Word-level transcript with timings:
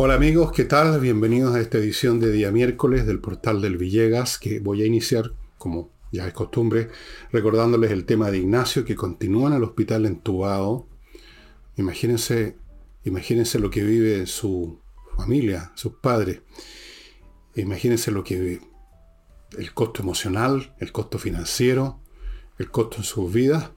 Hola 0.00 0.14
amigos, 0.14 0.52
¿qué 0.52 0.62
tal? 0.62 1.00
Bienvenidos 1.00 1.56
a 1.56 1.60
esta 1.60 1.78
edición 1.78 2.20
de 2.20 2.30
día 2.30 2.52
miércoles 2.52 3.04
del 3.04 3.18
portal 3.18 3.60
del 3.60 3.76
Villegas, 3.76 4.38
que 4.38 4.60
voy 4.60 4.82
a 4.82 4.86
iniciar, 4.86 5.32
como 5.58 5.90
ya 6.12 6.28
es 6.28 6.32
costumbre, 6.34 6.88
recordándoles 7.32 7.90
el 7.90 8.04
tema 8.04 8.30
de 8.30 8.38
Ignacio, 8.38 8.84
que 8.84 8.94
continúa 8.94 9.48
en 9.48 9.56
el 9.56 9.64
hospital 9.64 10.06
entubado. 10.06 10.86
Imagínense, 11.74 12.56
imagínense 13.02 13.58
lo 13.58 13.70
que 13.70 13.82
vive 13.82 14.26
su 14.26 14.78
familia, 15.16 15.72
sus 15.74 15.94
padres. 15.94 16.42
Imagínense 17.56 18.12
lo 18.12 18.22
que 18.22 18.60
el 19.58 19.74
costo 19.74 20.02
emocional, 20.02 20.76
el 20.78 20.92
costo 20.92 21.18
financiero, 21.18 22.00
el 22.56 22.70
costo 22.70 22.98
en 22.98 23.02
sus 23.02 23.32
vidas. 23.32 23.72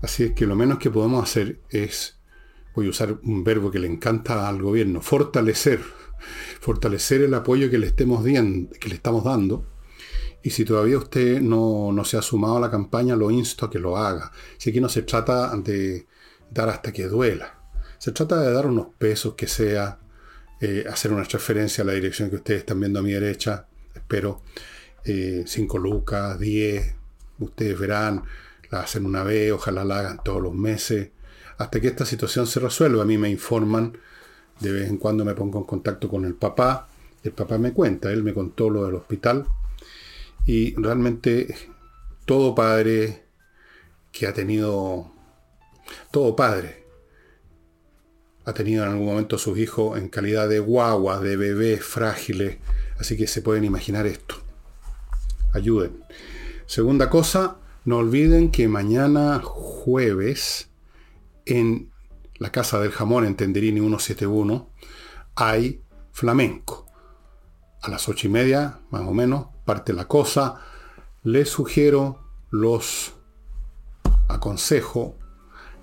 Así 0.00 0.24
es 0.24 0.32
que 0.32 0.46
lo 0.46 0.56
menos 0.56 0.78
que 0.78 0.90
podemos 0.90 1.22
hacer 1.22 1.60
es 1.68 2.16
voy 2.76 2.86
a 2.86 2.90
usar 2.90 3.18
un 3.22 3.42
verbo 3.42 3.70
que 3.70 3.78
le 3.78 3.88
encanta 3.88 4.46
al 4.46 4.60
gobierno, 4.60 5.00
fortalecer, 5.00 5.80
fortalecer 6.60 7.22
el 7.22 7.32
apoyo 7.32 7.70
que 7.70 7.78
le, 7.78 7.86
estemos 7.86 8.22
que 8.22 8.88
le 8.88 8.94
estamos 8.94 9.24
dando. 9.24 9.66
Y 10.42 10.50
si 10.50 10.64
todavía 10.64 10.98
usted 10.98 11.40
no, 11.40 11.92
se 12.04 12.18
ha 12.18 12.22
sumado 12.22 12.58
a 12.58 12.60
la 12.60 12.70
campaña, 12.70 13.16
lo 13.16 13.30
insto 13.30 13.64
a 13.64 13.70
que 13.70 13.78
lo 13.78 13.96
haga. 13.96 14.30
Si 14.58 14.70
aquí 14.70 14.80
no 14.80 14.90
se 14.90 15.02
trata 15.02 15.56
de 15.56 16.06
dar 16.50 16.68
hasta 16.68 16.92
que 16.92 17.08
duela. 17.08 17.58
Se 17.98 18.12
trata 18.12 18.40
de 18.40 18.52
dar 18.52 18.66
unos 18.66 18.88
pesos 18.98 19.34
que 19.34 19.48
sea, 19.48 19.98
eh, 20.60 20.84
hacer 20.88 21.12
una 21.12 21.24
transferencia 21.24 21.82
a 21.82 21.86
la 21.86 21.94
dirección 21.94 22.28
que 22.28 22.36
ustedes 22.36 22.60
están 22.60 22.78
viendo 22.78 23.00
a 23.00 23.02
mi 23.02 23.12
derecha. 23.12 23.66
Espero 23.94 24.42
5 25.02 25.06
eh, 25.06 25.80
lucas, 25.80 26.38
10. 26.38 26.94
Ustedes 27.38 27.78
verán, 27.78 28.22
la 28.70 28.80
hacen 28.80 29.06
una 29.06 29.24
vez, 29.24 29.50
ojalá 29.50 29.82
la 29.82 30.00
hagan 30.00 30.20
todos 30.22 30.42
los 30.42 30.54
meses 30.54 31.15
hasta 31.58 31.80
que 31.80 31.88
esta 31.88 32.04
situación 32.04 32.46
se 32.46 32.60
resuelva. 32.60 33.02
A 33.02 33.06
mí 33.06 33.18
me 33.18 33.30
informan, 33.30 33.96
de 34.60 34.72
vez 34.72 34.88
en 34.88 34.98
cuando 34.98 35.24
me 35.24 35.34
pongo 35.34 35.58
en 35.58 35.64
contacto 35.64 36.08
con 36.08 36.24
el 36.24 36.34
papá, 36.34 36.88
el 37.22 37.32
papá 37.32 37.58
me 37.58 37.72
cuenta, 37.72 38.12
él 38.12 38.22
me 38.22 38.34
contó 38.34 38.70
lo 38.70 38.84
del 38.84 38.94
hospital, 38.94 39.46
y 40.46 40.74
realmente 40.76 41.54
todo 42.24 42.54
padre 42.54 43.24
que 44.12 44.26
ha 44.26 44.32
tenido, 44.32 45.10
todo 46.10 46.36
padre, 46.36 46.84
ha 48.44 48.54
tenido 48.54 48.84
en 48.84 48.90
algún 48.92 49.06
momento 49.06 49.36
a 49.36 49.38
sus 49.40 49.58
hijos 49.58 49.98
en 49.98 50.08
calidad 50.08 50.48
de 50.48 50.60
guaguas, 50.60 51.20
de 51.20 51.36
bebés 51.36 51.84
frágiles, 51.84 52.58
así 52.98 53.16
que 53.16 53.26
se 53.26 53.42
pueden 53.42 53.64
imaginar 53.64 54.06
esto. 54.06 54.36
Ayuden. 55.52 56.04
Segunda 56.66 57.10
cosa, 57.10 57.56
no 57.84 57.98
olviden 57.98 58.50
que 58.50 58.68
mañana 58.68 59.40
jueves 59.42 60.68
en 61.46 61.90
la 62.38 62.50
Casa 62.50 62.78
del 62.80 62.90
Jamón 62.90 63.24
en 63.24 63.36
Tenderini 63.36 63.80
171 63.80 64.70
hay 65.36 65.82
flamenco. 66.12 66.86
A 67.82 67.88
las 67.88 68.08
ocho 68.08 68.26
y 68.26 68.30
media, 68.30 68.80
más 68.90 69.02
o 69.02 69.14
menos, 69.14 69.46
parte 69.64 69.92
la 69.92 70.08
cosa. 70.08 70.60
Les 71.22 71.48
sugiero, 71.48 72.20
los 72.50 73.14
aconsejo 74.28 75.16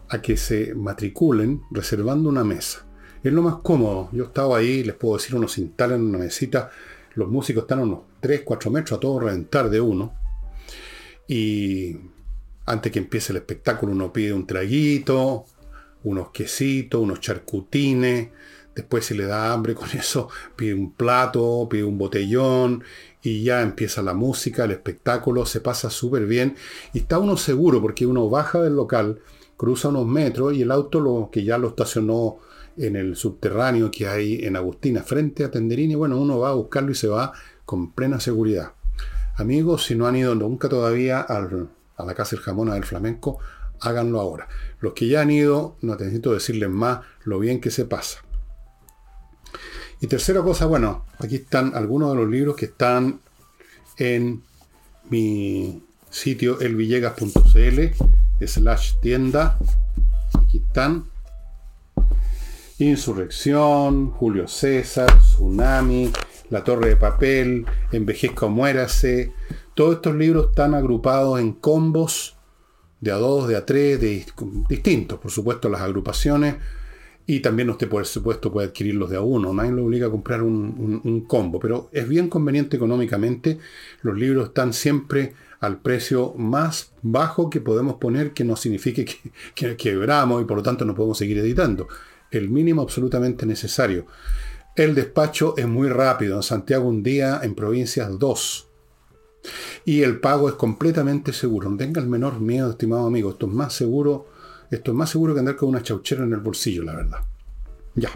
a 0.10 0.22
que 0.22 0.38
se 0.38 0.76
matriculen 0.76 1.64
reservando 1.72 2.30
una 2.30 2.44
mesa. 2.44 2.86
Es 3.24 3.32
lo 3.32 3.42
más 3.42 3.56
cómodo. 3.64 4.10
Yo 4.12 4.26
estaba 4.26 4.58
ahí, 4.58 4.84
les 4.84 4.96
puedo 4.96 5.16
decir, 5.16 5.36
uno 5.36 5.48
se 5.48 5.62
instala 5.62 5.96
en 5.96 6.04
una 6.04 6.18
mesita. 6.18 6.72
Los 7.16 7.30
músicos 7.30 7.64
están 7.64 7.80
a 7.80 7.84
unos 7.84 8.00
3, 8.20 8.42
4 8.44 8.70
metros 8.70 8.98
a 8.98 9.00
todo 9.00 9.20
reventar 9.20 9.70
de 9.70 9.80
uno. 9.80 10.14
Y 11.28 11.96
antes 12.66 12.92
que 12.92 13.00
empiece 13.00 13.32
el 13.32 13.38
espectáculo 13.38 13.94
uno 13.94 14.12
pide 14.12 14.34
un 14.34 14.46
traguito, 14.46 15.46
unos 16.04 16.30
quesitos, 16.32 17.02
unos 17.02 17.20
charcutines, 17.20 18.30
después 18.76 19.06
si 19.06 19.14
le 19.16 19.26
da 19.26 19.54
hambre 19.54 19.76
con 19.76 19.90
eso, 19.94 20.30
pide 20.56 20.74
un 20.74 20.92
plato, 20.94 21.68
pide 21.70 21.84
un 21.84 21.98
botellón 21.98 22.84
y 23.22 23.44
ya 23.44 23.62
empieza 23.62 24.02
la 24.02 24.14
música, 24.14 24.66
el 24.66 24.72
espectáculo, 24.72 25.46
se 25.46 25.62
pasa 25.62 25.90
súper 25.90 26.26
bien 26.26 26.56
y 26.94 27.00
está 27.00 27.20
uno 27.20 27.38
seguro 27.38 27.82
porque 27.82 28.06
uno 28.06 28.30
baja 28.30 28.62
del 28.62 28.76
local, 28.76 29.20
cruza 29.58 29.90
unos 29.90 30.08
metros 30.08 30.54
y 30.54 30.64
el 30.64 30.72
auto 30.72 31.00
lo, 31.00 31.30
que 31.32 31.44
ya 31.44 31.58
lo 31.58 31.70
estacionó 31.70 32.40
en 32.76 32.96
el 32.96 33.16
subterráneo 33.16 33.92
que 33.92 34.08
hay 34.08 34.44
en 34.44 34.56
Agustina, 34.56 35.04
frente 35.04 35.44
a 35.44 35.52
Tenderini, 35.52 35.96
bueno, 35.96 36.18
uno 36.18 36.40
va 36.40 36.50
a 36.50 36.54
buscarlo 36.54 36.92
y 36.92 36.96
se 36.96 37.08
va 37.08 37.32
con 37.66 37.92
plena 37.92 38.20
seguridad. 38.20 38.74
Amigos, 39.36 39.86
si 39.86 39.96
no 39.96 40.08
han 40.08 40.16
ido 40.16 40.36
nunca 40.36 40.70
todavía 40.70 41.22
a 41.22 42.04
la 42.04 42.14
Casa 42.14 42.36
del 42.36 42.44
Jamona 42.44 42.74
del 42.74 42.84
Flamenco, 42.84 43.40
háganlo 43.84 44.20
ahora. 44.20 44.48
Los 44.80 44.94
que 44.94 45.08
ya 45.08 45.22
han 45.22 45.32
ido, 45.32 45.78
no 45.82 45.96
necesito 45.96 46.34
decirles 46.34 46.70
más 46.70 47.02
lo 47.24 47.40
bien 47.40 47.62
que 47.62 47.72
se 47.72 47.86
pasa. 47.86 48.24
Y 50.02 50.08
tercera 50.08 50.42
cosa, 50.42 50.66
bueno, 50.66 51.06
aquí 51.20 51.36
están 51.36 51.76
algunos 51.76 52.12
de 52.12 52.18
los 52.18 52.30
libros 52.30 52.56
que 52.56 52.66
están 52.66 53.22
en 53.98 54.44
mi 55.10 55.84
sitio 56.10 56.60
elvillegas.cl 56.60 58.46
slash 58.46 58.96
tienda. 59.02 59.58
Aquí 60.34 60.58
están. 60.58 61.06
Insurrección, 62.80 64.12
Julio 64.12 64.48
César, 64.48 65.20
Tsunami, 65.20 66.12
La 66.50 66.64
Torre 66.64 66.90
de 66.90 66.96
Papel, 66.98 67.66
Envejezca 67.92 68.48
Muérase. 68.48 69.32
Todos 69.74 69.96
estos 69.96 70.16
libros 70.16 70.50
están 70.50 70.74
agrupados 70.74 71.40
en 71.40 71.54
combos 71.54 72.33
de 73.04 73.12
a 73.12 73.16
dos, 73.16 73.50
de 73.50 73.58
a 73.58 73.66
tres, 73.66 74.00
de 74.00 74.26
distintos, 74.70 75.20
por 75.20 75.30
supuesto, 75.30 75.68
las 75.68 75.82
agrupaciones. 75.82 76.56
Y 77.26 77.42
también 77.42 77.70
usted, 77.70 77.90
por 77.90 78.06
supuesto, 78.06 78.52
puede 78.52 78.68
adquirirlos 78.68 79.10
de 79.10 79.18
a 79.18 79.22
uno. 79.22 79.54
Nadie 79.54 79.72
lo 79.72 79.86
obliga 79.86 80.08
a 80.08 80.12
comprar 80.12 80.42
un, 80.42 81.26
combo, 81.28 81.60
pero 81.60 81.90
es 81.92 82.08
bien 82.08 82.30
conveniente 82.30 82.78
económicamente. 82.78 83.60
Los 84.02 84.18
libros 84.18 84.48
están 84.48 84.72
siempre 84.72 85.34
al 85.60 85.82
precio 85.82 86.34
más 86.38 86.94
bajo 87.02 87.50
que 87.50 87.60
podemos 87.60 87.96
poner, 87.96 88.32
que 88.32 88.46
no 88.46 88.56
signifique 88.56 89.06
que, 89.06 89.18
que 89.54 89.76
quebramos 89.76 90.42
y 90.42 90.46
por 90.46 90.58
lo 90.58 90.64
tanto 90.64 90.86
no 90.86 90.96
podemos 90.96 91.18
seguir 91.18 91.38
editando. 91.38 91.88
El 92.32 92.50
mínimo 92.50 92.82
absolutamente 92.82 93.46
necesario. 93.46 94.06
El 94.76 94.96
despacho 94.96 95.56
es 95.58 95.68
muy 95.68 95.90
rápido. 95.90 96.38
En 96.38 96.44
Santiago 96.44 96.88
un 96.88 97.04
día, 97.04 97.42
en 97.44 97.54
provincias 97.54 98.18
dos. 98.18 98.70
Y 99.86 100.02
el 100.02 100.20
pago 100.20 100.50
es 100.50 100.56
completamente 100.56 101.34
seguro. 101.34 101.70
No 101.70 101.78
tenga 101.78 102.02
el 102.02 102.08
menor 102.08 102.40
miedo, 102.40 102.72
estimado 102.72 103.08
amigo. 103.08 103.32
Esto 103.32 103.48
es 103.48 103.54
más 103.54 103.74
seguro, 103.74 104.28
esto 104.72 104.92
es 104.92 104.98
más 104.98 105.10
seguro 105.10 105.34
que 105.34 105.40
andar 105.40 105.56
con 105.56 105.70
una 105.70 105.84
chauchera 105.84 106.24
en 106.24 106.34
el 106.34 106.40
bolsillo, 106.40 106.84
la 106.84 106.96
verdad. 106.96 107.20
Ya. 107.96 108.10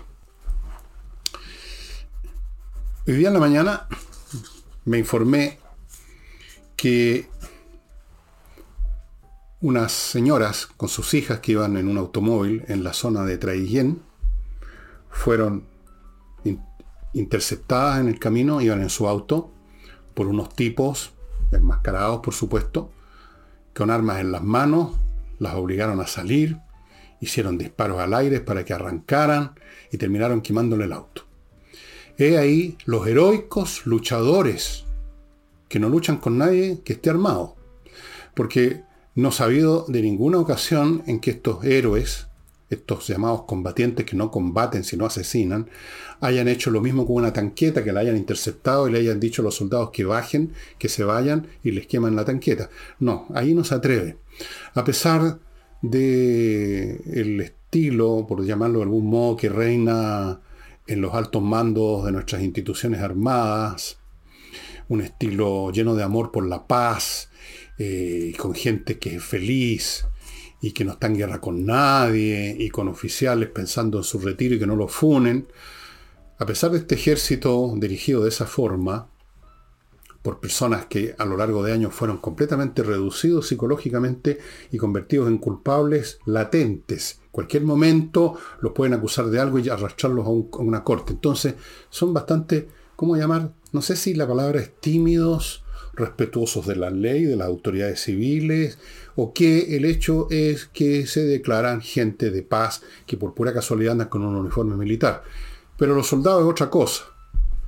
Hoy 3.07 3.13
día 3.13 3.27
en 3.27 3.33
la 3.33 3.39
mañana 3.39 3.87
me 4.85 4.97
informé 4.97 5.59
que 6.75 7.29
unas 9.61 9.91
señoras 9.91 10.67
con 10.77 10.87
sus 10.89 11.13
hijas 11.13 11.39
que 11.39 11.53
iban 11.53 11.77
en 11.77 11.87
un 11.87 11.97
automóvil 11.97 12.63
en 12.67 12.83
la 12.83 12.93
zona 12.93 13.23
de 13.23 13.37
Traillén 13.37 14.01
fueron 15.09 15.65
interceptadas 17.13 17.99
en 17.99 18.07
el 18.07 18.19
camino, 18.19 18.61
iban 18.61 18.81
en 18.81 18.89
su 18.89 19.07
auto 19.07 19.51
por 20.13 20.27
unos 20.27 20.53
tipos 20.55 21.11
enmascarados 21.51 22.19
por 22.21 22.33
supuesto, 22.33 22.91
con 23.75 23.91
armas 23.91 24.19
en 24.19 24.31
las 24.31 24.43
manos, 24.43 24.97
las 25.39 25.55
obligaron 25.55 25.99
a 25.99 26.07
salir, 26.07 26.57
hicieron 27.21 27.57
disparos 27.57 27.99
al 27.99 28.13
aire 28.13 28.39
para 28.39 28.65
que 28.65 28.73
arrancaran 28.73 29.53
y 29.91 29.97
terminaron 29.97 30.41
quemándole 30.41 30.85
el 30.85 30.93
auto. 30.93 31.23
He 32.17 32.37
ahí 32.37 32.77
los 32.85 33.05
heroicos 33.05 33.85
luchadores 33.85 34.85
que 35.69 35.79
no 35.79 35.89
luchan 35.89 36.17
con 36.17 36.37
nadie 36.37 36.81
que 36.83 36.93
esté 36.93 37.09
armado. 37.09 37.55
Porque 38.33 38.83
no 39.15 39.29
ha 39.37 39.43
habido 39.43 39.85
de 39.87 40.01
ninguna 40.01 40.39
ocasión 40.39 41.03
en 41.07 41.19
que 41.19 41.31
estos 41.31 41.63
héroes 41.65 42.26
estos 42.69 43.07
llamados 43.07 43.43
combatientes 43.43 44.05
que 44.05 44.15
no 44.15 44.29
combaten 44.29 44.83
sino 44.83 45.05
asesinan, 45.05 45.69
hayan 46.19 46.47
hecho 46.47 46.69
lo 46.69 46.81
mismo 46.81 47.05
con 47.05 47.17
una 47.17 47.33
tanqueta, 47.33 47.83
que 47.83 47.93
la 47.93 48.01
hayan 48.01 48.17
interceptado 48.17 48.87
y 48.87 48.91
le 48.91 48.99
hayan 48.99 49.19
dicho 49.19 49.41
a 49.41 49.45
los 49.45 49.55
soldados 49.55 49.91
que 49.91 50.03
bajen, 50.03 50.53
que 50.77 50.89
se 50.89 51.03
vayan 51.03 51.47
y 51.63 51.71
les 51.71 51.87
queman 51.87 52.15
la 52.15 52.25
tanqueta. 52.25 52.69
No, 52.99 53.27
ahí 53.33 53.53
no 53.53 53.63
se 53.63 53.75
atreve. 53.75 54.17
A 54.73 54.83
pesar 54.83 55.39
de 55.81 57.47
estilo, 57.67 58.25
por 58.27 58.45
llamarlo 58.45 58.79
de 58.79 58.85
algún 58.85 59.07
modo, 59.07 59.35
que 59.35 59.49
reina 59.49 60.39
en 60.87 61.01
los 61.01 61.13
altos 61.13 61.41
mandos 61.41 62.05
de 62.05 62.13
nuestras 62.13 62.41
instituciones 62.41 63.01
armadas, 63.01 63.97
un 64.87 65.01
estilo 65.01 65.69
lleno 65.71 65.95
de 65.95 66.03
amor 66.03 66.31
por 66.31 66.47
la 66.47 66.65
paz, 66.65 67.29
eh, 67.77 68.33
con 68.37 68.53
gente 68.53 68.97
que 68.97 69.17
es 69.17 69.23
feliz, 69.23 70.05
y 70.61 70.71
que 70.71 70.85
no 70.85 70.93
está 70.93 71.07
en 71.07 71.15
guerra 71.15 71.39
con 71.39 71.65
nadie 71.65 72.55
y 72.57 72.69
con 72.69 72.87
oficiales 72.87 73.49
pensando 73.49 73.99
en 73.99 74.03
su 74.03 74.19
retiro 74.19 74.55
y 74.55 74.59
que 74.59 74.67
no 74.67 74.75
lo 74.75 74.87
funen. 74.87 75.47
A 76.39 76.45
pesar 76.45 76.71
de 76.71 76.79
este 76.79 76.95
ejército 76.95 77.73
dirigido 77.77 78.23
de 78.23 78.29
esa 78.29 78.45
forma, 78.45 79.07
por 80.21 80.39
personas 80.39 80.87
que 80.87 81.15
a 81.17 81.25
lo 81.25 81.37
largo 81.37 81.63
de 81.63 81.71
años 81.71 81.93
fueron 81.93 82.17
completamente 82.17 82.83
reducidos 82.83 83.47
psicológicamente 83.47 84.39
y 84.71 84.77
convertidos 84.77 85.29
en 85.29 85.37
culpables 85.37 86.19
latentes, 86.25 87.21
cualquier 87.31 87.63
momento 87.63 88.37
los 88.61 88.73
pueden 88.73 88.93
acusar 88.93 89.27
de 89.27 89.39
algo 89.39 89.59
y 89.59 89.69
arrastrarlos 89.69 90.25
a, 90.25 90.29
a 90.29 90.61
una 90.61 90.83
corte. 90.83 91.13
Entonces, 91.13 91.55
son 91.89 92.13
bastante, 92.13 92.67
¿cómo 92.95 93.15
llamar? 93.15 93.53
No 93.71 93.81
sé 93.81 93.95
si 93.95 94.15
la 94.15 94.27
palabra 94.27 94.59
es 94.59 94.75
tímidos, 94.81 95.63
respetuosos 95.97 96.65
de 96.67 96.75
la 96.75 96.89
ley, 96.89 97.23
de 97.23 97.35
las 97.35 97.47
autoridades 97.47 98.01
civiles, 98.01 98.77
o 99.15 99.33
que 99.33 99.75
el 99.75 99.85
hecho 99.85 100.27
es 100.29 100.67
que 100.67 101.07
se 101.07 101.25
declaran 101.25 101.81
gente 101.81 102.29
de 102.29 102.43
paz 102.43 102.83
que 103.05 103.17
por 103.17 103.33
pura 103.33 103.53
casualidad 103.53 103.93
andan 103.93 104.09
con 104.09 104.23
un 104.23 104.35
uniforme 104.35 104.75
militar. 104.75 105.23
Pero 105.77 105.95
los 105.95 106.07
soldados 106.07 106.43
es 106.43 106.49
otra 106.49 106.69
cosa. 106.69 107.05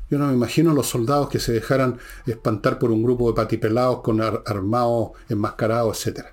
Yo 0.10 0.18
no 0.18 0.28
me 0.28 0.34
imagino 0.34 0.74
los 0.74 0.88
soldados 0.88 1.30
que 1.30 1.40
se 1.40 1.54
dejaran 1.54 2.00
espantar 2.26 2.80
por 2.80 2.92
un 2.92 3.04
grupo 3.04 3.30
de 3.30 3.36
patipelados 3.36 4.02
con 4.02 4.22
armados, 4.22 5.12
enmascarados, 5.30 6.08
etc. 6.08 6.28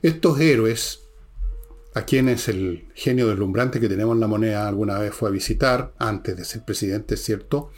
Estos 0.00 0.40
héroes, 0.40 1.00
a 1.94 2.02
quienes 2.02 2.48
el 2.48 2.88
genio 2.94 3.28
deslumbrante 3.28 3.78
que 3.78 3.88
tenemos 3.88 4.14
en 4.14 4.20
la 4.20 4.26
moneda 4.26 4.66
alguna 4.66 4.98
vez 4.98 5.14
fue 5.14 5.28
a 5.28 5.32
visitar, 5.32 5.92
antes 5.98 6.36
de 6.36 6.44
ser 6.44 6.64
presidente, 6.64 7.14
es 7.14 7.22
cierto, 7.22 7.70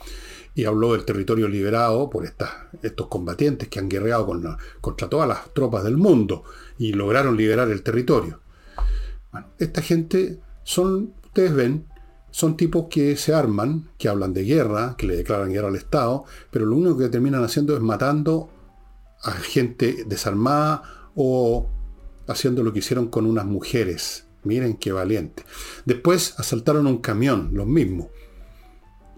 y 0.57 0.65
habló 0.65 0.93
del 0.93 1.05
territorio 1.05 1.47
liberado 1.47 2.09
por 2.09 2.25
estos 2.25 3.07
combatientes 3.07 3.67
que 3.67 3.77
han 3.77 3.87
guerreado 3.87 4.25
contra 4.81 5.07
todas 5.07 5.27
las 5.27 5.53
tropas 5.53 5.83
del 5.83 5.97
mundo 5.97 6.45
y 6.79 6.93
lograron 6.93 7.37
liberar 7.37 7.69
el 7.69 7.83
territorio. 7.83 8.41
Bueno, 9.31 9.49
esta 9.59 9.83
gente 9.83 10.39
son, 10.63 11.13
ustedes 11.25 11.53
ven, 11.53 11.85
son 12.31 12.57
tipos 12.57 12.87
que 12.89 13.15
se 13.17 13.35
arman, 13.35 13.91
que 13.99 14.09
hablan 14.09 14.33
de 14.33 14.45
guerra, 14.45 14.95
que 14.97 15.05
le 15.05 15.17
declaran 15.17 15.51
guerra 15.51 15.67
al 15.67 15.75
Estado, 15.75 16.25
pero 16.49 16.65
lo 16.65 16.75
único 16.75 16.97
que 16.97 17.09
terminan 17.09 17.43
haciendo 17.43 17.75
es 17.75 17.81
matando 17.81 18.49
a 19.21 19.33
gente 19.33 20.05
desarmada 20.07 21.11
o 21.13 21.69
haciendo 22.27 22.63
lo 22.63 22.73
que 22.73 22.79
hicieron 22.79 23.09
con 23.09 23.27
unas 23.27 23.45
mujeres. 23.45 24.25
Miren 24.43 24.77
qué 24.77 24.91
valiente. 24.91 25.43
Después 25.85 26.33
asaltaron 26.39 26.87
un 26.87 26.97
camión, 26.97 27.51
los 27.53 27.67
mismos. 27.67 28.07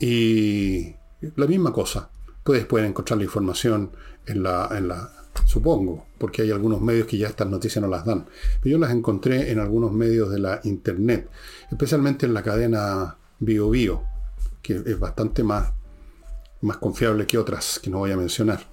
Y 0.02 0.99
la 1.36 1.48
misma 1.48 1.72
cosa. 1.74 2.10
Ustedes 2.38 2.66
pueden 2.66 2.90
encontrar 2.90 3.18
la 3.18 3.26
información 3.26 3.92
en 4.26 4.44
la, 4.44 4.70
en 4.72 4.88
la, 4.88 5.12
supongo, 5.46 6.08
porque 6.18 6.42
hay 6.42 6.52
algunos 6.52 6.82
medios 6.82 7.08
que 7.08 7.18
ya 7.18 7.28
estas 7.28 7.48
noticias 7.48 7.82
no 7.82 7.90
las 7.90 8.06
dan. 8.06 8.26
Pero 8.62 8.74
yo 8.74 8.78
las 8.80 8.92
encontré 8.92 9.52
en 9.52 9.60
algunos 9.60 9.92
medios 9.92 10.30
de 10.32 10.40
la 10.40 10.60
internet, 10.64 11.30
especialmente 11.72 12.26
en 12.26 12.34
la 12.34 12.44
cadena 12.44 13.18
BioBio, 13.40 14.04
que 14.62 14.82
es 14.86 15.00
bastante 15.00 15.44
más, 15.44 15.72
más 16.62 16.78
confiable 16.78 17.26
que 17.26 17.38
otras 17.38 17.80
que 17.80 17.90
no 17.90 18.00
voy 18.00 18.12
a 18.12 18.18
mencionar. 18.18 18.66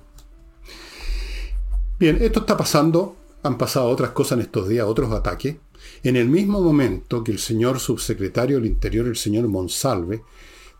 Bien, 1.98 2.18
esto 2.20 2.40
está 2.40 2.56
pasando, 2.56 3.16
han 3.42 3.56
pasado 3.56 3.88
otras 3.88 4.10
cosas 4.10 4.38
en 4.38 4.42
estos 4.42 4.68
días, 4.68 4.86
otros 4.86 5.12
ataques. 5.12 5.56
En 6.02 6.16
el 6.16 6.28
mismo 6.28 6.60
momento 6.60 7.24
que 7.24 7.32
el 7.32 7.38
señor 7.38 7.80
subsecretario 7.80 8.56
del 8.56 8.66
Interior, 8.66 9.06
el 9.06 9.16
señor 9.16 9.48
Monsalve, 9.48 10.22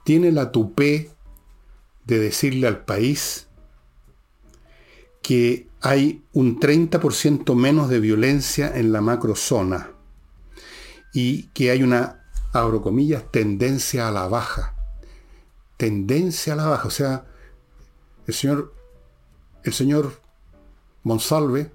tiene 0.05 0.31
la 0.31 0.53
tupé 0.53 1.11
de 2.07 2.19
decirle 2.19 2.67
al 2.67 2.85
país 2.85 3.49
que 5.23 5.69
hay 5.81 6.25
un 6.33 6.61
30% 6.61 7.55
menos 7.55 7.89
de 7.89 8.01
violencia 8.01 8.77
en 8.77 8.93
la 8.93 9.01
macrozona 9.01 9.91
y 11.13 11.45
que 11.49 11.71
hay 11.71 11.83
una, 11.83 12.25
abro 12.53 12.83
comillas, 12.83 13.25
tendencia 13.31 14.09
a 14.09 14.13
la 14.13 14.29
baja. 14.29 14.75
Tendencia 15.77 16.53
a 16.53 16.57
la 16.57 16.67
baja. 16.67 16.87
O 16.87 16.91
sea, 16.91 17.27
el 18.27 18.35
señor, 18.35 18.73
el 19.65 19.73
señor 19.73 20.21
Monsalve 21.03 21.71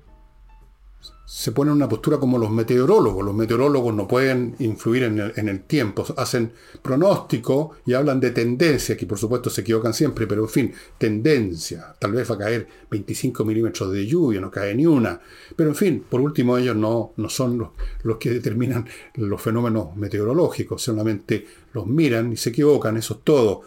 se 1.34 1.54
pone 1.54 1.72
en 1.72 1.78
una 1.78 1.88
postura 1.88 2.18
como 2.18 2.38
los 2.38 2.52
meteorólogos. 2.52 3.24
Los 3.24 3.34
meteorólogos 3.34 3.96
no 3.96 4.06
pueden 4.06 4.54
influir 4.60 5.04
en 5.04 5.48
el, 5.48 5.62
tiempo, 5.64 6.06
hacen 6.18 6.52
pronóstico 6.82 7.78
y 7.86 7.94
hablan 7.94 8.20
de 8.20 8.32
tendencia, 8.32 8.98
que 8.98 9.06
por 9.06 9.18
supuesto 9.18 9.50
se 9.50 9.62
equivocan 9.62 9.94
siempre, 9.94 10.28
pero 10.28 10.44
en 10.44 10.50
fin, 10.50 10.74
tendencia. 10.98 11.96
Tal 11.98 12.12
vez 12.12 12.30
va 12.30 12.36
a 12.36 12.40
caer 12.40 12.68
25 12.90 13.46
milímetros 13.46 13.94
de 13.94 14.06
lluvia, 14.06 14.42
no 14.42 14.52
cae 14.52 14.76
ni 14.76 14.86
una. 14.86 15.22
Pero 15.56 15.70
en 15.70 15.76
fin, 15.78 16.04
por 16.08 16.20
último, 16.20 16.58
ellos 16.58 16.76
no, 16.76 17.14
no 17.16 17.30
son 17.30 17.58
los, 17.58 17.70
los 18.04 18.18
que 18.18 18.30
determinan 18.30 18.86
los 19.16 19.42
fenómenos 19.42 19.96
meteorológicos, 19.96 20.82
solamente 20.82 21.48
los 21.72 21.88
miran 21.88 22.34
y 22.34 22.36
se 22.36 22.50
equivocan, 22.50 22.98
eso 22.98 23.14
es 23.14 23.20
todo. 23.24 23.62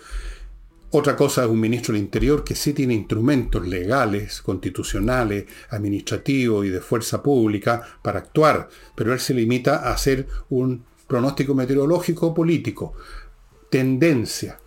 Otra 0.97 1.17
cosa 1.17 1.43
es 1.43 1.51
un 1.51 1.59
ministro 1.59 1.93
del 1.93 2.05
Interior 2.05 2.45
que 2.45 2.55
sí 2.55 2.73
tiene 2.73 2.95
instrumentos 2.95 3.67
legales, 3.67 4.41
constitucionales, 4.41 5.45
administrativos 5.71 6.65
y 6.65 6.69
de 6.69 6.81
fuerza 6.81 7.21
pública 7.21 7.83
para 8.01 8.21
actuar, 8.21 8.69
pero 8.95 9.13
él 9.13 9.19
se 9.19 9.35
limita 9.35 9.89
a 9.89 9.93
hacer 9.93 10.29
un 10.51 10.85
pronóstico 11.09 11.53
meteorológico 11.53 12.33
político. 12.33 12.95
Tendencia. 13.69 14.61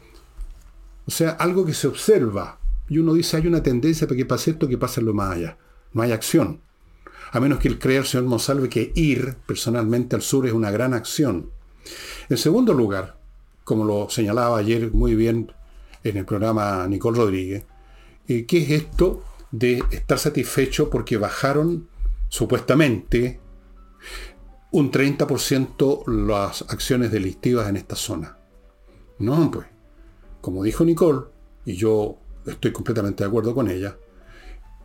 O 1.06 1.12
sea, 1.12 1.30
algo 1.30 1.66
que 1.66 1.74
se 1.74 1.88
observa. 1.88 2.60
Y 2.90 2.98
uno 2.98 3.14
dice, 3.14 3.38
hay 3.38 3.48
una 3.48 3.64
tendencia 3.64 4.06
para 4.06 4.18
que 4.18 4.26
pase 4.26 4.52
esto, 4.52 4.68
que 4.68 4.78
pase 4.78 5.02
lo 5.02 5.14
más 5.14 5.38
allá. 5.38 5.58
No 5.94 6.02
hay 6.02 6.12
acción. 6.12 6.60
A 7.32 7.40
menos 7.40 7.60
que 7.60 7.70
él 7.70 7.80
crea, 7.80 8.00
el 8.00 8.06
señor 8.06 8.28
Monsalve, 8.28 8.68
que 8.68 8.92
ir 8.96 9.38
personalmente 9.46 10.18
al 10.18 10.22
sur 10.22 10.46
es 10.46 10.52
una 10.52 10.72
gran 10.72 10.94
acción. 10.94 11.52
En 12.28 12.36
segundo 12.36 12.74
lugar, 12.74 13.18
como 13.64 13.86
lo 13.86 14.10
señalaba 14.10 14.58
ayer 14.58 14.92
muy 14.92 15.16
bien 15.16 15.54
en 16.10 16.18
el 16.18 16.26
programa 16.26 16.88
Nicole 16.88 17.18
Rodríguez, 17.18 17.66
eh, 18.28 18.46
¿qué 18.46 18.64
es 18.64 18.70
esto 18.72 19.24
de 19.52 19.84
estar 19.92 20.20
satisfecho 20.20 20.90
porque 20.90 21.18
bajaron 21.18 21.88
supuestamente 22.30 23.40
un 24.72 24.92
30% 24.92 26.08
las 26.28 26.64
acciones 26.64 27.12
delictivas 27.12 27.70
en 27.70 27.78
esta 27.78 27.96
zona? 27.96 28.38
No, 29.20 29.50
pues, 29.52 29.68
como 30.42 30.64
dijo 30.64 30.86
Nicole, 30.86 31.22
y 31.66 31.76
yo 31.76 32.18
estoy 32.46 32.72
completamente 32.72 33.24
de 33.24 33.28
acuerdo 33.30 33.54
con 33.54 33.70
ella, 33.70 33.98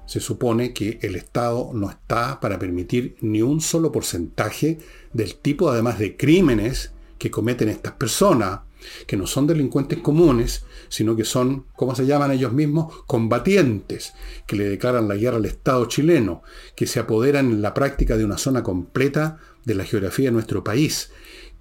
se 0.06 0.20
supone 0.20 0.72
que 0.72 0.98
el 1.02 1.14
Estado 1.14 1.70
no 1.72 1.88
está 1.88 2.40
para 2.40 2.58
permitir 2.58 3.16
ni 3.20 3.40
un 3.42 3.60
solo 3.60 3.92
porcentaje 3.92 4.78
del 5.12 5.36
tipo, 5.36 5.70
además 5.70 5.98
de 5.98 6.16
crímenes 6.16 6.92
que 7.18 7.30
cometen 7.30 7.68
estas 7.68 7.92
personas, 7.92 8.60
que 9.06 9.16
no 9.16 9.26
son 9.26 9.46
delincuentes 9.46 9.98
comunes, 9.98 10.64
sino 10.88 11.16
que 11.16 11.24
son, 11.24 11.66
¿cómo 11.74 11.94
se 11.94 12.06
llaman 12.06 12.32
ellos 12.32 12.52
mismos? 12.52 13.02
Combatientes, 13.06 14.12
que 14.46 14.56
le 14.56 14.68
declaran 14.68 15.08
la 15.08 15.16
guerra 15.16 15.38
al 15.38 15.46
Estado 15.46 15.86
chileno, 15.86 16.42
que 16.76 16.86
se 16.86 17.00
apoderan 17.00 17.50
en 17.50 17.62
la 17.62 17.74
práctica 17.74 18.16
de 18.16 18.24
una 18.24 18.38
zona 18.38 18.62
completa 18.62 19.38
de 19.64 19.74
la 19.74 19.84
geografía 19.84 20.26
de 20.26 20.32
nuestro 20.32 20.64
país, 20.64 21.10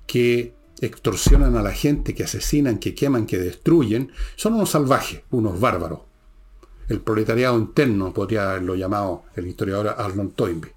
que 0.07 0.53
extorsionan 0.81 1.55
a 1.55 1.61
la 1.61 1.71
gente, 1.71 2.15
que 2.15 2.23
asesinan, 2.23 2.79
que 2.79 2.95
queman, 2.95 3.25
que 3.25 3.37
destruyen, 3.37 4.11
son 4.35 4.55
unos 4.55 4.71
salvajes, 4.71 5.21
unos 5.29 5.59
bárbaros. 5.59 5.99
El 6.89 7.01
proletariado 7.01 7.57
interno 7.57 8.13
podría 8.13 8.49
haberlo 8.49 8.75
llamado 8.75 9.23
el 9.35 9.47
historiador 9.47 9.95
Arnold 9.97 10.33
Toynbee. 10.33 10.73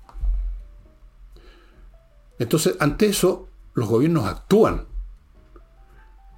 Entonces, 2.38 2.76
ante 2.78 3.06
eso, 3.06 3.48
los 3.74 3.88
gobiernos 3.88 4.26
actúan 4.26 4.86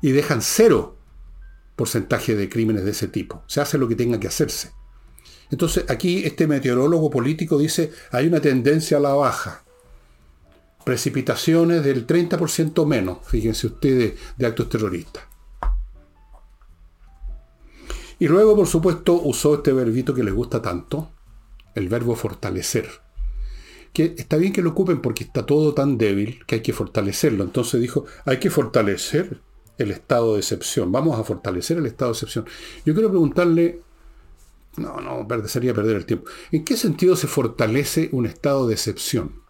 y 0.06 0.12
dejan 0.12 0.40
cero 0.40 0.94
porcentaje 1.74 2.36
de 2.36 2.48
crímenes 2.48 2.84
de 2.84 2.92
ese 2.92 3.08
tipo. 3.08 3.42
Se 3.48 3.60
hace 3.60 3.76
lo 3.76 3.88
que 3.88 3.96
tenga 3.96 4.20
que 4.20 4.28
hacerse. 4.28 4.70
Entonces 5.50 5.84
aquí 5.88 6.22
este 6.24 6.46
meteorólogo 6.46 7.10
político 7.10 7.58
dice 7.58 7.90
hay 8.12 8.28
una 8.28 8.40
tendencia 8.40 8.98
a 8.98 9.00
la 9.00 9.14
baja. 9.14 9.64
Precipitaciones 10.84 11.82
del 11.82 12.06
30% 12.06 12.86
menos, 12.86 13.18
fíjense 13.26 13.66
ustedes, 13.66 14.14
de 14.36 14.46
actos 14.46 14.68
terroristas. 14.68 15.24
Y 18.20 18.28
luego, 18.28 18.54
por 18.54 18.68
supuesto, 18.68 19.14
usó 19.14 19.56
este 19.56 19.72
verbito 19.72 20.14
que 20.14 20.22
les 20.22 20.34
gusta 20.34 20.62
tanto, 20.62 21.10
el 21.74 21.88
verbo 21.88 22.14
fortalecer. 22.14 22.88
Que 23.92 24.14
está 24.16 24.36
bien 24.36 24.52
que 24.52 24.62
lo 24.62 24.70
ocupen 24.70 25.02
porque 25.02 25.24
está 25.24 25.44
todo 25.44 25.74
tan 25.74 25.98
débil 25.98 26.44
que 26.46 26.54
hay 26.54 26.62
que 26.62 26.72
fortalecerlo. 26.72 27.42
Entonces 27.42 27.80
dijo, 27.80 28.04
hay 28.24 28.38
que 28.38 28.50
fortalecer 28.50 29.40
el 29.78 29.90
estado 29.90 30.34
de 30.34 30.40
excepción. 30.40 30.90
Vamos 30.92 31.18
a 31.18 31.24
fortalecer 31.24 31.78
el 31.78 31.86
estado 31.86 32.12
de 32.12 32.16
excepción. 32.16 32.46
Yo 32.84 32.94
quiero 32.94 33.10
preguntarle, 33.10 33.82
no, 34.76 35.00
no, 35.00 35.26
sería 35.48 35.74
perder 35.74 35.96
el 35.96 36.06
tiempo. 36.06 36.28
¿En 36.52 36.64
qué 36.64 36.76
sentido 36.76 37.16
se 37.16 37.26
fortalece 37.26 38.08
un 38.12 38.26
estado 38.26 38.66
de 38.66 38.74
excepción? 38.74 39.42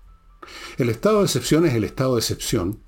El 0.78 0.88
estado 0.88 1.18
de 1.18 1.24
excepción 1.24 1.66
es 1.66 1.74
el 1.74 1.84
estado 1.84 2.14
de 2.14 2.20
excepción, 2.20 2.80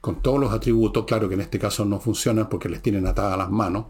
con 0.00 0.22
todos 0.22 0.38
los 0.38 0.52
atributos, 0.52 1.04
claro 1.04 1.28
que 1.28 1.34
en 1.34 1.40
este 1.40 1.58
caso 1.58 1.84
no 1.84 2.00
funcionan 2.00 2.48
porque 2.48 2.68
les 2.68 2.82
tienen 2.82 3.06
atadas 3.06 3.38
las 3.38 3.50
manos, 3.50 3.86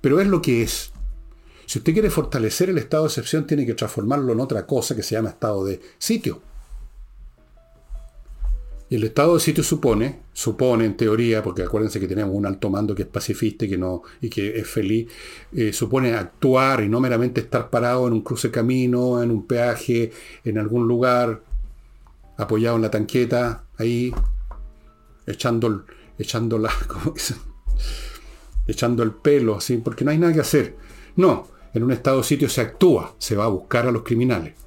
pero 0.00 0.20
es 0.20 0.26
lo 0.26 0.40
que 0.40 0.62
es. 0.62 0.92
Si 1.66 1.78
usted 1.78 1.92
quiere 1.92 2.10
fortalecer 2.10 2.70
el 2.70 2.78
estado 2.78 3.04
de 3.04 3.08
excepción, 3.08 3.46
tiene 3.46 3.66
que 3.66 3.74
transformarlo 3.74 4.32
en 4.32 4.40
otra 4.40 4.66
cosa 4.66 4.94
que 4.94 5.02
se 5.02 5.14
llama 5.14 5.30
estado 5.30 5.64
de 5.64 5.80
sitio. 5.98 6.40
El 8.88 9.02
estado 9.02 9.34
de 9.34 9.40
sitio 9.40 9.64
supone, 9.64 10.20
supone 10.32 10.84
en 10.84 10.96
teoría, 10.96 11.42
porque 11.42 11.62
acuérdense 11.62 11.98
que 11.98 12.06
tenemos 12.06 12.36
un 12.36 12.46
alto 12.46 12.70
mando 12.70 12.94
que 12.94 13.02
es 13.02 13.08
pacifista 13.08 13.64
y 13.64 13.68
que, 13.68 13.78
no, 13.78 14.02
y 14.20 14.30
que 14.30 14.60
es 14.60 14.68
feliz, 14.68 15.08
eh, 15.52 15.72
supone 15.72 16.14
actuar 16.14 16.84
y 16.84 16.88
no 16.88 17.00
meramente 17.00 17.40
estar 17.40 17.68
parado 17.68 18.06
en 18.06 18.12
un 18.12 18.22
cruce 18.22 18.52
camino, 18.52 19.20
en 19.20 19.32
un 19.32 19.44
peaje, 19.44 20.12
en 20.44 20.58
algún 20.58 20.86
lugar, 20.86 21.42
apoyado 22.36 22.76
en 22.76 22.82
la 22.82 22.90
tanqueta, 22.90 23.64
ahí. 23.76 24.14
echando, 25.26 25.84
echando, 26.16 26.62
echando 28.68 29.02
el 29.02 29.12
pelo, 29.12 29.56
así, 29.56 29.78
porque 29.78 30.04
no 30.04 30.12
hay 30.12 30.18
nada 30.18 30.32
que 30.32 30.40
hacer. 30.40 30.76
No, 31.16 31.48
en 31.74 31.82
un 31.82 31.90
estado 31.90 32.18
de 32.18 32.24
sitio 32.24 32.48
se 32.48 32.60
actúa, 32.60 33.16
se 33.18 33.34
va 33.34 33.46
a 33.46 33.48
buscar 33.48 33.88
a 33.88 33.90
los 33.90 34.04
criminales. 34.04 34.65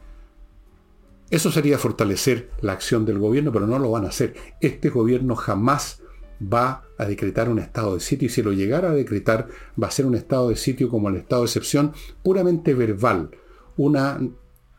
Eso 1.30 1.52
sería 1.52 1.78
fortalecer 1.78 2.50
la 2.62 2.74
acción 2.74 3.06
del 3.06 3.20
gobierno, 3.20 3.52
pero 3.52 3.68
no 3.68 3.78
lo 3.78 3.92
van 3.92 4.06
a 4.06 4.10
hacer. 4.10 4.34
Este 4.62 4.90
gobierno 4.90 5.36
jamás 5.36 6.02
va 6.42 6.86
a 6.98 7.06
decretar 7.06 7.50
un 7.50 7.60
estado 7.60 7.96
de 7.96 8.00
sitio 8.00 8.28
y 8.28 8.30
si 8.30 8.42
lo 8.42 8.52
llegara 8.52 8.90
a 8.90 8.94
decretar 8.94 9.48
va 9.82 9.88
a 9.88 9.92
ser 9.92 10.06
un 10.06 10.16
estado 10.16 10.50
de 10.50 10.56
sitio 10.56 10.90
como 10.90 11.10
el 11.10 11.18
estado 11.18 11.44
de 11.44 11.48
excepción 11.48 11.94
puramente 12.24 12.74
verbal, 12.74 13.32
una 13.78 14.20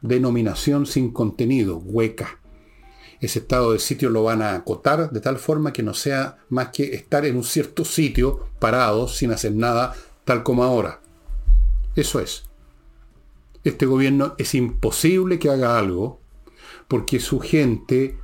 denominación 0.01 0.87
sin 0.87 1.13
contenido, 1.13 1.79
hueca. 1.79 2.41
Ese 3.21 3.41
estado 3.41 3.73
de 3.73 3.79
sitio 3.79 4.09
lo 4.09 4.25
van 4.25 4.41
a 4.41 4.55
acotar 4.55 5.11
de 5.11 5.21
tal 5.21 5.37
forma 5.37 5.73
que 5.73 5.83
no 5.83 5.93
sea 5.93 6.39
más 6.49 6.71
que 6.71 6.95
estar 6.95 7.27
en 7.27 7.37
un 7.37 7.45
cierto 7.45 7.85
sitio 7.85 8.47
parado 8.59 9.09
sin 9.09 9.31
hacer 9.31 9.55
nada 9.55 9.95
tal 10.25 10.43
como 10.43 10.65
ahora. 10.65 11.01
Eso 11.95 12.19
es. 12.19 12.45
Este 13.63 13.85
gobierno 13.85 14.35
es 14.39 14.55
imposible 14.55 15.39
que 15.39 15.51
haga 15.51 15.79
algo 15.79 16.20
porque 16.91 17.21
su 17.21 17.39
gente 17.39 18.19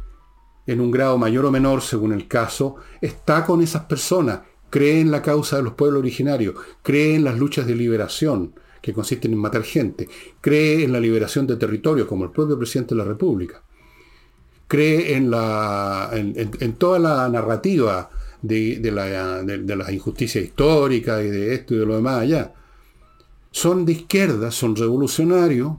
en 0.67 0.81
un 0.81 0.91
grado 0.91 1.17
mayor 1.19 1.47
o 1.47 1.53
menor, 1.53 1.83
según 1.83 2.13
el 2.13 2.27
caso, 2.27 2.75
está 3.01 3.47
con 3.47 3.63
esas 3.63 3.85
personas, 3.85 4.41
cree 4.71 5.01
en 5.01 5.13
la 5.13 5.23
causa 5.23 5.57
de 5.57 5.63
los 5.63 5.75
pueblos 5.75 6.01
originarios, 6.01 6.57
cree 6.83 7.15
en 7.15 7.23
las 7.23 7.39
luchas 7.39 7.69
de 7.69 7.77
liberación, 7.77 8.59
que 8.83 8.93
consisten 8.93 9.33
en 9.33 9.39
matar 9.39 9.63
gente, 9.63 10.09
cree 10.41 10.83
en 10.83 10.91
la 10.91 10.99
liberación 10.99 11.47
de 11.47 11.55
territorios, 11.55 12.09
como 12.09 12.25
el 12.25 12.33
propio 12.33 12.59
presidente 12.59 12.97
de 12.97 12.99
la 12.99 13.05
República, 13.05 13.63
cree 14.67 15.15
en, 15.15 15.31
la, 15.31 16.11
en, 16.13 16.73
toda 16.73 16.99
la 16.99 17.29
narrativa 17.29 18.11
de, 18.43 18.81
la, 18.93 19.45
de, 19.45 19.77
las 19.77 19.93
injusticias 19.93 20.45
históricas 20.45 21.25
y 21.25 21.29
de 21.29 21.55
esto 21.55 21.73
y 21.73 21.79
de 21.79 21.87
lo 21.87 21.95
demás 21.95 22.23
allá. 22.23 22.53
Son 23.53 23.87
de 23.87 23.93
izquierda, 23.93 24.51
son 24.51 24.75
revolucionarios, 24.75 25.75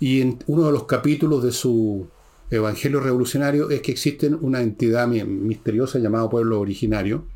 y 0.00 0.20
en 0.20 0.42
uno 0.48 0.66
de 0.66 0.72
los 0.72 0.84
capítulos 0.84 1.42
de 1.44 1.52
su 1.52 2.08
evangelio 2.56 3.00
revolucionario 3.00 3.70
es 3.70 3.80
que 3.80 3.92
existe 3.92 4.28
una 4.28 4.60
entidad 4.60 5.06
misteriosa 5.08 5.98
llamada 5.98 6.28
pueblo 6.28 6.60
originario. 6.60 7.26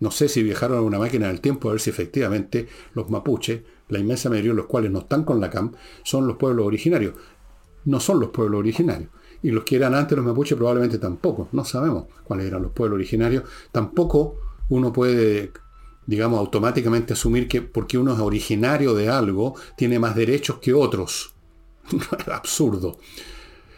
No 0.00 0.10
sé 0.10 0.28
si 0.28 0.42
viajaron 0.42 0.78
a 0.78 0.82
una 0.82 0.98
máquina 0.98 1.28
del 1.28 1.40
tiempo 1.40 1.68
a 1.68 1.72
ver 1.72 1.80
si 1.80 1.90
efectivamente 1.90 2.68
los 2.94 3.10
mapuches, 3.10 3.62
la 3.88 3.98
inmensa 3.98 4.28
mayoría 4.28 4.50
de 4.50 4.56
los 4.56 4.66
cuales 4.66 4.90
no 4.90 5.00
están 5.00 5.24
con 5.24 5.40
la 5.40 5.50
CAM, 5.50 5.72
son 6.02 6.26
los 6.26 6.36
pueblos 6.36 6.66
originarios. 6.66 7.14
No 7.84 8.00
son 8.00 8.20
los 8.20 8.30
pueblos 8.30 8.58
originarios. 8.58 9.10
Y 9.42 9.50
los 9.50 9.64
que 9.64 9.76
eran 9.76 9.94
antes 9.94 10.16
los 10.16 10.26
mapuches 10.26 10.56
probablemente 10.56 10.98
tampoco. 10.98 11.48
No 11.52 11.64
sabemos 11.64 12.06
cuáles 12.24 12.46
eran 12.46 12.62
los 12.62 12.72
pueblos 12.72 12.96
originarios. 12.96 13.44
Tampoco 13.72 14.36
uno 14.70 14.92
puede, 14.92 15.52
digamos, 16.06 16.38
automáticamente 16.38 17.12
asumir 17.12 17.46
que 17.46 17.60
porque 17.60 17.98
uno 17.98 18.14
es 18.14 18.20
originario 18.20 18.94
de 18.94 19.10
algo, 19.10 19.54
tiene 19.76 19.98
más 19.98 20.16
derechos 20.16 20.58
que 20.58 20.72
otros. 20.72 21.34
Absurdo. 22.32 22.98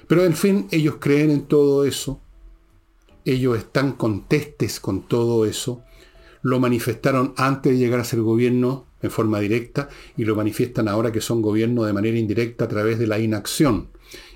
Pero 0.06 0.24
en 0.24 0.34
fin, 0.34 0.68
ellos 0.70 0.96
creen 1.00 1.30
en 1.30 1.42
todo 1.42 1.84
eso, 1.84 2.20
ellos 3.24 3.58
están 3.58 3.92
contestes 3.92 4.78
con 4.78 5.02
todo 5.02 5.46
eso, 5.46 5.82
lo 6.42 6.60
manifestaron 6.60 7.34
antes 7.36 7.72
de 7.72 7.78
llegar 7.78 7.98
a 7.98 8.04
ser 8.04 8.20
gobierno 8.20 8.86
en 9.02 9.10
forma 9.10 9.40
directa 9.40 9.88
y 10.16 10.24
lo 10.24 10.36
manifiestan 10.36 10.88
ahora 10.88 11.10
que 11.10 11.20
son 11.20 11.42
gobierno 11.42 11.84
de 11.84 11.92
manera 11.92 12.18
indirecta 12.18 12.66
a 12.66 12.68
través 12.68 12.98
de 12.98 13.06
la 13.08 13.18
inacción 13.18 13.88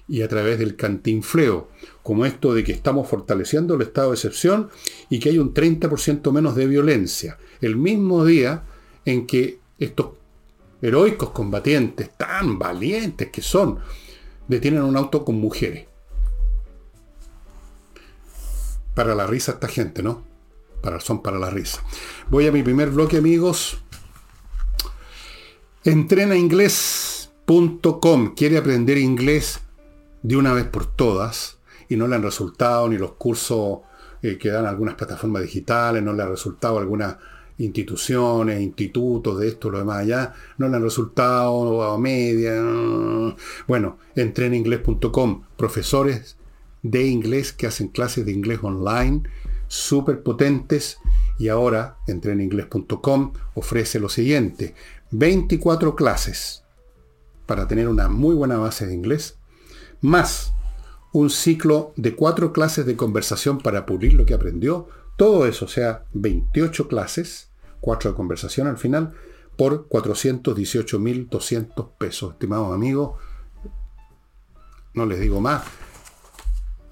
y 0.09 0.23
a 0.23 0.29
través 0.29 0.59
del 0.59 0.75
cantinfleo, 0.75 1.69
como 2.03 2.27
esto 2.27 2.53
de 2.53 2.65
que 2.65 2.73
estamos 2.73 3.09
fortaleciendo 3.09 3.75
el 3.77 3.83
estado 3.83 4.09
de 4.09 4.15
excepción 4.17 4.69
y 5.09 5.21
que 5.21 5.29
hay 5.29 5.39
un 5.39 5.55
30% 5.55 6.33
menos 6.33 6.57
de 6.57 6.67
violencia. 6.67 7.39
El 7.61 7.77
mismo 7.77 8.25
día 8.25 8.65
en 9.05 9.29
que 9.29 9.61
estos 9.79 10.09
heroicos 10.83 11.31
combatientes, 11.31 12.11
tan 12.17 12.59
valientes 12.59 13.29
que 13.31 13.41
son, 13.41 13.79
detienen 14.51 14.83
un 14.83 14.97
auto 14.97 15.25
con 15.25 15.37
mujeres. 15.37 15.87
Para 18.95 19.15
la 19.15 19.29
risa 19.29 19.53
esta 19.53 19.69
gente, 19.69 20.03
¿no? 20.03 20.25
Para, 20.83 20.99
son 20.99 21.23
para 21.23 21.39
la 21.39 21.51
risa. 21.51 21.85
Voy 22.29 22.49
a 22.49 22.53
mi 22.53 22.65
primer 22.65 22.91
bloque, 22.91 23.19
amigos. 23.19 23.81
Entrenainglés.com. 25.85 28.35
Quiere 28.35 28.59
aprender 28.59 28.99
inglés 28.99 29.61
de 30.23 30.37
una 30.37 30.53
vez 30.53 30.65
por 30.65 30.85
todas 30.85 31.59
y 31.89 31.97
no 31.97 32.09
le 32.09 32.17
han 32.17 32.25
resultado 32.25 32.89
ni 32.89 32.99
los 32.99 33.13
cursos 33.13 33.79
eh, 34.21 34.37
que 34.37 34.51
dan 34.51 34.67
algunas 34.67 34.97
plataformas 34.97 35.43
digitales, 35.43 36.03
no 36.03 36.13
le 36.13 36.25
ha 36.25 36.29
resultado 36.29 36.79
alguna 36.79 37.21
instituciones, 37.61 38.61
institutos 38.61 39.39
de 39.39 39.49
esto, 39.49 39.71
lo 39.71 39.79
demás 39.79 39.99
allá, 39.99 40.35
no 40.59 40.69
le 40.69 40.77
han 40.77 40.83
resultado 40.83 41.83
a 41.83 41.99
media. 41.99 42.55
Bueno, 43.69 43.99
entreninglés.com, 44.17 45.43
profesores 45.57 46.37
de 46.83 47.07
inglés 47.07 47.53
que 47.53 47.67
hacen 47.67 47.89
clases 47.89 48.25
de 48.25 48.33
inglés 48.33 48.61
online, 48.63 49.23
súper 49.69 50.23
potentes. 50.23 50.99
Y 51.39 51.49
ahora, 51.49 51.97
entreninglés.com 52.07 53.33
ofrece 53.55 53.99
lo 53.99 54.09
siguiente, 54.09 54.75
24 55.11 55.97
clases 55.97 56.65
para 57.47 57.67
tener 57.67 57.89
una 57.89 58.09
muy 58.09 58.35
buena 58.35 58.59
base 58.59 58.87
de 58.87 58.95
inglés, 58.95 59.39
más 60.01 60.53
un 61.13 61.31
ciclo 61.31 61.93
de 61.97 62.15
cuatro 62.15 62.53
clases 62.53 62.87
de 62.87 62.97
conversación 62.97 63.59
para 63.59 63.87
pulir 63.87 64.15
lo 64.15 64.25
que 64.25 64.35
aprendió, 64.35 64.89
todo 65.17 65.47
eso, 65.47 65.65
o 65.65 65.69
sea, 65.69 66.05
28 66.13 66.89
clases, 66.89 67.50
4 67.81 68.11
de 68.11 68.17
conversación 68.17 68.67
al 68.67 68.79
final, 68.79 69.15
por 69.57 69.89
418.200 69.89 71.91
pesos. 71.99 72.33
Estimados 72.33 72.73
amigos, 72.73 73.19
no 74.95 75.07
les 75.07 75.21
digo 75.21 75.41
más, 75.41 75.63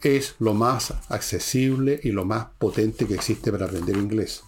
es 0.02 0.37
lo 0.38 0.54
más 0.54 0.95
accesible 1.09 1.99
y 2.02 2.12
lo 2.12 2.25
más 2.25 2.47
potente 2.59 3.07
que 3.07 3.14
existe 3.14 3.50
para 3.50 3.66
aprender 3.66 3.97
inglés. 3.97 4.42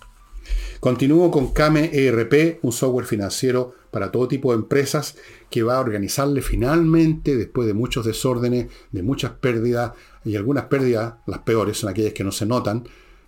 Continúo 0.81 1.31
con 1.31 1.53
Kame 1.53 1.91
ERP, 1.93 2.61
un 2.63 2.73
software 2.73 3.05
financiero 3.05 3.75
para 3.91 4.11
todo 4.11 4.29
tipo 4.29 4.53
de 4.53 4.59
empresas 4.59 5.17
que 5.51 5.63
va 5.63 5.77
a 5.77 5.81
organizarle 5.81 6.43
finalmente, 6.43 7.37
después 7.37 7.67
de 7.67 7.75
muchos 7.75 8.07
desórdenes, 8.07 8.69
de 8.91 9.03
muchas 9.03 9.33
pérdidas, 9.33 9.93
y 10.25 10.37
algunas 10.37 10.65
pérdidas, 10.65 11.15
las 11.27 11.41
peores, 11.41 11.79
son 11.79 11.91
aquellas 11.91 12.15
que 12.15 12.25
no 12.25 12.33
se 12.33 12.47
notan, 12.47 12.85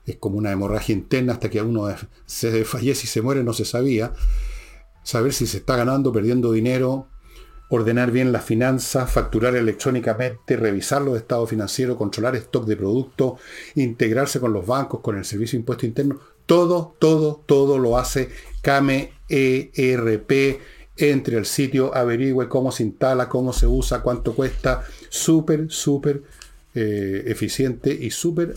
es 0.06 0.16
como 0.16 0.38
una 0.38 0.52
hemorragia 0.52 0.94
interna 0.94 1.34
hasta 1.34 1.50
que 1.50 1.62
uno 1.62 1.94
se 2.26 2.64
fallece 2.64 3.04
y 3.04 3.08
se 3.08 3.22
muere, 3.22 3.44
no 3.44 3.52
se 3.52 3.64
sabía. 3.64 4.12
Saber 5.02 5.32
si 5.32 5.46
se 5.46 5.58
está 5.58 5.76
ganando, 5.76 6.12
perdiendo 6.12 6.52
dinero, 6.52 7.08
ordenar 7.68 8.10
bien 8.10 8.32
las 8.32 8.44
finanzas, 8.44 9.10
facturar 9.10 9.56
electrónicamente, 9.56 10.56
revisar 10.56 11.02
los 11.02 11.16
estados 11.16 11.48
financieros, 11.48 11.96
controlar 11.96 12.36
stock 12.36 12.66
de 12.66 12.76
productos, 12.76 13.40
integrarse 13.74 14.40
con 14.40 14.52
los 14.52 14.66
bancos, 14.66 15.00
con 15.00 15.16
el 15.16 15.24
Servicio 15.24 15.56
de 15.56 15.60
Impuesto 15.60 15.86
Interno. 15.86 16.20
Todo, 16.46 16.94
todo, 16.98 17.42
todo 17.46 17.78
lo 17.78 17.96
hace 17.96 18.30
CAME 18.60 19.12
ERP. 19.28 20.60
Entre 20.94 21.38
al 21.38 21.46
sitio, 21.46 21.94
averigüe 21.96 22.48
cómo 22.48 22.70
se 22.70 22.82
instala, 22.82 23.28
cómo 23.28 23.52
se 23.54 23.66
usa, 23.66 24.02
cuánto 24.02 24.34
cuesta. 24.34 24.84
Súper, 25.08 25.70
súper 25.70 26.22
eh, 26.74 27.24
eficiente 27.26 27.92
y 27.92 28.10
súper 28.10 28.54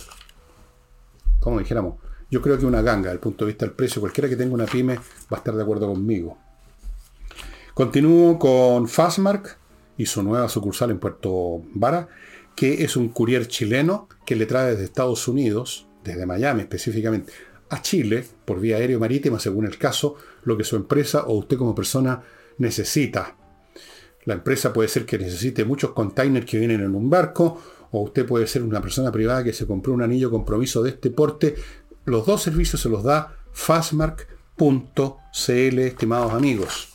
como 1.46 1.60
dijéramos, 1.60 1.98
yo 2.32 2.42
creo 2.42 2.58
que 2.58 2.66
una 2.66 2.82
ganga, 2.82 3.04
desde 3.04 3.14
el 3.14 3.20
punto 3.20 3.46
de 3.46 3.52
vista 3.52 3.68
del 3.68 3.76
precio, 3.76 4.02
cualquiera 4.02 4.28
que 4.28 4.36
tenga 4.36 4.56
una 4.56 4.66
pyme 4.66 4.96
va 4.96 5.02
a 5.30 5.36
estar 5.36 5.54
de 5.54 5.62
acuerdo 5.62 5.88
conmigo. 5.88 6.40
Continúo 7.76 8.40
con 8.40 8.88
Fastmark 8.88 9.60
y 9.96 10.08
su 10.08 10.24
nueva 10.24 10.50
sucursal 10.50 10.90
en 10.90 10.98
Puerto 10.98 11.62
Vara, 11.76 12.08
que 12.56 12.84
es 12.84 12.98
un 12.98 13.10
courier 13.10 13.48
chileno 13.48 14.10
que 14.26 14.36
le 14.36 14.48
trae 14.48 14.72
desde 14.72 14.86
Estados 14.86 15.28
Unidos, 15.28 15.86
desde 16.04 16.26
Miami 16.26 16.62
específicamente, 16.62 17.32
a 17.70 17.80
Chile, 17.84 18.26
por 18.44 18.60
vía 18.60 18.78
aérea 18.78 18.98
o 18.98 19.00
marítima, 19.00 19.40
según 19.40 19.68
el 19.68 19.78
caso, 19.78 20.16
lo 20.46 20.58
que 20.58 20.64
su 20.64 20.76
empresa 20.76 21.26
o 21.28 21.34
usted 21.36 21.58
como 21.58 21.76
persona 21.76 22.24
necesita. 22.58 23.36
La 24.24 24.34
empresa 24.34 24.74
puede 24.74 24.90
ser 24.90 25.06
que 25.06 25.20
necesite 25.20 25.64
muchos 25.64 25.92
containers 25.92 26.48
que 26.48 26.58
vienen 26.58 26.82
en 26.82 26.96
un 26.96 27.08
barco, 27.08 27.62
o 27.92 28.02
usted 28.02 28.26
puede 28.26 28.48
ser 28.48 28.64
una 28.64 28.82
persona 28.82 29.12
privada 29.12 29.44
que 29.44 29.54
se 29.54 29.68
compró 29.68 29.94
un 29.94 30.02
anillo 30.02 30.32
compromiso 30.32 30.84
de 30.84 30.92
este 30.92 31.10
porte. 31.10 31.56
Los 32.06 32.26
dos 32.26 32.42
servicios 32.42 32.82
se 32.82 32.90
los 32.90 33.04
da 33.04 33.36
fastmark.cl, 33.52 34.30
estimados 35.80 36.34
amigos. 36.34 36.90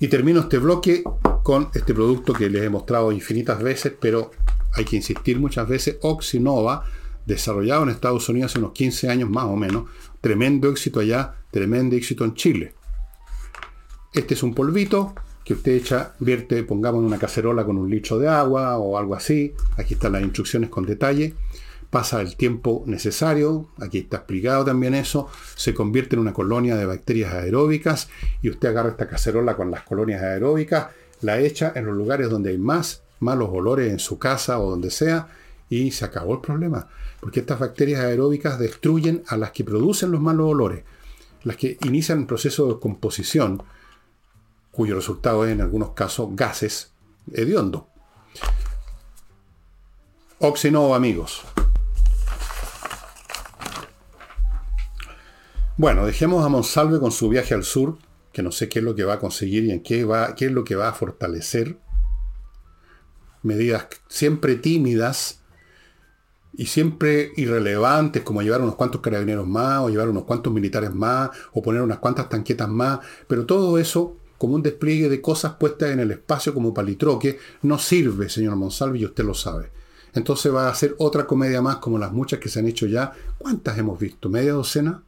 Y 0.00 0.08
termino 0.08 0.40
este 0.40 0.58
bloque 0.58 1.02
con 1.42 1.70
este 1.74 1.94
producto 1.94 2.32
que 2.32 2.50
les 2.50 2.62
he 2.62 2.70
mostrado 2.70 3.12
infinitas 3.12 3.62
veces, 3.62 3.92
pero 4.00 4.30
hay 4.72 4.84
que 4.84 4.96
insistir 4.96 5.38
muchas 5.38 5.68
veces, 5.68 5.98
Oxinova, 6.02 6.84
desarrollado 7.26 7.84
en 7.84 7.90
Estados 7.90 8.28
Unidos 8.28 8.52
hace 8.52 8.58
unos 8.58 8.72
15 8.72 9.08
años 9.08 9.30
más 9.30 9.44
o 9.44 9.56
menos, 9.56 9.88
tremendo 10.20 10.68
éxito 10.68 11.00
allá, 11.00 11.36
tremendo 11.50 11.96
éxito 11.96 12.24
en 12.24 12.34
Chile. 12.34 12.74
Este 14.12 14.34
es 14.34 14.42
un 14.42 14.54
polvito 14.54 15.14
que 15.44 15.52
usted 15.52 15.72
echa, 15.72 16.14
vierte, 16.20 16.62
pongamos 16.62 17.00
en 17.00 17.06
una 17.06 17.18
cacerola 17.18 17.64
con 17.64 17.76
un 17.76 17.90
litro 17.90 18.18
de 18.18 18.28
agua 18.28 18.78
o 18.78 18.96
algo 18.96 19.14
así. 19.14 19.54
Aquí 19.76 19.94
están 19.94 20.12
las 20.12 20.22
instrucciones 20.22 20.70
con 20.70 20.86
detalle. 20.86 21.34
pasa 21.90 22.20
el 22.20 22.34
tiempo 22.34 22.82
necesario, 22.86 23.68
aquí 23.80 23.98
está 23.98 24.16
explicado 24.16 24.64
también 24.64 24.94
eso, 24.94 25.28
se 25.54 25.74
convierte 25.74 26.16
en 26.16 26.20
una 26.22 26.32
colonia 26.32 26.74
de 26.74 26.86
bacterias 26.86 27.32
aeróbicas 27.32 28.08
y 28.42 28.50
usted 28.50 28.70
agarra 28.70 28.90
esta 28.90 29.06
cacerola 29.06 29.54
con 29.54 29.70
las 29.70 29.82
colonias 29.82 30.20
aeróbicas, 30.20 30.88
la 31.20 31.38
echa 31.38 31.72
en 31.76 31.86
los 31.86 31.94
lugares 31.94 32.30
donde 32.30 32.50
hay 32.50 32.58
más 32.58 33.02
malos 33.20 33.50
olores 33.52 33.92
en 33.92 34.00
su 34.00 34.18
casa 34.18 34.58
o 34.58 34.70
donde 34.70 34.90
sea 34.90 35.28
y 35.68 35.92
se 35.92 36.04
acabó 36.04 36.34
el 36.34 36.40
problema. 36.40 36.88
Porque 37.20 37.40
estas 37.40 37.60
bacterias 37.60 38.00
aeróbicas 38.00 38.58
destruyen 38.58 39.22
a 39.28 39.36
las 39.36 39.52
que 39.52 39.62
producen 39.62 40.10
los 40.10 40.20
malos 40.20 40.50
olores, 40.50 40.82
las 41.44 41.56
que 41.56 41.78
inician 41.84 42.20
el 42.20 42.26
proceso 42.26 42.66
de 42.66 42.80
composición, 42.80 43.62
cuyo 44.74 44.96
resultado 44.96 45.46
es 45.46 45.52
en 45.52 45.60
algunos 45.60 45.90
casos 45.90 46.30
gases 46.32 46.92
hediondos. 47.32 47.84
Oxino, 50.38 50.94
amigos. 50.94 51.42
Bueno, 55.76 56.06
dejemos 56.06 56.44
a 56.44 56.48
Monsalve 56.48 57.00
con 57.00 57.10
su 57.10 57.28
viaje 57.28 57.54
al 57.54 57.64
sur, 57.64 57.98
que 58.32 58.42
no 58.42 58.52
sé 58.52 58.68
qué 58.68 58.80
es 58.80 58.84
lo 58.84 58.94
que 58.94 59.04
va 59.04 59.14
a 59.14 59.18
conseguir 59.18 59.64
y 59.64 59.70
en 59.70 59.82
qué, 59.82 60.04
va, 60.04 60.34
qué 60.34 60.46
es 60.46 60.52
lo 60.52 60.64
que 60.64 60.76
va 60.76 60.88
a 60.88 60.92
fortalecer. 60.92 61.78
Medidas 63.42 63.86
siempre 64.08 64.56
tímidas 64.56 65.40
y 66.52 66.66
siempre 66.66 67.32
irrelevantes, 67.36 68.22
como 68.22 68.42
llevar 68.42 68.60
unos 68.60 68.76
cuantos 68.76 69.00
carabineros 69.00 69.46
más, 69.46 69.80
o 69.80 69.88
llevar 69.88 70.08
unos 70.08 70.24
cuantos 70.24 70.52
militares 70.52 70.94
más, 70.94 71.30
o 71.52 71.62
poner 71.62 71.82
unas 71.82 71.98
cuantas 71.98 72.28
tanquetas 72.28 72.68
más, 72.68 73.00
pero 73.26 73.44
todo 73.44 73.78
eso, 73.78 74.16
como 74.38 74.54
un 74.54 74.62
despliegue 74.62 75.08
de 75.08 75.20
cosas 75.20 75.54
puestas 75.54 75.90
en 75.90 76.00
el 76.00 76.10
espacio 76.10 76.54
como 76.54 76.74
palitroque, 76.74 77.38
no 77.62 77.78
sirve, 77.78 78.28
señor 78.28 78.56
Monsalve, 78.56 78.98
y 78.98 79.04
usted 79.04 79.24
lo 79.24 79.34
sabe. 79.34 79.70
Entonces 80.14 80.54
va 80.54 80.68
a 80.68 80.74
ser 80.74 80.94
otra 80.98 81.26
comedia 81.26 81.60
más 81.60 81.76
como 81.76 81.98
las 81.98 82.12
muchas 82.12 82.38
que 82.38 82.48
se 82.48 82.60
han 82.60 82.68
hecho 82.68 82.86
ya. 82.86 83.12
¿Cuántas 83.38 83.76
hemos 83.78 83.98
visto? 83.98 84.28
¿Media 84.28 84.52
docena? 84.52 85.02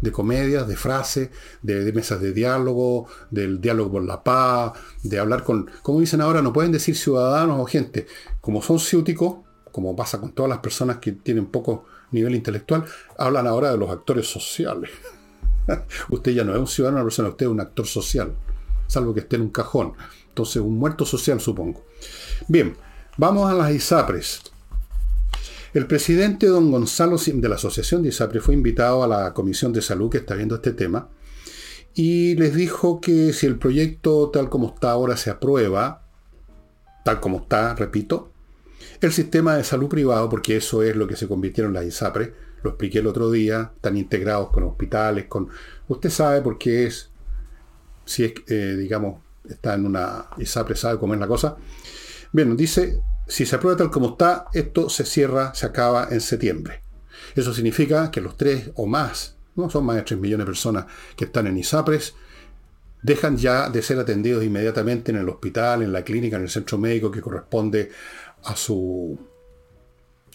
de 0.00 0.12
comedias, 0.12 0.68
de 0.68 0.76
frases, 0.76 1.30
de, 1.62 1.90
mesas 1.92 2.20
de 2.20 2.32
diálogo, 2.32 3.06
del 3.30 3.60
diálogo 3.60 3.92
por 3.92 4.04
la 4.04 4.22
paz, 4.22 4.74
de 5.02 5.18
hablar 5.18 5.42
con, 5.42 5.70
como 5.82 6.00
dicen 6.00 6.20
ahora, 6.20 6.42
no 6.42 6.52
pueden 6.52 6.72
decir 6.72 6.94
ciudadanos 6.94 7.58
o 7.58 7.64
gente, 7.64 8.06
como 8.40 8.60
son 8.60 8.78
ciúticos, 8.78 9.36
como 9.72 9.96
pasa 9.96 10.20
con 10.20 10.32
todas 10.32 10.50
las 10.50 10.58
personas 10.58 10.98
que 10.98 11.12
tienen 11.12 11.46
poco 11.46 11.86
nivel 12.12 12.34
intelectual, 12.34 12.84
hablan 13.18 13.46
ahora 13.46 13.72
de 13.72 13.78
los 13.78 13.90
actores 13.90 14.26
sociales. 14.26 14.90
usted 16.10 16.32
ya 16.32 16.44
no 16.44 16.52
es 16.52 16.58
un 16.58 16.66
ciudadano, 16.66 16.98
una 16.98 17.04
persona, 17.04 17.28
usted 17.28 17.46
es 17.46 17.52
un 17.52 17.60
actor 17.60 17.86
social, 17.86 18.34
salvo 18.86 19.14
que 19.14 19.20
esté 19.20 19.36
en 19.36 19.42
un 19.42 19.50
cajón. 19.50 19.94
Entonces, 20.28 20.56
un 20.56 20.78
muerto 20.78 21.06
social, 21.06 21.40
supongo. 21.40 21.84
Bien, 22.48 22.76
vamos 23.16 23.50
a 23.50 23.54
las 23.54 23.72
ISAPRES. 23.72 24.42
El 25.74 25.86
presidente 25.86 26.46
don 26.46 26.70
Gonzalo 26.70 27.16
de 27.18 27.48
la 27.48 27.56
Asociación 27.56 28.02
de 28.02 28.10
ISAPRE 28.10 28.40
fue 28.40 28.54
invitado 28.54 29.02
a 29.02 29.08
la 29.08 29.34
Comisión 29.34 29.72
de 29.72 29.82
Salud 29.82 30.10
que 30.10 30.18
está 30.18 30.34
viendo 30.34 30.54
este 30.54 30.72
tema 30.72 31.08
y 31.94 32.34
les 32.34 32.54
dijo 32.54 33.00
que 33.00 33.32
si 33.32 33.46
el 33.46 33.58
proyecto 33.58 34.30
tal 34.30 34.48
como 34.48 34.74
está 34.74 34.90
ahora 34.90 35.16
se 35.16 35.30
aprueba, 35.30 36.06
tal 37.04 37.20
como 37.20 37.38
está, 37.38 37.74
repito, 37.74 38.32
el 39.00 39.12
sistema 39.12 39.56
de 39.56 39.64
salud 39.64 39.88
privado, 39.88 40.28
porque 40.28 40.56
eso 40.56 40.82
es 40.82 40.96
lo 40.96 41.06
que 41.06 41.16
se 41.16 41.28
convirtieron 41.28 41.72
las 41.72 41.84
ISAPRE, 41.84 42.34
lo 42.64 42.70
expliqué 42.70 43.00
el 43.00 43.06
otro 43.06 43.30
día, 43.30 43.72
están 43.76 43.96
integrados 43.96 44.48
con 44.50 44.64
hospitales, 44.64 45.26
con... 45.26 45.50
Usted 45.86 46.08
sabe 46.08 46.40
por 46.40 46.56
qué 46.56 46.86
es, 46.86 47.10
si 48.06 48.24
es, 48.24 48.32
eh, 48.48 48.74
digamos, 48.78 49.22
está 49.46 49.74
en 49.74 49.84
una 49.84 50.30
ISAPRE, 50.38 50.74
sabe 50.74 50.98
cómo 50.98 51.12
es 51.12 51.20
la 51.20 51.26
cosa. 51.26 51.56
Bien, 52.32 52.56
dice, 52.56 53.02
si 53.28 53.44
se 53.44 53.56
aprueba 53.56 53.76
tal 53.76 53.90
como 53.90 54.12
está, 54.12 54.46
esto 54.54 54.88
se 54.88 55.04
cierra, 55.04 55.54
se 55.54 55.66
acaba 55.66 56.08
en 56.10 56.22
septiembre. 56.22 56.80
Eso 57.34 57.52
significa 57.52 58.10
que 58.10 58.22
los 58.22 58.38
tres 58.38 58.70
o 58.76 58.86
más, 58.86 59.36
no 59.56 59.68
son 59.68 59.84
más 59.84 59.96
de 59.96 60.02
3 60.02 60.18
millones 60.18 60.46
de 60.46 60.50
personas 60.50 60.86
que 61.16 61.26
están 61.26 61.46
en 61.46 61.58
ISAPRES, 61.58 62.14
dejan 63.02 63.36
ya 63.36 63.68
de 63.68 63.82
ser 63.82 63.98
atendidos 63.98 64.42
inmediatamente 64.42 65.12
en 65.12 65.18
el 65.18 65.28
hospital, 65.28 65.82
en 65.82 65.92
la 65.92 66.02
clínica, 66.02 66.36
en 66.36 66.44
el 66.44 66.48
centro 66.48 66.78
médico 66.78 67.10
que 67.10 67.20
corresponde 67.20 67.90
a 68.44 68.56
su, 68.56 69.18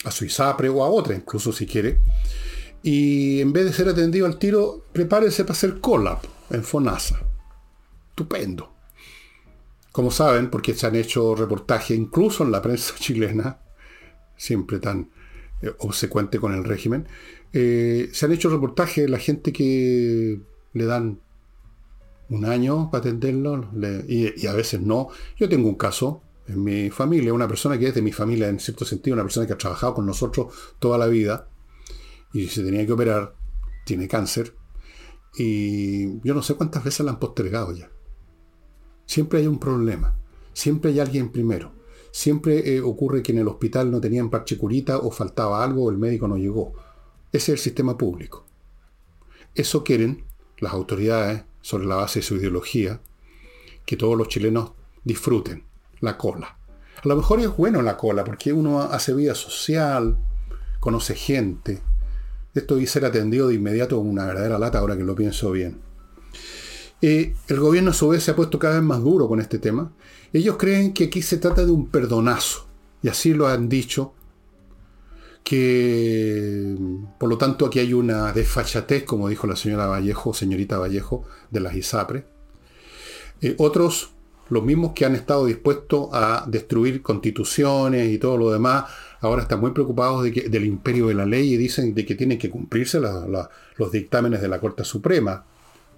a 0.04 0.12
su 0.12 0.26
ISAPRE 0.26 0.70
o 0.70 0.84
a 0.84 0.90
otra, 0.90 1.16
incluso 1.16 1.52
si 1.52 1.66
quiere. 1.66 2.00
Y 2.82 3.42
en 3.42 3.52
vez 3.52 3.66
de 3.66 3.74
ser 3.74 3.90
atendido 3.90 4.26
al 4.26 4.40
tiro, 4.40 4.86
prepárese 4.94 5.44
para 5.44 5.54
hacer 5.54 5.80
cola 5.80 6.20
en 6.50 6.64
FONASA. 6.64 7.20
Estupendo. 8.10 8.74
Como 9.92 10.12
saben, 10.12 10.50
porque 10.50 10.74
se 10.74 10.88
han 10.88 10.96
hecho 10.96 11.36
reportajes 11.36 11.98
incluso 11.98 12.44
en 12.44 12.52
la 12.52 12.62
prensa 12.62 12.96
chilena, 13.00 13.60
siempre 14.38 14.80
tan 14.80 15.10
eh, 15.62 15.72
obsecuente 15.80 16.40
con 16.40 16.54
el 16.54 16.64
régimen, 16.64 17.08
eh, 17.52 18.10
se 18.14 18.26
han 18.26 18.32
hecho 18.32 18.50
reportajes 18.50 19.06
de 19.06 19.10
la 19.10 19.18
gente 19.18 19.52
que 19.52 20.40
le 20.74 20.86
dan 20.86 21.20
un 22.30 22.46
año 22.46 22.92
para 22.92 23.02
atenderlo 23.02 23.70
y, 24.08 24.46
a 24.46 24.54
veces 24.54 24.82
no. 24.82 25.10
Yo 25.38 25.50
tengo 25.50 25.68
un 25.68 25.76
caso 25.76 26.22
en 26.50 26.64
mi 26.64 26.90
familia, 26.90 27.32
una 27.32 27.48
persona 27.48 27.78
que 27.78 27.88
es 27.88 27.96
de 27.96 28.02
mi 28.02 28.12
familia 28.12 28.50
en 28.50 28.60
cierto 28.60 28.84
sentido, 28.84 29.14
una 29.14 29.24
persona 29.24 29.46
que 29.46 29.54
ha 29.54 29.58
trabajado 29.58 29.94
con 29.94 30.06
nosotros 30.06 30.54
toda 30.80 30.98
la 30.98 31.06
vida 31.06 31.48
y 32.34 32.48
se 32.48 32.64
tenía 32.64 32.86
que 32.86 32.92
operar, 32.92 33.36
tiene 33.86 34.08
cáncer 34.08 34.56
y 35.36 36.20
yo 36.22 36.34
no 36.34 36.42
sé 36.42 36.56
cuántas 36.56 36.84
veces 36.84 37.06
la 37.06 37.12
han 37.12 37.20
postergado 37.20 37.72
ya. 37.74 37.92
Siempre 39.06 39.40
hay 39.40 39.48
un 39.48 39.60
problema. 39.60 40.18
Siempre 40.54 40.92
hay 40.92 41.00
alguien 41.00 41.32
primero. 41.32 41.72
Siempre 42.12 42.76
eh, 42.76 42.82
ocurre 42.82 43.22
que 43.22 43.32
en 43.32 43.38
el 43.38 43.48
hospital 43.48 43.92
no 43.92 44.02
tenían 44.02 44.32
parchecurita 44.32 44.98
o 44.98 45.12
faltaba 45.12 45.64
algo 45.64 45.86
o 45.86 45.92
el 45.92 45.98
médico 45.98 46.28
no 46.28 46.38
llegó. 46.38 46.74
Ese 47.32 47.54
es 47.54 47.60
el 47.60 47.60
sistema 47.60 47.96
público. 47.96 48.46
Eso 49.54 49.84
quieren 49.84 50.26
las 50.58 50.74
autoridades, 50.74 51.44
sobre 51.62 51.86
la 51.86 51.96
base 51.96 52.20
de 52.20 52.26
su 52.26 52.38
ideología, 52.38 53.02
que 53.86 53.98
todos 53.98 54.18
los 54.18 54.30
chilenos 54.30 54.72
disfruten 55.04 55.69
la 56.02 56.18
cola. 56.18 56.58
A 57.04 57.08
lo 57.08 57.16
mejor 57.16 57.40
es 57.40 57.56
bueno 57.56 57.82
la 57.82 57.98
cola 57.98 58.24
porque 58.24 58.52
uno 58.52 58.82
hace 58.82 59.14
vida 59.14 59.36
social, 59.36 60.18
conoce 60.80 61.16
gente. 61.16 61.82
Esto 62.54 62.76
debe 62.76 62.88
ser 62.88 63.06
atendido 63.06 63.48
de 63.48 63.56
inmediato 63.56 64.00
una 64.00 64.26
verdadera 64.26 64.60
lata 64.60 64.80
ahora 64.80 64.98
que 64.98 65.04
lo 65.04 65.16
pienso 65.16 65.52
bien. 65.52 65.80
Eh, 67.02 67.34
el 67.48 67.60
gobierno 67.60 67.92
a 67.92 67.94
su 67.94 68.10
vez 68.10 68.24
se 68.24 68.32
ha 68.32 68.36
puesto 68.36 68.60
cada 68.60 68.76
vez 68.76 68.84
más 68.84 69.02
duro 69.02 69.28
con 69.28 69.40
este 69.40 69.60
tema. 69.60 69.94
Ellos 70.34 70.58
creen 70.58 70.94
que 70.94 71.06
aquí 71.06 71.22
se 71.22 71.38
trata 71.38 71.66
de 71.66 71.72
un 71.72 71.88
perdonazo, 71.88 72.68
y 73.02 73.08
así 73.08 73.34
lo 73.34 73.48
han 73.48 73.70
dicho, 73.70 74.14
que 75.44 76.76
por 77.18 77.30
lo 77.30 77.38
tanto 77.38 77.66
aquí 77.66 77.80
hay 77.80 77.94
una 77.94 78.34
desfachatez, 78.34 79.04
como 79.04 79.30
dijo 79.30 79.48
la 79.48 79.56
señora 79.56 79.88
Vallejo, 79.88 80.34
señorita 80.34 80.78
Vallejo, 80.78 81.24
de 81.50 81.60
las 81.62 81.76
ISAPRE. 81.76 82.26
Eh, 83.42 83.56
otros, 83.58 84.12
los 84.50 84.64
mismos 84.64 84.94
que 84.94 85.06
han 85.06 85.16
estado 85.16 85.46
dispuestos 85.46 86.10
a 86.12 86.46
destruir 86.48 87.02
constituciones 87.02 88.10
y 88.12 88.18
todo 88.18 88.38
lo 88.38 88.52
demás, 88.52 88.86
ahora 89.22 89.44
están 89.44 89.60
muy 89.60 89.72
preocupados 89.72 90.24
del 90.24 90.66
imperio 90.66 91.08
de 91.08 91.14
la 91.14 91.26
ley 91.26 91.54
y 91.54 91.58
dicen 91.58 91.94
de 91.94 92.06
que 92.06 92.16
tienen 92.16 92.38
que 92.38 92.50
cumplirse 92.50 93.00
los 93.00 93.92
dictámenes 93.92 94.42
de 94.42 94.48
la 94.48 94.60
Corte 94.60 94.84
Suprema 94.84 95.46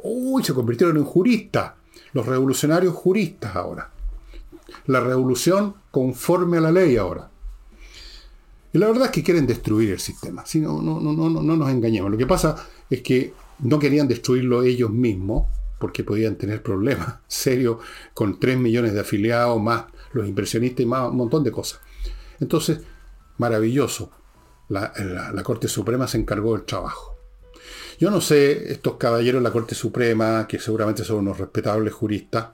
Uy, 0.04 0.44
se 0.44 0.54
convirtieron 0.54 0.98
en 0.98 1.04
juristas. 1.04 1.74
Los 2.14 2.26
revolucionarios 2.26 2.94
juristas 2.94 3.56
ahora. 3.56 3.90
La 4.88 5.00
revolución 5.00 5.76
conforme 5.92 6.58
a 6.58 6.62
la 6.62 6.72
ley 6.72 6.98
ahora. 6.98 7.30
Y 8.74 8.78
la 8.78 8.88
verdad 8.88 9.06
es 9.06 9.12
que 9.12 9.24
quieren 9.24 9.46
destruir 9.46 9.92
el 9.92 10.00
sistema. 10.00 10.46
Si 10.46 10.60
no, 10.60 10.82
no, 10.82 11.00
no, 11.00 11.14
no, 11.14 11.30
no 11.30 11.58
nos 11.58 11.70
engañemos. 11.70 12.10
Lo 12.10 12.18
que 12.18 12.26
pasa 12.26 12.56
es 12.90 13.02
que 13.02 13.34
no 13.60 13.80
querían 13.80 14.08
destruirlo 14.08 14.64
ellos 14.64 14.92
mismos, 14.92 15.48
porque 15.82 16.06
podían 16.06 16.38
tener 16.38 16.64
problemas 16.64 17.16
serios 17.28 17.80
con 18.14 18.40
3 18.40 18.58
millones 18.58 18.94
de 18.94 19.02
afiliados, 19.02 19.62
más 19.62 19.86
los 20.14 20.28
impresionistas 20.28 20.82
y 20.82 20.86
más 20.86 21.10
un 21.10 21.18
montón 21.18 21.44
de 21.44 21.52
cosas. 21.52 21.82
Entonces, 22.40 22.80
maravilloso. 23.38 24.12
La, 24.70 24.94
la 25.34 25.44
Corte 25.44 25.68
Suprema 25.68 26.08
se 26.08 26.18
encargó 26.18 26.56
del 26.56 26.64
trabajo. 26.64 27.18
Yo 28.00 28.10
no 28.10 28.22
sé, 28.22 28.72
estos 28.72 28.96
caballeros 28.96 29.42
de 29.42 29.44
la 29.44 29.52
Corte 29.52 29.76
Suprema, 29.76 30.48
que 30.48 30.60
seguramente 30.60 31.04
son 31.04 31.18
unos 31.18 31.38
respetables 31.38 31.94
juristas, 31.94 32.48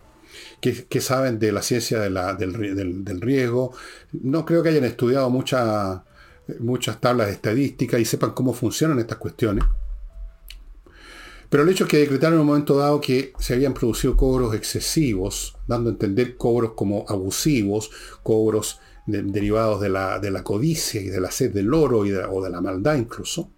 que, 0.59 1.01
saben 1.01 1.39
de 1.39 1.51
la 1.51 1.61
ciencia 1.61 1.99
del, 2.01 3.21
riesgo, 3.21 3.73
no 4.11 4.45
creo 4.45 4.61
que 4.61 4.69
hayan 4.69 4.83
estudiado 4.83 5.29
muchas 5.29 6.99
tablas 6.99 7.29
estadísticas 7.29 7.99
y 7.99 8.05
sepan 8.05 8.31
cómo 8.31 8.53
funcionan 8.53 8.99
estas 8.99 9.17
cuestiones. 9.17 9.63
Pero 11.49 11.63
el 11.63 11.69
hecho 11.69 11.86
es 11.86 11.89
que 11.89 11.97
decretaron 11.97 12.36
en 12.36 12.41
un 12.41 12.47
momento 12.47 12.77
dado 12.77 12.99
que 12.99 13.33
se 13.39 13.53
habían 13.53 13.73
producido 13.73 14.17
cobros 14.17 14.53
excesivos, 14.53 15.55
dando 15.67 15.89
a 15.89 15.93
entender 15.93 16.36
cobros 16.36 16.73
como 16.73 17.05
abusivos, 17.07 17.89
cobros 18.23 18.79
derivados 19.05 19.79
de 19.79 19.89
la, 19.89 20.43
codicia 20.43 20.99
y 20.99 21.07
de 21.07 21.21
la 21.21 21.31
sed 21.31 21.53
del 21.53 21.73
oro 21.73 21.99
o 21.99 22.43
de 22.43 22.49
la 22.49 22.60
maldad 22.60 22.95
incluso 22.95 23.49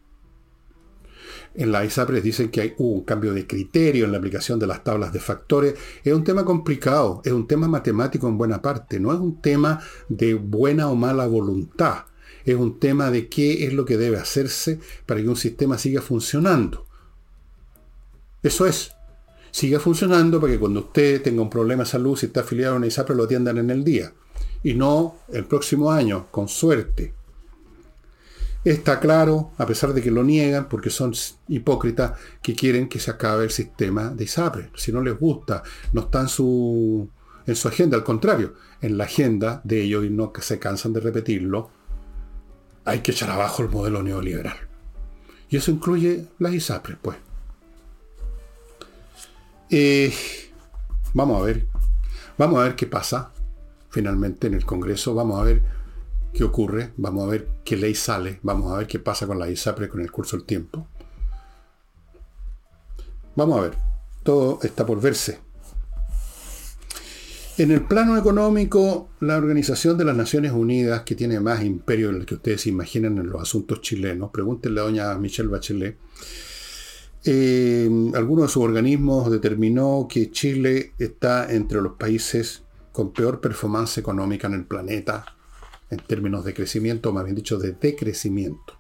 en 1.56 1.72
la 1.72 1.84
ISAPRES 1.84 2.24
dicen 2.24 2.50
que 2.50 2.62
hay 2.62 2.74
un 2.78 3.02
cambio 3.02 3.34
de 3.34 3.48
criterio 3.48 4.06
en 4.06 4.12
la 4.12 4.18
aplicación 4.18 4.60
de 4.60 4.68
las 4.68 4.84
tablas 4.84 5.12
de 5.12 5.20
factores. 5.20 5.76
Es 6.04 6.14
un 6.14 6.24
tema 6.24 6.46
complicado, 6.46 7.22
es 7.26 7.34
un 7.34 7.48
tema 7.48 7.68
matemático 7.68 8.28
en 8.28 8.38
buena 8.38 8.62
parte, 8.62 9.00
no 9.00 9.12
es 9.14 9.20
un 9.20 9.42
tema 9.42 9.82
de 10.08 10.36
buena 10.36 10.90
o 10.90 10.96
mala 10.96 11.28
voluntad. 11.28 12.06
Es 12.46 12.56
un 12.56 12.80
tema 12.80 13.12
de 13.12 13.28
qué 13.28 13.66
es 13.66 13.74
lo 13.74 13.86
que 13.86 13.98
debe 13.98 14.18
hacerse 14.18 14.80
para 15.06 15.22
que 15.22 15.28
un 15.28 15.36
sistema 15.36 15.78
siga 15.78 16.02
funcionando. 16.02 16.86
Eso 18.42 18.66
es. 18.66 18.92
Siga 19.52 19.80
funcionando 19.80 20.40
para 20.40 20.54
que 20.54 20.60
cuando 20.60 20.82
usted 20.82 21.22
tenga 21.22 21.42
un 21.42 21.50
problema 21.50 21.84
de 21.84 21.90
salud, 21.90 22.18
si 22.18 22.28
está 22.28 22.42
afiliado 22.42 22.76
a 22.76 22.78
una 22.78 22.88
ISAPRE, 22.88 23.16
lo 23.16 23.24
atiendan 23.24 23.58
en 23.58 23.70
el 23.70 23.84
día. 23.84 24.14
Y 24.64 24.74
no 24.76 25.18
el 25.30 25.46
próximo 25.46 25.92
año, 25.92 26.28
con 26.32 26.48
suerte. 26.48 27.14
Está 28.64 29.00
claro, 29.00 29.52
a 29.58 29.66
pesar 29.66 29.94
de 29.94 30.02
que 30.02 30.12
lo 30.12 30.24
niegan, 30.24 30.68
porque 30.68 30.90
son 30.90 31.14
hipócritas, 31.48 32.20
que 32.42 32.54
quieren 32.56 32.90
que 32.90 33.00
se 33.00 33.10
acabe 33.10 33.46
el 33.46 33.52
sistema 33.52 34.10
de 34.10 34.26
ISAPRE. 34.26 34.70
Si 34.76 34.92
no 34.92 35.02
les 35.02 35.18
gusta, 35.18 35.64
no 35.94 36.02
está 36.02 36.22
en 36.22 36.28
su, 36.28 37.10
en 37.48 37.56
su 37.56 37.68
agenda, 37.68 37.96
al 37.98 38.04
contrario, 38.04 38.54
en 38.82 38.98
la 38.98 39.06
agenda 39.06 39.62
de 39.64 39.82
ellos, 39.82 40.06
y 40.06 40.10
no 40.10 40.34
que 40.34 40.42
se 40.42 40.60
cansan 40.60 40.94
de 40.94 41.00
repetirlo, 41.00 41.72
hay 42.86 43.00
que 43.00 43.12
echar 43.12 43.30
abajo 43.32 43.64
el 43.64 43.70
modelo 43.70 44.04
neoliberal. 44.04 44.58
Y 45.50 45.58
eso 45.58 45.72
incluye 45.72 46.28
las 46.38 46.54
ISAPRES, 46.54 46.98
pues. 47.02 47.18
Eh, 49.70 50.14
vamos 51.14 51.42
a 51.42 51.46
ver. 51.46 51.68
Vamos 52.38 52.60
a 52.60 52.64
ver 52.64 52.76
qué 52.76 52.88
pasa 52.88 53.32
finalmente 53.90 54.48
en 54.48 54.56
el 54.56 54.66
Congreso. 54.66 55.14
Vamos 55.14 55.40
a 55.40 55.44
ver 55.44 55.64
qué 56.34 56.44
ocurre. 56.44 56.94
Vamos 56.98 57.24
a 57.26 57.28
ver 57.28 57.48
qué 57.64 57.78
ley 57.78 57.96
sale. 57.96 58.40
Vamos 58.44 58.72
a 58.72 58.78
ver 58.78 58.88
qué 58.88 59.00
pasa 59.00 59.28
con 59.28 59.40
la 59.40 59.50
ISAPRE 59.50 59.90
con 59.90 60.02
el 60.02 60.12
curso 60.12 60.38
del 60.38 60.46
tiempo. 60.46 60.88
Vamos 63.36 63.60
a 63.60 63.62
ver. 63.62 63.78
Todo 64.24 64.60
está 64.64 64.86
por 64.86 65.00
verse. 65.00 65.40
En 67.58 67.72
el 67.72 67.82
plano 67.82 68.18
económico, 68.18 69.10
la 69.20 69.36
Organización 69.36 69.98
de 69.98 70.06
las 70.06 70.16
Naciones 70.16 70.54
Unidas, 70.54 71.02
que 71.02 71.14
tiene 71.14 71.42
más 71.42 71.62
imperio 71.62 72.10
del 72.10 72.26
que 72.26 72.36
ustedes 72.36 72.68
imaginan 72.68 73.18
en 73.18 73.30
los 73.30 73.42
asuntos 73.42 73.82
chilenos, 73.82 74.32
pregúntenle 74.32 74.80
a 74.80 74.84
doña 74.84 75.14
Michelle 75.16 75.50
Bachelet, 75.50 75.98
eh, 77.26 77.90
algunos 78.16 78.46
de 78.46 78.54
sus 78.54 78.64
organismos 78.64 79.30
determinó 79.30 80.08
que 80.10 80.32
Chile 80.32 80.94
está 80.98 81.52
entre 81.52 81.82
los 81.82 81.94
países 81.94 82.64
con 82.92 83.12
peor 83.12 83.42
performance 83.42 83.98
económica 83.98 84.48
en 84.48 84.54
el 84.54 84.66
planeta 84.66 85.26
en 85.90 86.00
términos 86.00 86.46
de 86.46 86.54
crecimiento, 86.54 87.12
más 87.12 87.24
bien 87.24 87.36
dicho, 87.36 87.58
de 87.58 87.74
decrecimiento. 87.74 88.78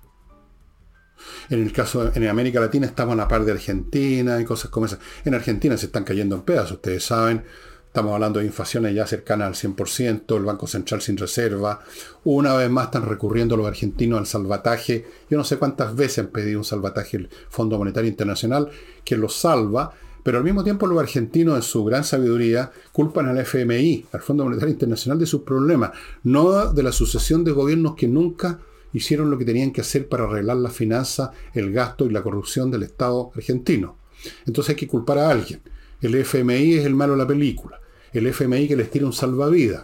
En 1.49 1.62
el 1.62 1.73
caso, 1.73 2.12
en 2.13 2.28
América 2.28 2.60
Latina 2.60 2.86
estamos 2.86 3.13
a 3.13 3.17
la 3.17 3.28
par 3.28 3.43
de 3.43 3.52
Argentina 3.52 4.39
y 4.39 4.45
cosas 4.45 4.71
como 4.71 4.86
esas. 4.86 4.99
En 5.25 5.34
Argentina 5.34 5.75
se 5.78 5.88
están 5.88 6.04
cayendo 6.04 6.36
en 6.36 6.43
pedazos, 6.43 6.73
ustedes 6.73 7.04
saben. 7.04 7.43
Estamos 7.89 8.13
hablando 8.13 8.38
de 8.38 8.45
inflaciones 8.45 8.93
ya 8.93 9.08
cercanas 9.08 9.47
al 9.47 9.71
100%, 9.75 10.38
el 10.38 10.43
Banco 10.43 10.67
Central 10.67 11.02
sin 11.02 11.17
reserva. 11.17 11.80
Una 12.23 12.54
vez 12.54 12.69
más 12.69 12.86
están 12.86 13.08
recurriendo 13.08 13.58
los 13.58 13.65
argentinos 13.65 14.19
al 14.19 14.28
salvataje. 14.28 15.08
Yo 15.28 15.39
no 15.39 15.43
sé 15.43 15.58
cuántas 15.58 15.95
veces 15.95 16.19
han 16.19 16.28
pedido 16.28 16.60
un 16.60 16.65
salvataje 16.65 17.17
el 17.17 17.30
Fondo 17.49 17.80
Monetario 17.80 18.08
Internacional 18.08 18.69
que 19.04 19.17
los 19.17 19.36
salva, 19.36 19.91
pero 20.21 20.38
al 20.38 20.43
mismo 20.43 20.63
tiempo 20.63 20.86
los 20.86 20.99
argentinos 20.99 21.56
en 21.56 21.63
su 21.63 21.84
gran 21.84 22.04
sabiduría 22.04 22.71
culpan 22.91 23.28
al 23.28 23.39
FMI, 23.39 24.06
al 24.12 24.21
Fondo 24.21 24.43
Monetario 24.43 24.71
Internacional, 24.71 25.17
de 25.17 25.25
sus 25.25 25.41
problemas, 25.41 25.89
no 26.21 26.71
de 26.71 26.84
la 26.84 26.91
sucesión 26.91 27.43
de 27.43 27.54
gobiernos 27.54 27.95
que 27.95 28.08
nunca 28.08 28.60
hicieron 28.93 29.32
lo 29.32 29.38
que 29.39 29.45
tenían 29.45 29.71
que 29.71 29.82
hacer 29.82 30.08
para 30.08 30.25
arreglar 30.25 30.58
la 30.58 30.69
finanza, 30.69 31.32
el 31.56 31.73
gasto 31.73 32.06
y 32.06 32.12
la 32.12 32.21
corrupción 32.21 32.69
del 32.69 32.84
Estado 32.84 33.32
argentino. 33.36 33.97
Entonces 34.45 34.69
hay 34.69 34.75
que 34.75 34.88
culpar 34.88 35.17
a 35.17 35.32
alguien. 35.32 35.63
El 36.02 36.16
FMI 36.16 36.76
es 36.76 36.86
el 36.86 36.96
malo 36.96 37.14
de 37.14 37.20
la 37.20 37.28
película. 37.28 37.80
El 38.14 38.28
FMI 38.28 38.68
que 38.68 38.76
les 38.76 38.90
tira 38.90 39.06
un 39.06 39.14
salvavidas. 39.14 39.84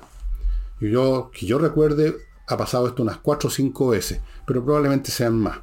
Y 0.79 0.91
yo, 0.91 1.31
que 1.33 1.45
yo 1.45 1.57
recuerde, 1.57 2.15
ha 2.47 2.57
pasado 2.57 2.87
esto 2.87 3.03
unas 3.03 3.17
4 3.17 3.47
o 3.47 3.51
5 3.51 3.87
veces, 3.89 4.19
pero 4.45 4.63
probablemente 4.63 5.11
sean 5.11 5.37
más. 5.37 5.59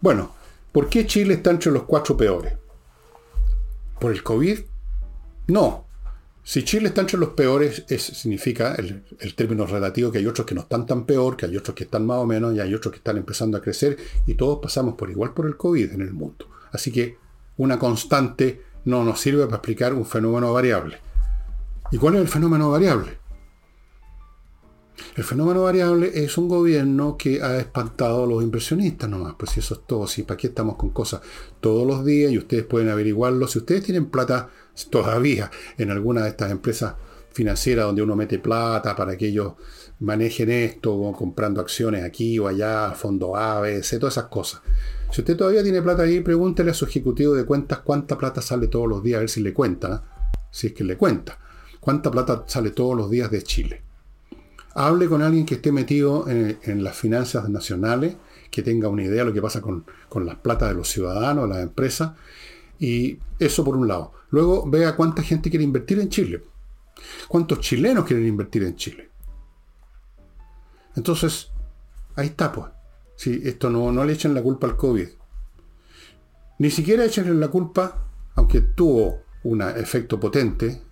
Bueno, 0.00 0.32
¿por 0.72 0.88
qué 0.88 1.06
Chile 1.06 1.34
está 1.34 1.50
entre 1.50 1.72
los 1.72 1.82
cuatro 1.84 2.16
peores? 2.16 2.54
¿Por 3.98 4.12
el 4.12 4.22
COVID? 4.22 4.60
No. 5.48 5.86
Si 6.44 6.64
Chile 6.64 6.88
está 6.88 7.02
entre 7.02 7.18
los 7.18 7.30
peores, 7.30 7.84
significa 7.88 8.74
el, 8.76 9.04
el, 9.18 9.34
término 9.34 9.66
relativo 9.66 10.10
que 10.10 10.18
hay 10.18 10.26
otros 10.26 10.46
que 10.46 10.54
no 10.54 10.62
están 10.62 10.86
tan 10.86 11.04
peor, 11.04 11.36
que 11.36 11.46
hay 11.46 11.56
otros 11.56 11.74
que 11.74 11.84
están 11.84 12.06
más 12.06 12.18
o 12.18 12.26
menos, 12.26 12.54
y 12.54 12.60
hay 12.60 12.72
otros 12.74 12.92
que 12.92 12.98
están 12.98 13.18
empezando 13.18 13.58
a 13.58 13.60
crecer, 13.60 13.98
y 14.26 14.34
todos 14.34 14.60
pasamos 14.62 14.94
por 14.94 15.10
igual 15.10 15.34
por 15.34 15.46
el 15.46 15.56
COVID 15.56 15.92
en 15.92 16.00
el 16.00 16.12
mundo. 16.12 16.48
Así 16.72 16.90
que 16.90 17.18
una 17.58 17.78
constante 17.78 18.62
no 18.84 19.04
nos 19.04 19.20
sirve 19.20 19.44
para 19.44 19.56
explicar 19.56 19.94
un 19.94 20.06
fenómeno 20.06 20.52
variable. 20.52 20.98
¿Y 21.90 21.98
cuál 21.98 22.16
es 22.16 22.20
el 22.22 22.28
fenómeno 22.28 22.70
variable? 22.70 23.18
El 25.16 25.24
fenómeno 25.24 25.62
variable 25.62 26.10
es 26.14 26.38
un 26.38 26.48
gobierno 26.48 27.16
que 27.16 27.42
ha 27.42 27.58
espantado 27.58 28.24
a 28.24 28.26
los 28.26 28.42
inversionistas 28.42 29.08
nomás. 29.08 29.34
Pues 29.38 29.52
si 29.52 29.60
eso 29.60 29.74
es 29.74 29.80
todo, 29.86 30.06
si 30.06 30.22
para 30.22 30.36
qué 30.36 30.48
estamos 30.48 30.76
con 30.76 30.90
cosas 30.90 31.20
todos 31.60 31.86
los 31.86 32.04
días 32.04 32.32
y 32.32 32.38
ustedes 32.38 32.64
pueden 32.64 32.88
averiguarlo. 32.88 33.46
Si 33.48 33.58
ustedes 33.58 33.82
tienen 33.84 34.06
plata 34.06 34.48
todavía 34.90 35.50
en 35.76 35.90
alguna 35.90 36.22
de 36.22 36.30
estas 36.30 36.50
empresas 36.50 36.94
financieras 37.32 37.86
donde 37.86 38.02
uno 38.02 38.16
mete 38.16 38.38
plata 38.38 38.94
para 38.96 39.16
que 39.16 39.28
ellos 39.28 39.54
manejen 40.00 40.50
esto, 40.50 41.12
comprando 41.16 41.60
acciones 41.60 42.04
aquí 42.04 42.38
o 42.38 42.48
allá, 42.48 42.92
fondo 42.92 43.36
A, 43.36 43.60
B, 43.60 43.82
C, 43.82 43.98
todas 43.98 44.14
esas 44.14 44.28
cosas. 44.28 44.60
Si 45.10 45.22
usted 45.22 45.36
todavía 45.36 45.62
tiene 45.62 45.80
plata 45.80 46.02
ahí, 46.02 46.20
pregúntele 46.20 46.70
a 46.70 46.74
su 46.74 46.84
ejecutivo 46.84 47.34
de 47.34 47.44
cuentas 47.44 47.80
cuánta 47.80 48.18
plata 48.18 48.42
sale 48.42 48.68
todos 48.68 48.88
los 48.88 49.02
días, 49.02 49.18
a 49.18 49.20
ver 49.20 49.30
si 49.30 49.40
le 49.40 49.54
cuenta, 49.54 50.04
si 50.50 50.68
es 50.68 50.72
que 50.74 50.84
le 50.84 50.96
cuenta. 50.96 51.38
¿Cuánta 51.80 52.10
plata 52.10 52.44
sale 52.46 52.70
todos 52.70 52.96
los 52.96 53.10
días 53.10 53.30
de 53.30 53.42
Chile? 53.42 53.82
Hable 54.74 55.08
con 55.08 55.22
alguien 55.22 55.46
que 55.46 55.54
esté 55.54 55.72
metido 55.72 56.28
en, 56.28 56.84
las 56.84 56.96
finanzas 56.96 57.48
nacionales, 57.48 58.16
que 58.50 58.62
tenga 58.62 58.88
una 58.88 59.02
idea 59.02 59.20
de 59.20 59.24
lo 59.24 59.32
que 59.32 59.42
pasa 59.42 59.60
con, 59.60 59.84
con 60.08 60.26
las 60.26 60.36
plata 60.36 60.68
de 60.68 60.74
los 60.74 60.88
ciudadanos, 60.88 61.48
de 61.48 61.54
las 61.54 61.62
empresas, 61.62 62.12
y 62.78 63.18
eso 63.38 63.64
por 63.64 63.76
un 63.76 63.88
lado. 63.88 64.12
Luego 64.30 64.68
vea 64.68 64.94
cuánta 64.94 65.22
gente 65.22 65.50
quiere 65.50 65.64
invertir 65.64 65.98
en 66.00 66.10
Chile. 66.10 66.44
¿Cuántos 67.28 67.60
chilenos 67.60 68.04
quieren 68.04 68.26
invertir 68.26 68.62
en 68.64 68.76
Chile? 68.76 69.10
Entonces, 70.94 71.50
ahí 72.16 72.26
está, 72.26 72.52
pues. 72.52 72.66
Sí, 73.18 73.40
esto 73.42 73.68
no, 73.68 73.90
no 73.90 74.04
le 74.04 74.12
echen 74.12 74.32
la 74.32 74.40
culpa 74.40 74.68
al 74.68 74.76
COVID. 74.76 75.08
Ni 76.60 76.70
siquiera 76.70 77.04
echenle 77.04 77.34
la 77.34 77.48
culpa, 77.48 78.06
aunque 78.36 78.60
tuvo 78.60 79.22
un 79.42 79.60
efecto 79.60 80.20
potente, 80.20 80.82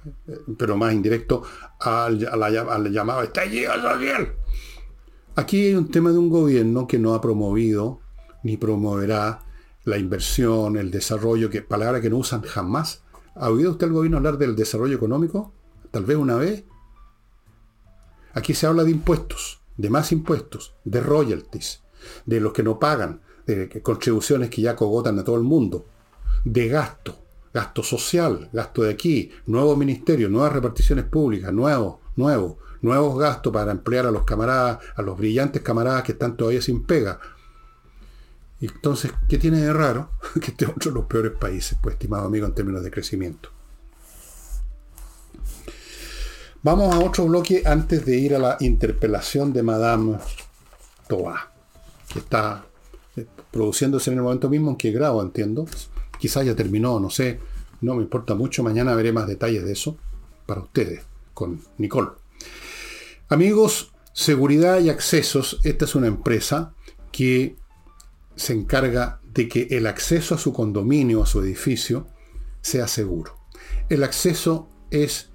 pero 0.59 0.77
más 0.77 0.93
indirecto, 0.93 1.45
al, 1.79 2.19
la, 2.19 2.81
llamado 2.91 3.23
estallido 3.23 3.73
social. 3.75 4.35
Aquí 5.37 5.67
hay 5.67 5.75
un 5.77 5.89
tema 5.89 6.11
de 6.11 6.19
un 6.19 6.29
gobierno 6.29 6.89
que 6.89 6.99
no 6.99 7.15
ha 7.15 7.21
promovido 7.21 8.01
ni 8.43 8.57
promoverá 8.57 9.45
la 9.85 9.97
inversión, 9.97 10.77
el 10.77 10.91
desarrollo, 10.91 11.49
que 11.49 11.63
palabra 11.63 12.01
que 12.01 12.11
no 12.11 12.17
usan 12.17 12.43
jamás. 12.43 13.05
¿Ha 13.37 13.51
oído 13.51 13.71
usted 13.71 13.87
al 13.87 13.93
gobierno 13.93 14.17
hablar 14.17 14.37
del 14.37 14.57
desarrollo 14.57 14.97
económico? 14.97 15.53
Tal 15.93 16.05
vez 16.05 16.17
una 16.17 16.35
vez. 16.35 16.65
Aquí 18.35 18.53
se 18.53 18.67
habla 18.67 18.83
de 18.83 18.91
impuestos, 18.91 19.61
de 19.77 19.91
más 19.91 20.11
impuestos, 20.11 20.75
de 20.85 21.01
royalties, 21.01 21.86
de 22.25 22.41
los 22.41 22.53
que 22.53 22.63
no 22.63 22.79
pagan, 22.79 23.21
de 23.47 23.69
contribuciones 23.83 24.51
que 24.51 24.63
ya 24.63 24.75
cogotan 24.75 25.19
a 25.19 25.25
todo 25.25 25.37
el 25.37 25.43
mundo, 25.43 25.87
de 26.45 26.69
gasto, 26.69 27.17
gasto 27.53 27.83
social, 27.83 28.51
gasto 28.53 28.83
de 28.83 28.93
aquí, 28.93 29.31
nuevos 29.47 29.79
ministerios, 29.79 30.31
nuevas 30.31 30.53
reparticiones 30.53 31.05
públicas, 31.07 31.53
nuevos, 31.53 31.97
nuevos, 32.17 32.57
nuevos 32.83 33.19
gastos 33.19 33.53
para 33.53 33.73
emplear 33.73 34.07
a 34.07 34.11
los 34.11 34.25
camaradas, 34.25 34.79
a 34.95 35.03
los 35.03 35.17
brillantes 35.17 35.63
camaradas 35.63 36.03
que 36.03 36.13
están 36.13 36.37
todavía 36.37 36.61
sin 36.61 36.85
pega. 36.85 37.19
entonces, 38.61 39.13
¿qué 39.29 39.39
tiene 39.39 39.61
de 39.61 39.73
raro? 39.73 40.11
que 40.41 40.51
este 40.51 40.65
es 40.65 40.71
otro 40.71 40.91
de 40.91 40.99
los 40.99 41.07
peores 41.07 41.33
países, 41.33 41.79
pues, 41.81 41.95
estimado 41.95 42.27
amigo, 42.27 42.47
en 42.47 42.55
términos 42.55 42.83
de 42.83 42.91
crecimiento. 42.91 43.51
Vamos 46.63 46.95
a 46.95 46.99
otro 46.99 47.27
bloque 47.27 47.63
antes 47.65 48.05
de 48.05 48.17
ir 48.17 48.35
a 48.35 48.39
la 48.39 48.57
interpelación 48.61 49.53
de 49.53 49.63
Madame 49.63 50.19
Toa 51.07 51.56
está 52.21 52.67
eh, 53.17 53.27
produciéndose 53.51 54.11
en 54.11 54.19
el 54.19 54.23
momento 54.23 54.49
mismo 54.49 54.71
en 54.71 54.77
que 54.77 54.93
grabo, 54.93 55.23
entiendo. 55.23 55.67
Quizás 56.19 56.47
ya 56.47 56.55
terminó, 56.55 56.99
no 57.01 57.11
sé, 57.11 57.41
no 57.81 57.95
me 57.95 58.03
importa 58.03 58.35
mucho. 58.35 58.63
Mañana 58.63 58.95
veré 58.95 59.13
más 59.13 59.27
detalles 59.27 59.65
de 59.65 59.73
eso 59.73 59.97
para 60.47 60.61
ustedes 60.61 61.03
con 61.35 61.61
Nicole. 61.79 62.11
Amigos, 63.29 63.93
seguridad 64.13 64.81
y 64.81 64.89
accesos. 64.89 65.61
Esta 65.65 65.85
es 65.85 65.95
una 65.95 66.07
empresa 66.07 66.75
que 67.13 67.57
se 68.37 68.53
encarga 68.53 69.21
de 69.35 69.49
que 69.49 69.69
el 69.71 69.87
acceso 69.87 70.35
a 70.35 70.39
su 70.39 70.53
condominio, 70.53 71.23
a 71.23 71.27
su 71.27 71.41
edificio, 71.41 72.07
sea 72.63 72.89
seguro. 72.89 73.37
El 73.89 74.03
acceso 74.03 74.69
es 74.91 75.31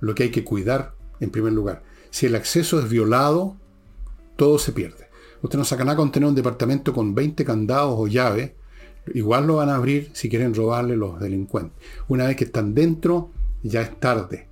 lo 0.00 0.14
que 0.14 0.24
hay 0.24 0.30
que 0.30 0.44
cuidar 0.44 0.94
en 1.20 1.30
primer 1.30 1.52
lugar. 1.52 1.82
Si 2.10 2.26
el 2.26 2.34
acceso 2.34 2.80
es 2.80 2.88
violado, 2.88 3.56
todo 4.36 4.58
se 4.58 4.72
pierde. 4.72 5.05
Usted 5.42 5.58
no 5.58 5.64
saca 5.64 5.84
nada 5.84 5.96
con 5.96 6.12
tener 6.12 6.28
un 6.28 6.34
departamento 6.34 6.92
con 6.92 7.14
20 7.14 7.44
candados 7.44 7.94
o 7.96 8.06
llaves. 8.06 8.52
Igual 9.14 9.46
lo 9.46 9.56
van 9.56 9.68
a 9.68 9.76
abrir 9.76 10.10
si 10.12 10.28
quieren 10.28 10.54
robarle 10.54 10.96
los 10.96 11.20
delincuentes. 11.20 11.76
Una 12.08 12.26
vez 12.26 12.36
que 12.36 12.44
están 12.44 12.74
dentro, 12.74 13.30
ya 13.62 13.82
es 13.82 13.98
tarde. 14.00 14.48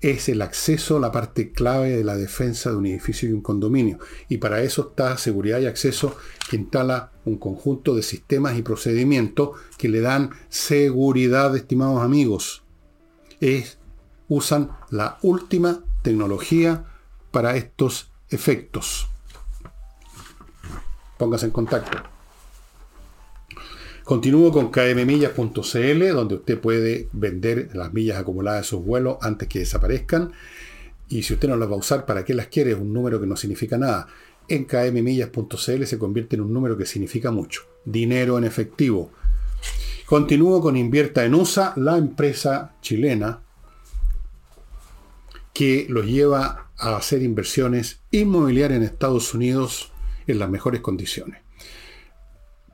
es 0.00 0.28
el 0.28 0.42
acceso, 0.42 1.00
la 1.00 1.10
parte 1.10 1.50
clave 1.50 1.96
de 1.96 2.04
la 2.04 2.16
defensa 2.16 2.70
de 2.70 2.76
un 2.76 2.86
edificio 2.86 3.28
y 3.28 3.32
un 3.32 3.40
condominio. 3.40 3.98
Y 4.28 4.38
para 4.38 4.62
eso 4.62 4.90
está 4.90 5.16
seguridad 5.16 5.58
y 5.58 5.66
acceso 5.66 6.16
que 6.48 6.56
instala 6.56 7.10
un 7.24 7.36
conjunto 7.36 7.96
de 7.96 8.02
sistemas 8.02 8.56
y 8.56 8.62
procedimientos 8.62 9.58
que 9.76 9.88
le 9.88 10.00
dan 10.00 10.30
seguridad, 10.48 11.54
estimados 11.56 12.00
amigos. 12.00 12.62
Es, 13.40 13.78
usan 14.28 14.70
la 14.90 15.18
última 15.22 15.84
tecnología 16.02 16.84
para 17.32 17.56
estos 17.56 18.12
efectos. 18.30 19.08
Póngase 21.18 21.46
en 21.46 21.52
contacto. 21.52 21.98
Continúo 24.04 24.50
con 24.52 24.70
kmmillas.cl, 24.70 26.08
donde 26.14 26.36
usted 26.36 26.58
puede 26.58 27.08
vender 27.12 27.68
las 27.74 27.92
millas 27.92 28.16
acumuladas 28.16 28.62
de 28.62 28.68
sus 28.68 28.82
vuelos 28.82 29.18
antes 29.20 29.48
que 29.48 29.58
desaparezcan. 29.58 30.32
Y 31.10 31.24
si 31.24 31.34
usted 31.34 31.48
no 31.48 31.56
las 31.56 31.68
va 31.68 31.74
a 31.74 31.78
usar, 31.78 32.06
¿para 32.06 32.24
qué 32.24 32.32
las 32.32 32.46
quiere? 32.46 32.70
Es 32.70 32.78
un 32.78 32.92
número 32.92 33.20
que 33.20 33.26
no 33.26 33.36
significa 33.36 33.76
nada. 33.76 34.06
En 34.48 34.64
kmmillas.cl 34.64 35.84
se 35.84 35.98
convierte 35.98 36.36
en 36.36 36.42
un 36.42 36.54
número 36.54 36.78
que 36.78 36.86
significa 36.86 37.30
mucho. 37.30 37.64
Dinero 37.84 38.38
en 38.38 38.44
efectivo. 38.44 39.10
Continúo 40.06 40.62
con 40.62 40.78
Invierta 40.78 41.26
en 41.26 41.34
USA, 41.34 41.74
la 41.76 41.98
empresa 41.98 42.72
chilena 42.80 43.40
que 45.52 45.84
los 45.90 46.06
lleva 46.06 46.70
a 46.78 46.96
hacer 46.96 47.22
inversiones 47.22 48.00
inmobiliarias 48.10 48.78
en 48.78 48.84
Estados 48.84 49.34
Unidos 49.34 49.92
en 50.28 50.38
las 50.38 50.48
mejores 50.48 50.80
condiciones. 50.80 51.40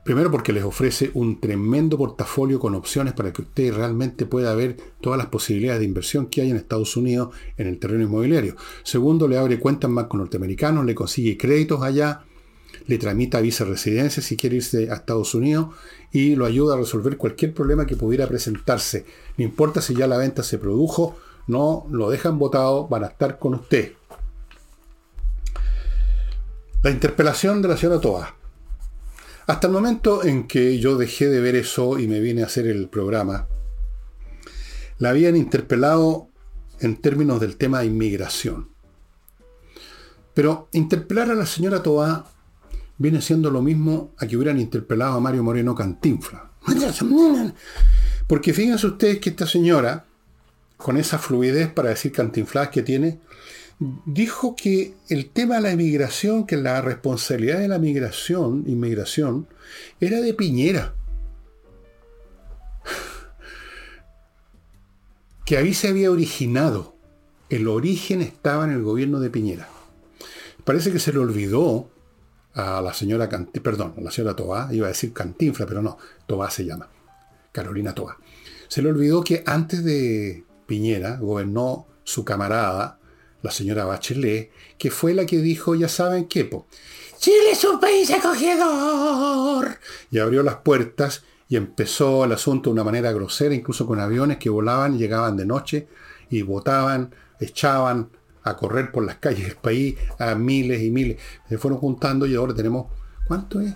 Primero 0.05 0.29
porque 0.29 0.53
les 0.53 0.63
ofrece 0.63 1.09
un 1.15 1.39
tremendo 1.39 1.97
portafolio 1.97 2.59
con 2.59 2.75
opciones 2.75 3.13
para 3.13 3.33
que 3.33 3.41
usted 3.41 3.73
realmente 3.73 4.27
pueda 4.27 4.53
ver 4.53 4.77
todas 5.01 5.17
las 5.17 5.27
posibilidades 5.27 5.79
de 5.79 5.87
inversión 5.87 6.27
que 6.27 6.41
hay 6.41 6.51
en 6.51 6.57
Estados 6.57 6.95
Unidos 6.95 7.33
en 7.57 7.65
el 7.65 7.79
terreno 7.79 8.03
inmobiliario. 8.03 8.55
Segundo, 8.83 9.27
le 9.27 9.39
abre 9.39 9.59
cuentas 9.59 9.89
más 9.89 10.05
con 10.05 10.19
norteamericanos, 10.19 10.85
le 10.85 10.93
consigue 10.93 11.37
créditos 11.37 11.81
allá, 11.81 12.21
le 12.85 12.99
tramita 12.99 13.41
visa 13.41 13.65
residencia 13.65 14.21
si 14.21 14.37
quiere 14.37 14.57
irse 14.57 14.91
a 14.91 14.95
Estados 14.95 15.33
Unidos 15.33 15.69
y 16.11 16.35
lo 16.35 16.45
ayuda 16.45 16.75
a 16.75 16.77
resolver 16.77 17.17
cualquier 17.17 17.55
problema 17.55 17.87
que 17.87 17.95
pudiera 17.95 18.27
presentarse. 18.27 19.05
No 19.37 19.43
importa 19.43 19.81
si 19.81 19.95
ya 19.95 20.05
la 20.05 20.17
venta 20.17 20.43
se 20.43 20.59
produjo, 20.59 21.15
no 21.47 21.87
lo 21.89 22.11
dejan 22.11 22.37
votado, 22.37 22.87
van 22.87 23.05
a 23.05 23.07
estar 23.07 23.39
con 23.39 23.55
usted. 23.55 23.93
La 26.85 26.91
interpelación 26.91 27.63
de 27.63 27.67
la 27.67 27.77
señora 27.77 27.99
Toa. 27.99 28.35
Hasta 29.47 29.65
el 29.65 29.73
momento 29.73 30.23
en 30.23 30.45
que 30.45 30.77
yo 30.77 30.97
dejé 30.97 31.29
de 31.29 31.41
ver 31.41 31.55
eso 31.55 31.97
y 31.97 32.07
me 32.07 32.19
vine 32.19 32.43
a 32.43 32.45
hacer 32.45 32.67
el 32.67 32.89
programa, 32.89 33.47
la 34.99 35.09
habían 35.09 35.35
interpelado 35.35 36.27
en 36.81 36.97
términos 36.97 37.39
del 37.39 37.57
tema 37.57 37.79
de 37.79 37.87
inmigración. 37.87 38.69
Pero 40.35 40.69
interpelar 40.73 41.31
a 41.31 41.33
la 41.33 41.47
señora 41.47 41.81
Toa 41.81 42.27
viene 42.99 43.19
siendo 43.19 43.49
lo 43.49 43.63
mismo 43.63 44.13
a 44.19 44.27
que 44.27 44.37
hubieran 44.37 44.59
interpelado 44.59 45.15
a 45.15 45.19
Mario 45.19 45.41
Moreno 45.41 45.73
Cantinfla. 45.73 46.51
Porque 48.27 48.53
fíjense 48.53 48.85
ustedes 48.85 49.19
que 49.19 49.31
esta 49.31 49.47
señora, 49.47 50.05
con 50.77 50.97
esa 50.97 51.17
fluidez 51.17 51.67
para 51.67 51.89
decir 51.89 52.11
cantinflas 52.11 52.69
que 52.69 52.83
tiene, 52.83 53.21
dijo 53.79 54.55
que 54.55 54.93
el 55.09 55.29
tema 55.29 55.55
de 55.55 55.61
la 55.61 55.71
inmigración, 55.73 56.45
que 56.45 56.57
la 56.57 56.81
responsabilidad 56.81 57.59
de 57.59 57.67
la 57.67 57.79
migración, 57.79 58.63
inmigración, 58.67 59.47
era 59.99 60.21
de 60.21 60.33
Piñera. 60.33 60.95
Que 65.45 65.57
ahí 65.57 65.75
se 65.75 65.89
había 65.89 66.09
originado. 66.09 66.95
El 67.49 67.67
origen 67.67 68.23
estaba 68.23 68.65
en 68.65 68.71
el 68.71 68.81
gobierno 68.81 69.19
de 69.19 69.29
Piñera. 69.29 69.67
Parece 70.63 70.91
que 70.91 70.97
se 70.97 71.13
le 71.13 71.19
olvidó 71.19 71.87
a 72.55 72.81
la 72.81 72.93
señora 72.93 73.29
perdón, 73.61 73.93
a 73.97 74.01
la 74.01 74.09
señora 74.09 74.35
Toá, 74.35 74.69
iba 74.71 74.87
a 74.87 74.89
decir 74.89 75.13
Cantinfla, 75.13 75.67
pero 75.67 75.83
no, 75.83 75.99
Toá 76.25 76.49
se 76.49 76.65
llama, 76.65 76.89
Carolina 77.51 77.93
Toá. 77.93 78.17
Se 78.67 78.81
le 78.81 78.89
olvidó 78.89 79.23
que 79.23 79.43
antes 79.45 79.83
de 79.83 80.43
Piñera 80.65 81.17
gobernó 81.17 81.85
su 82.03 82.25
camarada, 82.25 82.94
la 83.45 83.51
señora 83.51 83.85
Bachelet, 83.85 84.51
que 84.79 84.89
fue 84.89 85.13
la 85.13 85.27
que 85.27 85.37
dijo, 85.37 85.75
ya 85.75 85.87
saben 85.87 86.25
qué, 86.25 86.45
po, 86.45 86.65
Chile 87.19 87.51
es 87.51 87.63
un 87.63 87.79
país 87.79 88.09
acogedor. 88.11 89.77
Y 90.09 90.17
abrió 90.17 90.41
las 90.41 90.55
puertas 90.55 91.23
y 91.47 91.55
empezó 91.55 92.25
el 92.25 92.31
asunto 92.31 92.69
de 92.69 92.73
una 92.73 92.83
manera 92.83 93.11
grosera, 93.11 93.53
incluso 93.53 93.85
con 93.85 93.99
aviones 93.99 94.37
que 94.37 94.49
volaban, 94.49 94.97
llegaban 94.97 95.37
de 95.37 95.45
noche 95.45 95.87
y 96.31 96.41
votaban, 96.41 97.13
echaban 97.39 98.09
a 98.41 98.55
correr 98.55 98.91
por 98.91 99.05
las 99.05 99.17
calles 99.17 99.45
del 99.45 99.57
país 99.57 99.95
a 100.17 100.33
miles 100.33 100.81
y 100.81 100.89
miles. 100.89 101.21
Se 101.47 101.59
fueron 101.59 101.79
juntando 101.79 102.25
y 102.25 102.33
ahora 102.33 102.55
tenemos, 102.55 102.87
¿cuánto 103.27 103.61
es? 103.61 103.75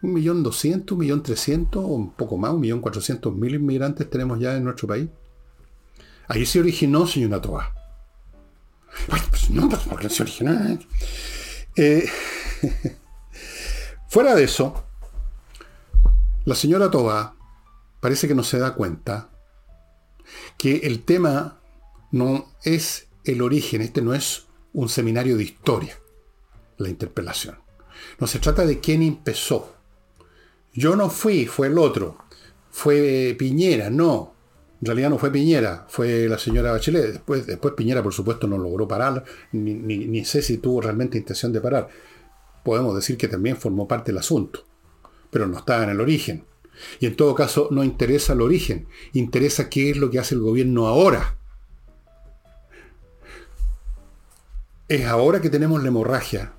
Un 0.00 0.14
millón 0.14 0.42
doscientos, 0.42 0.92
un 0.92 1.00
millón 1.00 1.22
trescientos, 1.22 1.84
un 1.84 2.12
poco 2.12 2.38
más, 2.38 2.52
un 2.52 2.60
millón 2.60 2.80
cuatrocientos 2.80 3.34
mil 3.34 3.54
inmigrantes 3.54 4.08
tenemos 4.08 4.40
ya 4.40 4.56
en 4.56 4.64
nuestro 4.64 4.88
país. 4.88 5.08
Ahí 6.28 6.46
se 6.46 6.58
originó, 6.58 7.06
señora 7.06 7.40
Toa. 7.40 7.75
Pues 9.30 9.50
no, 9.50 9.68
pues 9.68 9.82
porque 9.82 10.08
se 10.08 10.22
originó. 10.22 10.52
¿eh? 10.52 10.78
Eh, 11.76 12.08
fuera 14.08 14.34
de 14.34 14.44
eso, 14.44 14.84
la 16.44 16.54
señora 16.54 16.90
Toba 16.90 17.36
parece 18.00 18.28
que 18.28 18.34
no 18.34 18.42
se 18.44 18.58
da 18.58 18.74
cuenta 18.74 19.30
que 20.58 20.78
el 20.78 21.04
tema 21.04 21.60
no 22.12 22.52
es 22.62 23.08
el 23.24 23.42
origen, 23.42 23.82
este 23.82 24.02
no 24.02 24.14
es 24.14 24.46
un 24.72 24.88
seminario 24.88 25.36
de 25.36 25.44
historia, 25.44 25.98
la 26.78 26.88
interpelación. 26.88 27.58
No 28.18 28.26
se 28.26 28.38
trata 28.38 28.64
de 28.64 28.80
quién 28.80 29.02
empezó. 29.02 29.74
Yo 30.72 30.96
no 30.96 31.10
fui, 31.10 31.46
fue 31.46 31.68
el 31.68 31.78
otro. 31.78 32.18
Fue 32.70 33.34
Piñera, 33.38 33.90
no. 33.90 34.35
En 34.86 34.90
realidad 34.90 35.10
no 35.10 35.18
fue 35.18 35.32
Piñera, 35.32 35.84
fue 35.88 36.28
la 36.28 36.38
señora 36.38 36.70
Bachelet. 36.70 37.14
Después, 37.14 37.44
después 37.44 37.74
Piñera, 37.74 38.04
por 38.04 38.14
supuesto, 38.14 38.46
no 38.46 38.56
logró 38.56 38.86
parar, 38.86 39.24
ni, 39.50 40.24
sé 40.24 40.42
si 40.42 40.58
tuvo 40.58 40.80
realmente 40.80 41.18
intención 41.18 41.52
de 41.52 41.60
parar. 41.60 41.88
Podemos 42.62 42.94
decir 42.94 43.16
que 43.16 43.26
también 43.26 43.56
formó 43.56 43.88
parte 43.88 44.12
del 44.12 44.18
asunto, 44.18 44.64
pero 45.28 45.48
no 45.48 45.58
estaba 45.58 45.82
en 45.82 45.90
el 45.90 46.00
origen. 46.00 46.44
Y 47.00 47.06
en 47.06 47.16
todo 47.16 47.34
caso, 47.34 47.66
no 47.72 47.82
interesa 47.82 48.34
el 48.34 48.42
origen, 48.42 48.86
interesa 49.12 49.68
qué 49.68 49.90
es 49.90 49.96
lo 49.96 50.08
que 50.08 50.20
hace 50.20 50.36
el 50.36 50.40
gobierno 50.40 50.86
ahora. 50.86 51.36
Es 54.86 55.04
ahora 55.04 55.40
que 55.40 55.50
tenemos 55.50 55.82
la 55.82 55.88
hemorragia, 55.88 56.52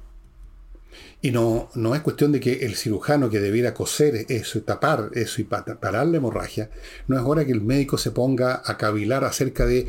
y 1.22 1.32
no, 1.32 1.70
no 1.74 1.96
es 1.96 2.02
cuestión 2.02 2.32
de 2.32 2.40
que 2.40 2.66
el 2.66 2.76
cirujano 2.76 3.30
que 3.30 3.40
debiera 3.40 3.74
coser 3.74 4.26
eso 4.30 4.60
y 4.60 4.62
tapar 4.62 5.10
eso 5.14 5.42
y 5.42 5.46
parar 5.46 6.08
la 6.08 6.18
hemorragia, 6.18 6.70
no 7.08 7.18
es 7.18 7.24
hora 7.26 7.46
que 7.46 7.52
el 7.52 7.62
médico 7.62 7.98
se 7.98 8.12
ponga 8.12 8.62
a 8.64 8.78
cavilar 8.78 9.24
acerca 9.24 9.66
de 9.66 9.88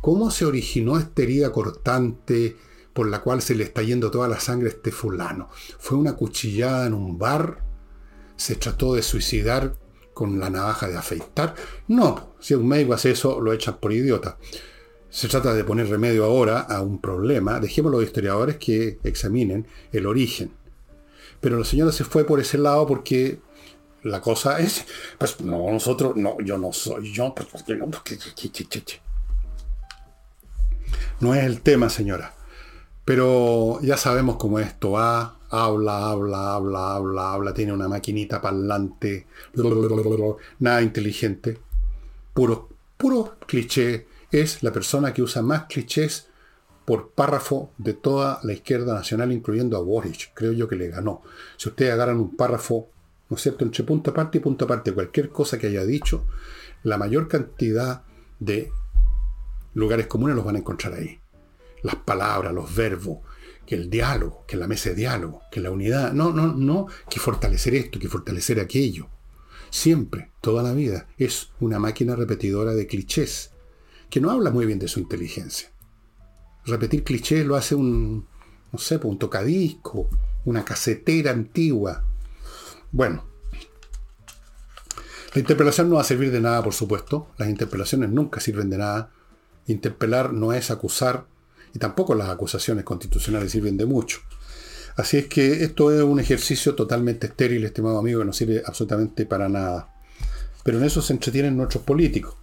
cómo 0.00 0.30
se 0.30 0.46
originó 0.46 0.98
esta 0.98 1.22
herida 1.22 1.52
cortante 1.52 2.56
por 2.92 3.08
la 3.08 3.20
cual 3.20 3.42
se 3.42 3.54
le 3.54 3.64
está 3.64 3.82
yendo 3.82 4.10
toda 4.10 4.28
la 4.28 4.40
sangre 4.40 4.68
a 4.68 4.72
este 4.72 4.90
fulano. 4.90 5.50
¿Fue 5.78 5.98
una 5.98 6.14
cuchillada 6.14 6.86
en 6.86 6.94
un 6.94 7.18
bar? 7.18 7.62
¿Se 8.36 8.56
trató 8.56 8.94
de 8.94 9.02
suicidar 9.02 9.74
con 10.14 10.40
la 10.40 10.50
navaja 10.50 10.88
de 10.88 10.96
afeitar? 10.96 11.54
No, 11.88 12.34
si 12.40 12.54
un 12.54 12.66
médico 12.66 12.94
hace 12.94 13.10
eso, 13.10 13.40
lo 13.40 13.52
echan 13.52 13.78
por 13.78 13.92
idiota. 13.92 14.38
Se 15.10 15.28
trata 15.28 15.54
de 15.54 15.64
poner 15.64 15.88
remedio 15.88 16.24
ahora 16.24 16.60
a 16.60 16.82
un 16.82 17.00
problema. 17.00 17.60
Dejémoslo 17.60 17.98
a 17.98 18.00
los 18.00 18.08
historiadores 18.08 18.56
que 18.56 18.98
examinen 19.02 19.66
el 19.92 20.06
origen. 20.06 20.52
Pero 21.40 21.58
la 21.58 21.64
señora 21.64 21.92
se 21.92 22.04
fue 22.04 22.24
por 22.24 22.40
ese 22.40 22.58
lado 22.58 22.86
porque 22.86 23.38
la 24.02 24.20
cosa 24.20 24.60
es, 24.60 24.84
pues 25.18 25.40
no, 25.40 25.70
nosotros, 25.70 26.16
no, 26.16 26.36
yo 26.40 26.56
no 26.56 26.72
soy 26.72 27.12
yo, 27.12 27.34
pues 27.34 27.48
no, 27.68 27.88
no 31.20 31.34
es 31.34 31.44
el 31.44 31.60
tema, 31.60 31.90
señora. 31.90 32.34
Pero 33.04 33.80
ya 33.82 33.96
sabemos 33.96 34.36
cómo 34.36 34.58
esto 34.58 34.92
va, 34.92 35.38
habla, 35.50 36.10
habla, 36.10 36.54
habla, 36.54 36.94
habla, 36.94 37.32
habla, 37.32 37.54
tiene 37.54 37.72
una 37.72 37.88
maquinita 37.88 38.40
parlante, 38.40 39.26
nada 40.60 40.82
inteligente, 40.82 41.58
puro, 42.32 42.68
puro 42.96 43.36
cliché. 43.46 44.06
Es 44.30 44.62
la 44.62 44.72
persona 44.72 45.12
que 45.12 45.22
usa 45.22 45.42
más 45.42 45.64
clichés 45.64 46.29
por 46.90 47.10
párrafo 47.10 47.70
de 47.78 47.94
toda 47.94 48.40
la 48.42 48.52
izquierda 48.52 48.92
nacional, 48.92 49.30
incluyendo 49.30 49.76
a 49.76 49.80
Boric. 49.80 50.32
Creo 50.34 50.50
yo 50.50 50.66
que 50.66 50.74
le 50.74 50.88
ganó. 50.88 51.22
Si 51.56 51.68
ustedes 51.68 51.92
agarran 51.92 52.16
un 52.16 52.34
párrafo, 52.34 52.90
¿no 53.28 53.36
es 53.36 53.42
cierto?, 53.44 53.64
entre 53.64 53.84
punto 53.84 54.10
aparte 54.10 54.38
y 54.38 54.40
punto 54.40 54.64
aparte, 54.64 54.92
cualquier 54.92 55.28
cosa 55.28 55.56
que 55.56 55.68
haya 55.68 55.84
dicho, 55.84 56.26
la 56.82 56.98
mayor 56.98 57.28
cantidad 57.28 58.02
de 58.40 58.72
lugares 59.74 60.08
comunes 60.08 60.34
los 60.34 60.44
van 60.44 60.56
a 60.56 60.58
encontrar 60.58 60.94
ahí. 60.94 61.20
Las 61.84 61.94
palabras, 61.94 62.52
los 62.52 62.74
verbos, 62.74 63.18
que 63.64 63.76
el 63.76 63.88
diálogo, 63.88 64.44
que 64.48 64.56
la 64.56 64.66
mesa 64.66 64.88
de 64.88 64.96
diálogo, 64.96 65.42
que 65.52 65.60
la 65.60 65.70
unidad. 65.70 66.12
No, 66.12 66.32
no, 66.32 66.52
no, 66.52 66.88
que 67.08 67.20
fortalecer 67.20 67.76
esto, 67.76 68.00
que 68.00 68.08
fortalecer 68.08 68.58
aquello. 68.58 69.06
Siempre, 69.70 70.32
toda 70.40 70.64
la 70.64 70.72
vida, 70.72 71.06
es 71.18 71.52
una 71.60 71.78
máquina 71.78 72.16
repetidora 72.16 72.74
de 72.74 72.88
clichés 72.88 73.52
que 74.10 74.20
no 74.20 74.32
habla 74.32 74.50
muy 74.50 74.66
bien 74.66 74.80
de 74.80 74.88
su 74.88 74.98
inteligencia. 74.98 75.70
Repetir 76.70 77.04
clichés 77.04 77.44
lo 77.44 77.56
hace 77.56 77.74
un, 77.74 78.26
no 78.72 78.78
sé, 78.78 78.98
pues, 78.98 79.10
un 79.10 79.18
tocadisco, 79.18 80.08
una 80.44 80.64
casetera 80.64 81.32
antigua. 81.32 82.04
Bueno, 82.92 83.24
la 85.34 85.40
interpelación 85.40 85.88
no 85.88 85.96
va 85.96 86.00
a 86.00 86.04
servir 86.04 86.32
de 86.32 86.40
nada, 86.40 86.62
por 86.62 86.74
supuesto. 86.74 87.28
Las 87.38 87.48
interpelaciones 87.48 88.10
nunca 88.10 88.40
sirven 88.40 88.68
de 88.68 88.78
nada. 88.78 89.10
Interpelar 89.66 90.32
no 90.32 90.52
es 90.52 90.70
acusar 90.70 91.26
y 91.72 91.78
tampoco 91.78 92.14
las 92.14 92.28
acusaciones 92.28 92.84
constitucionales 92.84 93.52
sirven 93.52 93.76
de 93.76 93.86
mucho. 93.86 94.20
Así 94.96 95.18
es 95.18 95.26
que 95.26 95.62
esto 95.62 95.92
es 95.92 96.02
un 96.02 96.18
ejercicio 96.18 96.74
totalmente 96.74 97.28
estéril, 97.28 97.64
estimado 97.64 97.98
amigo, 97.98 98.20
que 98.20 98.26
no 98.26 98.32
sirve 98.32 98.62
absolutamente 98.66 99.24
para 99.24 99.48
nada. 99.48 99.94
Pero 100.64 100.78
en 100.78 100.84
eso 100.84 101.00
se 101.00 101.12
entretienen 101.12 101.56
nuestros 101.56 101.84
políticos. 101.84 102.34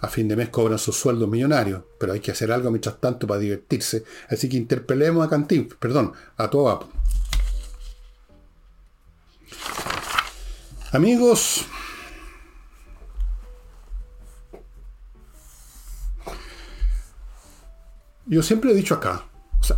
A 0.00 0.08
fin 0.08 0.28
de 0.28 0.36
mes 0.36 0.48
cobran 0.48 0.78
sus 0.78 0.96
sueldos 0.96 1.28
millonarios, 1.28 1.82
pero 1.98 2.12
hay 2.12 2.20
que 2.20 2.30
hacer 2.30 2.52
algo 2.52 2.70
mientras 2.70 3.00
tanto 3.00 3.26
para 3.26 3.40
divertirse. 3.40 4.04
Así 4.28 4.48
que 4.48 4.56
interpelemos 4.56 5.26
a 5.26 5.30
Cantín, 5.30 5.68
perdón, 5.78 6.12
a 6.36 6.48
todo 6.48 6.88
Amigos, 10.92 11.66
Yo 18.30 18.42
siempre 18.42 18.72
he 18.72 18.74
dicho 18.74 18.94
acá, 18.94 19.24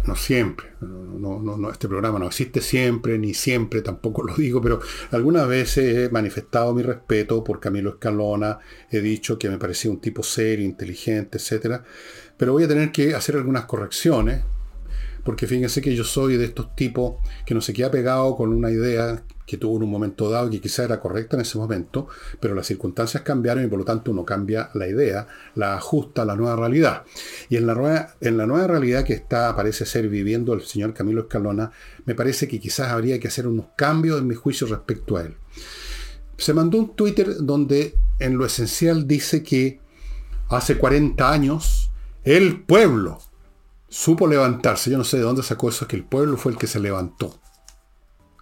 no 0.05 0.17
siempre, 0.17 0.73
no, 0.81 1.41
no, 1.41 1.71
este 1.71 1.89
programa 1.89 2.19
no 2.19 2.27
existe 2.27 2.61
siempre, 2.61 3.19
ni 3.19 3.35
siempre 3.35 3.83
tampoco 3.83 4.23
lo 4.27 4.35
digo, 4.35 4.61
pero 4.61 4.81
algunas 5.11 5.47
veces 5.49 5.97
he 5.97 6.11
manifestado 6.11 6.75
mi 6.75 6.83
respeto 6.83 7.43
por 7.45 7.61
Camilo 7.61 7.91
Escalona, 7.91 8.59
he 8.91 9.01
dicho 9.01 9.39
que 9.39 9.49
me 9.49 9.59
parecía 9.59 9.91
un 9.91 10.01
tipo 10.01 10.23
serio, 10.23 10.65
inteligente, 10.65 11.39
etc. 11.39 11.83
Pero 12.37 12.53
voy 12.53 12.65
a 12.65 12.69
tener 12.69 12.93
que 12.93 13.15
hacer 13.15 13.37
algunas 13.37 13.65
correcciones, 13.65 14.43
porque 15.25 15.47
fíjense 15.47 15.83
que 15.83 15.95
yo 15.95 16.05
soy 16.05 16.37
de 16.37 16.47
estos 16.47 16.75
tipos 16.75 17.17
que 17.45 17.55
no 17.55 17.61
se 17.61 17.73
queda 17.73 17.91
pegado 17.91 18.37
con 18.37 18.53
una 18.53 18.71
idea 18.71 19.23
que 19.51 19.57
tuvo 19.57 19.77
en 19.79 19.83
un 19.83 19.91
momento 19.91 20.31
dado 20.31 20.47
y 20.47 20.51
que 20.53 20.61
quizá 20.61 20.85
era 20.85 21.01
correcta 21.01 21.37
en 21.37 21.43
ese 21.43 21.59
momento, 21.59 22.07
pero 22.39 22.55
las 22.55 22.69
circunstancias 22.69 23.25
cambiaron 23.25 23.65
y 23.65 23.67
por 23.67 23.81
lo 23.81 23.85
tanto 23.85 24.13
uno 24.13 24.25
cambia 24.25 24.71
la 24.75 24.87
idea, 24.87 25.27
la 25.57 25.75
ajusta 25.75 26.23
a 26.23 26.25
la 26.25 26.37
nueva 26.37 26.55
realidad. 26.55 27.03
Y 27.49 27.57
en 27.57 27.67
la 27.67 27.75
nueva, 27.75 28.15
en 28.21 28.37
la 28.37 28.47
nueva 28.47 28.69
realidad 28.69 29.05
que 29.05 29.15
está, 29.15 29.57
parece 29.57 29.87
ser, 29.87 30.09
viviendo 30.09 30.55
el 30.55 30.63
señor 30.63 30.95
Camilo 30.95 31.23
Escalona, 31.23 31.73
me 32.05 32.15
parece 32.15 32.47
que 32.47 32.61
quizás 32.61 32.93
habría 32.93 33.19
que 33.19 33.27
hacer 33.27 33.49
unos 33.49 33.67
cambios 33.77 34.21
en 34.21 34.29
mi 34.29 34.37
juicio 34.37 34.69
respecto 34.69 35.17
a 35.17 35.23
él. 35.23 35.35
Se 36.37 36.55
mandó 36.55 36.79
un 36.79 36.95
Twitter 36.95 37.39
donde 37.41 37.97
en 38.21 38.39
lo 38.39 38.47
esencial 38.47 39.09
dice 39.09 39.43
que 39.43 39.81
hace 40.49 40.79
40 40.79 41.29
años 41.29 41.91
el 42.23 42.63
pueblo 42.63 43.19
supo 43.89 44.29
levantarse. 44.29 44.91
Yo 44.91 44.99
no 44.99 45.05
sé 45.05 45.17
de 45.17 45.25
dónde 45.25 45.43
sacó 45.43 45.71
eso, 45.71 45.89
que 45.89 45.97
el 45.97 46.05
pueblo 46.05 46.37
fue 46.37 46.53
el 46.53 46.59
que 46.59 46.69
se 46.69 46.79
levantó. 46.79 47.41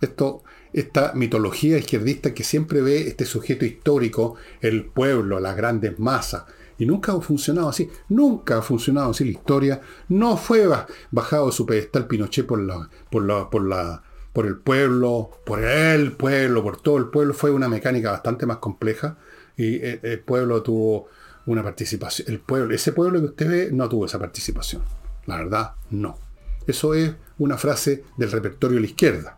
Esto 0.01 0.43
esta 0.73 1.13
mitología 1.15 1.79
izquierdista 1.79 2.35
que 2.35 2.45
siempre 2.45 2.81
ve 2.81 3.09
este 3.09 3.25
sujeto 3.25 3.65
histórico, 3.65 4.37
el 4.61 4.85
pueblo, 4.85 5.41
las 5.41 5.57
grandes 5.57 5.99
masas. 5.99 6.45
Y 6.79 6.87
nunca 6.87 7.13
ha 7.13 7.21
funcionado 7.21 7.69
así. 7.69 7.91
Nunca 8.09 8.59
ha 8.59 8.63
funcionado 8.63 9.11
así 9.11 9.25
la 9.25 9.33
historia. 9.33 9.81
No 10.09 10.37
fue 10.37 10.69
bajado 11.11 11.51
su 11.51 11.67
pedestal 11.67 12.07
Pinochet 12.07 12.47
por, 12.47 12.61
la, 12.61 12.89
por, 13.11 13.25
la, 13.25 13.51
por, 13.51 13.67
la, 13.67 14.03
por 14.33 14.47
el 14.47 14.59
pueblo, 14.59 15.31
por 15.45 15.65
el 15.65 16.13
pueblo, 16.13 16.63
por 16.63 16.81
todo 16.81 16.99
el 16.99 17.07
pueblo. 17.07 17.35
Fue 17.35 17.51
una 17.51 17.69
mecánica 17.69 18.13
bastante 18.13 18.47
más 18.47 18.59
compleja. 18.59 19.19
Y 19.57 19.77
el, 19.81 20.01
el 20.05 20.21
pueblo 20.21 20.63
tuvo 20.63 21.09
una 21.47 21.65
participación. 21.65 22.29
El 22.31 22.39
pueblo, 22.39 22.73
ese 22.73 22.93
pueblo 22.93 23.19
que 23.19 23.27
usted 23.27 23.49
ve 23.49 23.71
no 23.73 23.89
tuvo 23.89 24.07
esa 24.07 24.21
participación. 24.21 24.83
La 25.27 25.37
verdad, 25.37 25.73
no. 25.91 26.17
Eso 26.65 26.95
es 26.95 27.13
una 27.39 27.57
frase 27.57 28.05
del 28.17 28.31
repertorio 28.31 28.77
de 28.77 28.83
la 28.83 28.87
izquierda 28.87 29.38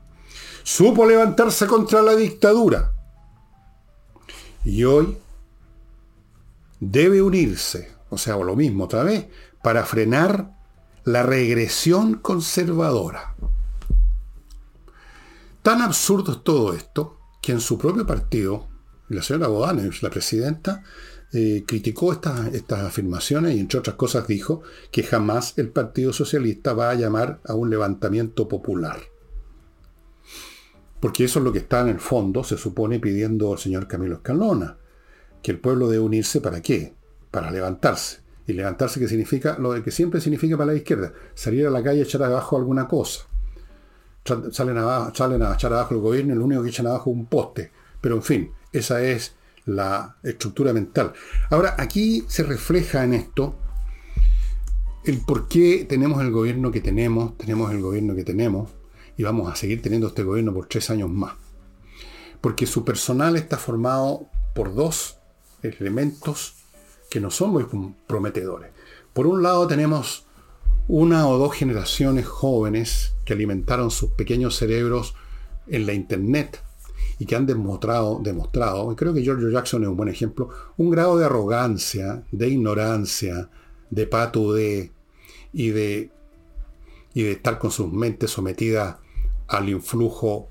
supo 0.71 1.05
levantarse 1.05 1.67
contra 1.67 2.01
la 2.01 2.15
dictadura. 2.15 2.93
Y 4.65 4.85
hoy 4.85 5.19
debe 6.79 7.21
unirse, 7.21 7.93
o 8.09 8.17
sea, 8.17 8.37
lo 8.37 8.55
mismo 8.55 8.85
otra 8.85 9.03
vez, 9.03 9.27
para 9.65 9.85
frenar 9.85 10.53
la 11.05 11.25
regresión 11.25 12.15
conservadora. 12.15 13.35
Tan 15.63 15.83
absurdo 15.83 16.33
es 16.33 16.45
todo 16.45 16.73
esto 16.73 17.19
que 17.43 17.51
en 17.51 17.61
su 17.61 17.77
propio 17.77 18.07
partido, 18.07 18.69
la 19.09 19.23
señora 19.23 19.49
Bodanes, 19.49 20.05
la 20.05 20.11
presidenta, 20.11 20.85
eh, 21.33 21.65
criticó 21.67 22.13
estas, 22.13 22.55
estas 22.55 22.85
afirmaciones 22.85 23.57
y 23.57 23.59
entre 23.59 23.81
otras 23.81 23.97
cosas 23.97 24.29
dijo 24.29 24.63
que 24.93 25.03
jamás 25.03 25.55
el 25.59 25.71
Partido 25.71 26.13
Socialista 26.13 26.75
va 26.75 26.91
a 26.91 26.95
llamar 26.95 27.41
a 27.45 27.55
un 27.55 27.71
levantamiento 27.71 28.47
popular. 28.47 29.01
Porque 31.01 31.25
eso 31.25 31.39
es 31.39 31.45
lo 31.45 31.53
que 31.53 31.61
está 31.61 31.81
en 31.81 31.89
el 31.89 31.99
fondo, 31.99 32.45
se 32.45 32.59
supone, 32.59 33.01
pidiendo 33.01 33.53
al 33.53 33.59
señor 33.59 33.89
Camilo 33.89 34.17
Escalona. 34.17 34.77
Que 35.43 35.53
el 35.53 35.59
pueblo 35.59 35.89
debe 35.89 36.05
unirse 36.05 36.41
para 36.41 36.61
qué? 36.61 36.95
Para 37.31 37.51
levantarse. 37.51 38.21
Y 38.47 38.53
levantarse, 38.53 39.01
¿qué 39.01 39.09
significa? 39.09 39.57
Lo 39.59 39.83
que 39.83 39.91
siempre 39.91 40.21
significa 40.21 40.59
para 40.59 40.73
la 40.73 40.79
izquierda. 40.79 41.13
Salir 41.35 41.67
a 41.67 41.71
la 41.71 41.83
calle 41.83 42.01
y 42.01 42.03
echar 42.03 42.23
abajo 42.23 42.57
alguna 42.57 42.87
cosa. 42.87 43.23
Salen 44.25 44.77
salen 45.15 45.43
a 45.43 45.55
echar 45.55 45.73
abajo 45.73 45.95
el 45.95 46.01
gobierno 46.01 46.35
y 46.35 46.37
lo 46.37 46.45
único 46.45 46.63
que 46.63 46.69
echan 46.69 46.87
abajo 46.87 47.11
es 47.11 47.17
un 47.17 47.27
poste. 47.27 47.71
Pero 48.01 48.17
en 48.17 48.23
fin, 48.23 48.53
esa 48.73 49.03
es 49.03 49.35
la 49.65 50.17
estructura 50.23 50.73
mental. 50.73 51.13
Ahora, 51.49 51.77
aquí 51.79 52.25
se 52.29 52.43
refleja 52.43 53.05
en 53.05 53.15
esto 53.15 53.55
el 55.05 55.21
por 55.21 55.49
qué 55.49 55.87
tenemos 55.89 56.21
el 56.21 56.31
gobierno 56.31 56.71
que 56.71 56.81
tenemos, 56.81 57.37
tenemos 57.39 57.71
el 57.71 57.81
gobierno 57.81 58.15
que 58.15 58.25
tenemos, 58.25 58.71
y 59.21 59.23
vamos 59.23 59.53
a 59.53 59.55
seguir 59.55 59.83
teniendo 59.83 60.07
este 60.07 60.23
gobierno 60.23 60.55
por 60.55 60.67
tres 60.67 60.89
años 60.89 61.11
más. 61.11 61.35
Porque 62.41 62.65
su 62.65 62.87
personal 62.87 63.37
está 63.37 63.59
formado 63.59 64.31
por 64.55 64.75
dos 64.75 65.19
elementos 65.63 66.55
que 67.11 67.21
no 67.21 67.31
son 67.31 67.51
muy 67.51 67.67
prometedores. 68.07 68.71
Por 69.13 69.27
un 69.27 69.43
lado 69.43 69.67
tenemos 69.67 70.27
una 70.89 71.29
o 71.29 71.37
dos 71.37 71.55
generaciones 71.55 72.27
jóvenes 72.27 73.13
que 73.27 73.35
alimentaron 73.35 73.91
sus 73.91 74.13
pequeños 74.13 74.57
cerebros 74.57 75.15
en 75.67 75.85
la 75.85 75.93
Internet 75.93 76.65
y 77.19 77.27
que 77.27 77.37
han 77.37 77.45
demostrado, 77.45 78.21
demostrado, 78.23 78.91
y 78.91 78.97
creo 78.97 79.13
que 79.13 79.23
George 79.23 79.53
Jackson 79.53 79.83
es 79.83 79.91
un 79.91 79.99
buen 79.99 80.09
ejemplo, 80.09 80.49
un 80.79 80.89
grado 80.89 81.19
de 81.19 81.27
arrogancia, 81.27 82.25
de 82.33 82.49
ignorancia, 82.49 83.51
de 83.91 84.07
patudé 84.07 84.93
y 85.53 85.69
de, 85.69 86.11
y 87.13 87.23
de 87.25 87.33
estar 87.33 87.59
con 87.59 87.71
sus 87.71 87.93
mentes 87.93 88.31
sometidas 88.31 88.97
al 89.51 89.69
influjo 89.69 90.49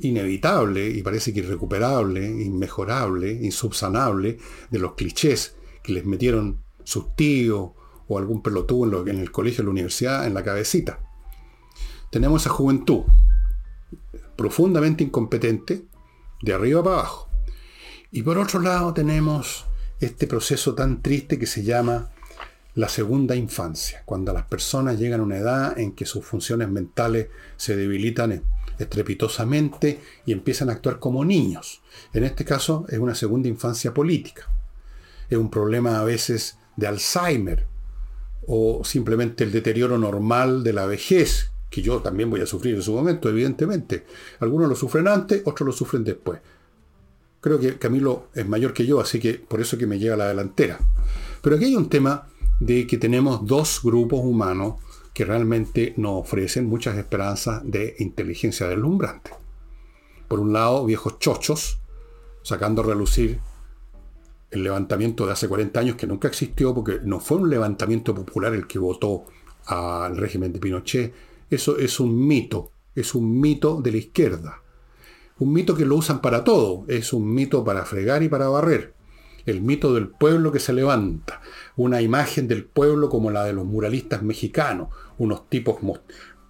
inevitable 0.00 0.88
y 0.88 1.02
parece 1.02 1.32
que 1.32 1.40
irrecuperable, 1.40 2.26
inmejorable, 2.26 3.32
insubsanable 3.32 4.38
de 4.70 4.78
los 4.78 4.94
clichés 4.94 5.54
que 5.82 5.92
les 5.92 6.04
metieron 6.04 6.58
sus 6.84 7.14
tíos 7.14 7.70
o 8.08 8.18
algún 8.18 8.42
pelotudo 8.42 9.06
en, 9.06 9.18
el 9.18 9.30
colegio 9.30 9.62
o 9.62 9.64
la 9.66 9.70
universidad 9.70 10.26
en 10.26 10.34
la 10.34 10.42
cabecita. 10.42 11.00
Tenemos 12.10 12.42
esa 12.42 12.50
juventud 12.50 13.04
profundamente 14.36 15.04
incompetente, 15.04 15.84
de 16.42 16.54
arriba 16.54 16.82
para 16.82 16.96
abajo. 16.96 17.28
Y 18.10 18.22
por 18.22 18.38
otro 18.38 18.60
lado 18.60 18.94
tenemos 18.94 19.66
este 20.00 20.26
proceso 20.26 20.74
tan 20.74 21.02
triste 21.02 21.38
que 21.38 21.46
se 21.46 21.62
llama 21.62 22.10
la 22.80 22.88
segunda 22.88 23.36
infancia, 23.36 24.02
cuando 24.06 24.32
las 24.32 24.46
personas 24.46 24.98
llegan 24.98 25.20
a 25.20 25.24
una 25.24 25.36
edad 25.36 25.78
en 25.78 25.92
que 25.92 26.06
sus 26.06 26.24
funciones 26.24 26.70
mentales 26.70 27.28
se 27.58 27.76
debilitan 27.76 28.42
estrepitosamente 28.78 30.00
y 30.24 30.32
empiezan 30.32 30.70
a 30.70 30.72
actuar 30.72 30.98
como 30.98 31.22
niños. 31.22 31.82
En 32.14 32.24
este 32.24 32.46
caso 32.46 32.86
es 32.88 32.98
una 32.98 33.14
segunda 33.14 33.50
infancia 33.50 33.92
política. 33.92 34.48
Es 35.28 35.36
un 35.36 35.50
problema 35.50 36.00
a 36.00 36.04
veces 36.04 36.56
de 36.76 36.86
Alzheimer 36.86 37.66
o 38.46 38.82
simplemente 38.82 39.44
el 39.44 39.52
deterioro 39.52 39.98
normal 39.98 40.64
de 40.64 40.72
la 40.72 40.86
vejez, 40.86 41.50
que 41.68 41.82
yo 41.82 42.00
también 42.00 42.30
voy 42.30 42.40
a 42.40 42.46
sufrir 42.46 42.76
en 42.76 42.82
su 42.82 42.94
momento, 42.94 43.28
evidentemente. 43.28 44.06
Algunos 44.38 44.70
lo 44.70 44.74
sufren 44.74 45.06
antes, 45.06 45.42
otros 45.44 45.66
lo 45.66 45.72
sufren 45.74 46.02
después. 46.02 46.40
Creo 47.42 47.60
que 47.60 47.76
Camilo 47.76 48.28
es 48.34 48.48
mayor 48.48 48.72
que 48.72 48.86
yo, 48.86 49.02
así 49.02 49.20
que 49.20 49.34
por 49.34 49.60
eso 49.60 49.76
que 49.76 49.86
me 49.86 49.98
llega 49.98 50.14
a 50.14 50.16
la 50.16 50.28
delantera. 50.28 50.78
Pero 51.42 51.56
aquí 51.56 51.66
hay 51.66 51.76
un 51.76 51.90
tema 51.90 52.26
de 52.60 52.86
que 52.86 52.98
tenemos 52.98 53.46
dos 53.46 53.80
grupos 53.82 54.20
humanos 54.22 54.74
que 55.14 55.24
realmente 55.24 55.94
nos 55.96 56.20
ofrecen 56.20 56.66
muchas 56.66 56.96
esperanzas 56.96 57.62
de 57.64 57.96
inteligencia 57.98 58.68
deslumbrante. 58.68 59.30
Por 60.28 60.38
un 60.38 60.52
lado, 60.52 60.84
viejos 60.84 61.18
chochos, 61.18 61.80
sacando 62.42 62.82
a 62.82 62.86
relucir 62.86 63.40
el 64.50 64.62
levantamiento 64.62 65.26
de 65.26 65.32
hace 65.32 65.48
40 65.48 65.80
años 65.80 65.96
que 65.96 66.06
nunca 66.06 66.28
existió 66.28 66.74
porque 66.74 67.00
no 67.02 67.18
fue 67.18 67.38
un 67.38 67.50
levantamiento 67.50 68.14
popular 68.14 68.54
el 68.54 68.66
que 68.66 68.78
votó 68.78 69.24
al 69.66 70.16
régimen 70.16 70.52
de 70.52 70.60
Pinochet. 70.60 71.14
Eso 71.48 71.78
es 71.78 71.98
un 71.98 72.26
mito, 72.26 72.72
es 72.94 73.14
un 73.14 73.40
mito 73.40 73.80
de 73.80 73.92
la 73.92 73.96
izquierda. 73.96 74.62
Un 75.38 75.52
mito 75.52 75.74
que 75.74 75.86
lo 75.86 75.96
usan 75.96 76.20
para 76.20 76.44
todo, 76.44 76.84
es 76.88 77.12
un 77.12 77.32
mito 77.32 77.64
para 77.64 77.84
fregar 77.84 78.22
y 78.22 78.28
para 78.28 78.48
barrer 78.48 79.00
el 79.46 79.60
mito 79.60 79.94
del 79.94 80.08
pueblo 80.08 80.52
que 80.52 80.58
se 80.58 80.72
levanta, 80.72 81.40
una 81.82 82.02
imagen 82.02 82.46
del 82.46 82.64
pueblo 82.64 83.08
como 83.08 83.30
la 83.30 83.44
de 83.44 83.54
los 83.54 83.64
muralistas 83.64 84.22
mexicanos, 84.22 84.88
unos 85.16 85.48
tipos 85.48 85.78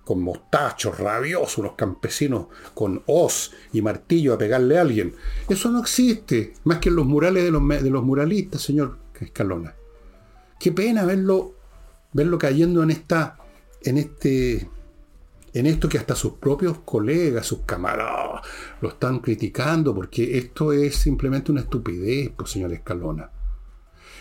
con 0.04 0.22
mostachos, 0.22 0.98
rabiosos, 0.98 1.58
unos 1.58 1.74
campesinos 1.74 2.46
con 2.74 3.02
hoz 3.06 3.52
y 3.72 3.80
martillo 3.80 4.34
a 4.34 4.38
pegarle 4.38 4.76
a 4.76 4.80
alguien. 4.80 5.14
Eso 5.48 5.70
no 5.70 5.78
existe, 5.78 6.54
más 6.64 6.78
que 6.78 6.88
en 6.88 6.96
los 6.96 7.06
murales 7.06 7.44
de 7.44 7.52
los, 7.52 7.66
de 7.68 7.90
los 7.90 8.02
muralistas, 8.02 8.62
señor 8.62 8.98
Escalona. 9.20 9.74
Qué 10.58 10.72
pena 10.72 11.04
verlo, 11.04 11.54
verlo 12.12 12.36
cayendo 12.36 12.82
en 12.82 12.90
esta, 12.90 13.38
en 13.82 13.98
este, 13.98 14.68
en 15.54 15.66
esto 15.66 15.88
que 15.88 15.98
hasta 15.98 16.16
sus 16.16 16.32
propios 16.34 16.78
colegas, 16.80 17.46
sus 17.46 17.60
camaradas, 17.60 18.42
lo 18.80 18.88
están 18.88 19.20
criticando, 19.20 19.94
porque 19.94 20.38
esto 20.38 20.72
es 20.72 20.96
simplemente 20.96 21.52
una 21.52 21.60
estupidez, 21.60 22.32
pues, 22.36 22.50
señor 22.50 22.72
Escalona. 22.72 23.30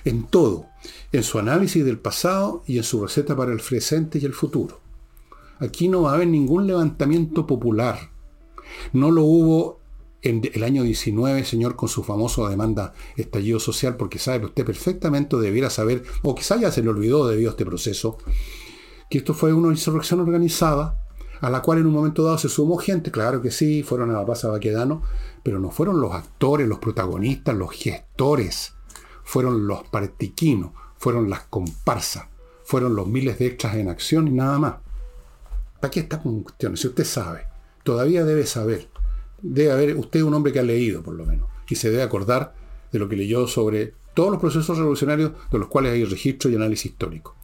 En 0.06 0.24
todo, 0.24 0.68
en 1.12 1.24
su 1.24 1.40
análisis 1.40 1.84
del 1.84 2.00
pasado 2.00 2.64
y 2.68 2.78
en 2.78 2.84
su 2.84 3.02
receta 3.02 3.36
para 3.36 3.52
el 3.52 3.60
presente 3.60 4.20
y 4.20 4.26
el 4.26 4.34
futuro. 4.34 4.80
Aquí 5.60 5.88
no 5.88 6.04
va 6.04 6.12
a 6.12 6.16
haber 6.16 6.28
ningún 6.28 6.68
levantamiento 6.68 7.46
popular. 7.46 8.12
No 8.94 9.12
lo 9.12 9.24
hubo 9.24 9.80
en 10.22 10.42
el 10.54 10.64
año 10.64 10.84
19, 10.84 11.46
señor, 11.46 11.76
con 11.76 11.90
su 11.90 12.04
famoso 12.04 12.48
demanda 12.48 12.94
estallido 13.16 13.60
social, 13.60 13.96
porque 13.96 14.20
sabe 14.20 14.46
usted 14.46 14.66
perfectamente, 14.66 15.38
debiera 15.38 15.70
saber, 15.70 16.04
o 16.24 16.36
quizá 16.36 16.58
ya 16.58 16.72
se 16.72 16.84
le 16.84 16.90
olvidó 16.90 17.28
debido 17.28 17.50
a 17.50 17.52
este 17.52 17.66
proceso, 17.66 18.18
que 19.10 19.20
esto 19.20 19.34
fue 19.34 19.54
una 19.54 19.70
insurrección 19.70 20.20
organizada, 20.20 21.02
a 21.42 21.50
la 21.50 21.62
cual 21.62 21.80
en 21.80 21.88
un 21.88 21.94
momento 21.94 22.24
dado 22.24 22.38
se 22.38 22.50
sumó 22.50 22.78
gente, 22.78 23.12
claro 23.12 23.42
que 23.42 23.52
sí, 23.52 23.82
fueron 23.82 24.12
a 24.12 24.14
la 24.14 24.26
Plaza 24.26 24.50
Baquedano, 24.50 25.04
pero 25.42 25.60
no 25.60 25.72
fueron 25.72 26.02
los 26.02 26.14
actores, 26.14 26.68
los 26.68 26.80
protagonistas, 26.80 27.56
los 27.56 27.72
gestores, 27.72 28.74
fueron 29.30 29.68
los 29.68 29.84
partiquinos, 29.84 30.72
fueron 30.98 31.30
las 31.30 31.42
comparsas, 31.42 32.26
fueron 32.64 32.96
los 32.96 33.06
miles 33.06 33.38
de 33.38 33.46
extras 33.46 33.76
en 33.76 33.88
acción 33.88 34.28
y 34.28 34.32
nada 34.32 34.58
más. 34.58 34.74
Aquí 35.84 36.00
está 36.00 36.20
con. 36.20 36.44
Si 36.74 36.88
usted 36.88 37.04
sabe, 37.04 37.44
todavía 37.84 38.26
debe 38.26 38.48
saber. 38.48 38.90
Debe 39.40 39.72
haber 39.72 39.98
usted 39.98 40.24
un 40.24 40.34
hombre 40.34 40.52
que 40.52 40.58
ha 40.58 40.64
leído, 40.64 41.04
por 41.04 41.14
lo 41.14 41.28
menos, 41.28 41.48
y 41.70 41.76
se 41.76 41.92
debe 41.92 42.02
acordar 42.02 42.56
de 42.92 42.98
lo 42.98 43.08
que 43.08 43.18
leyó 43.18 43.48
sobre 43.48 43.94
todos 44.16 44.32
los 44.32 44.40
procesos 44.40 44.76
revolucionarios 44.80 45.34
de 45.52 45.60
los 45.60 45.68
cuales 45.68 45.94
hay 45.94 46.06
registro 46.06 46.50
y 46.50 46.56
análisis 46.56 46.88
histórico. 46.88 47.36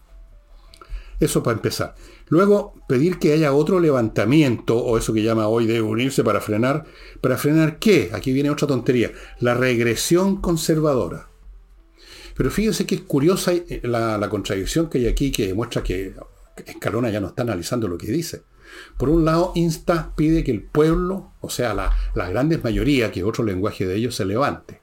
Eso 1.19 1.43
para 1.43 1.57
empezar. 1.57 1.93
Luego, 2.29 2.73
pedir 2.87 3.19
que 3.19 3.31
haya 3.31 3.53
otro 3.53 3.79
levantamiento, 3.79 4.75
o 4.75 4.97
eso 4.97 5.13
que 5.13 5.21
llama 5.21 5.49
hoy 5.49 5.67
de 5.67 5.83
unirse 5.83 6.23
para 6.23 6.41
frenar. 6.41 6.85
¿Para 7.21 7.37
frenar 7.37 7.77
qué? 7.77 8.09
Aquí 8.11 8.33
viene 8.33 8.49
otra 8.49 8.67
tontería. 8.67 9.11
La 9.39 9.53
regresión 9.53 10.41
conservadora. 10.41 11.27
Pero 12.35 12.51
fíjense 12.51 12.85
que 12.85 12.95
es 12.95 13.01
curiosa 13.01 13.53
la, 13.83 14.17
la 14.17 14.29
contradicción 14.29 14.89
que 14.89 14.99
hay 14.99 15.07
aquí 15.07 15.31
que 15.31 15.47
demuestra 15.47 15.83
que 15.83 16.13
Escalona 16.65 17.09
ya 17.09 17.19
no 17.19 17.27
está 17.27 17.43
analizando 17.43 17.87
lo 17.87 17.97
que 17.97 18.07
dice. 18.07 18.43
Por 18.97 19.09
un 19.09 19.25
lado, 19.25 19.51
insta, 19.55 20.13
pide 20.15 20.43
que 20.43 20.51
el 20.51 20.63
pueblo, 20.63 21.31
o 21.41 21.49
sea, 21.49 21.73
la, 21.73 21.91
grandes 22.29 22.63
mayoría, 22.63 23.11
que 23.11 23.19
es 23.19 23.25
otro 23.25 23.43
lenguaje 23.43 23.85
de 23.85 23.95
ellos, 23.95 24.15
se 24.15 24.25
levante. 24.25 24.81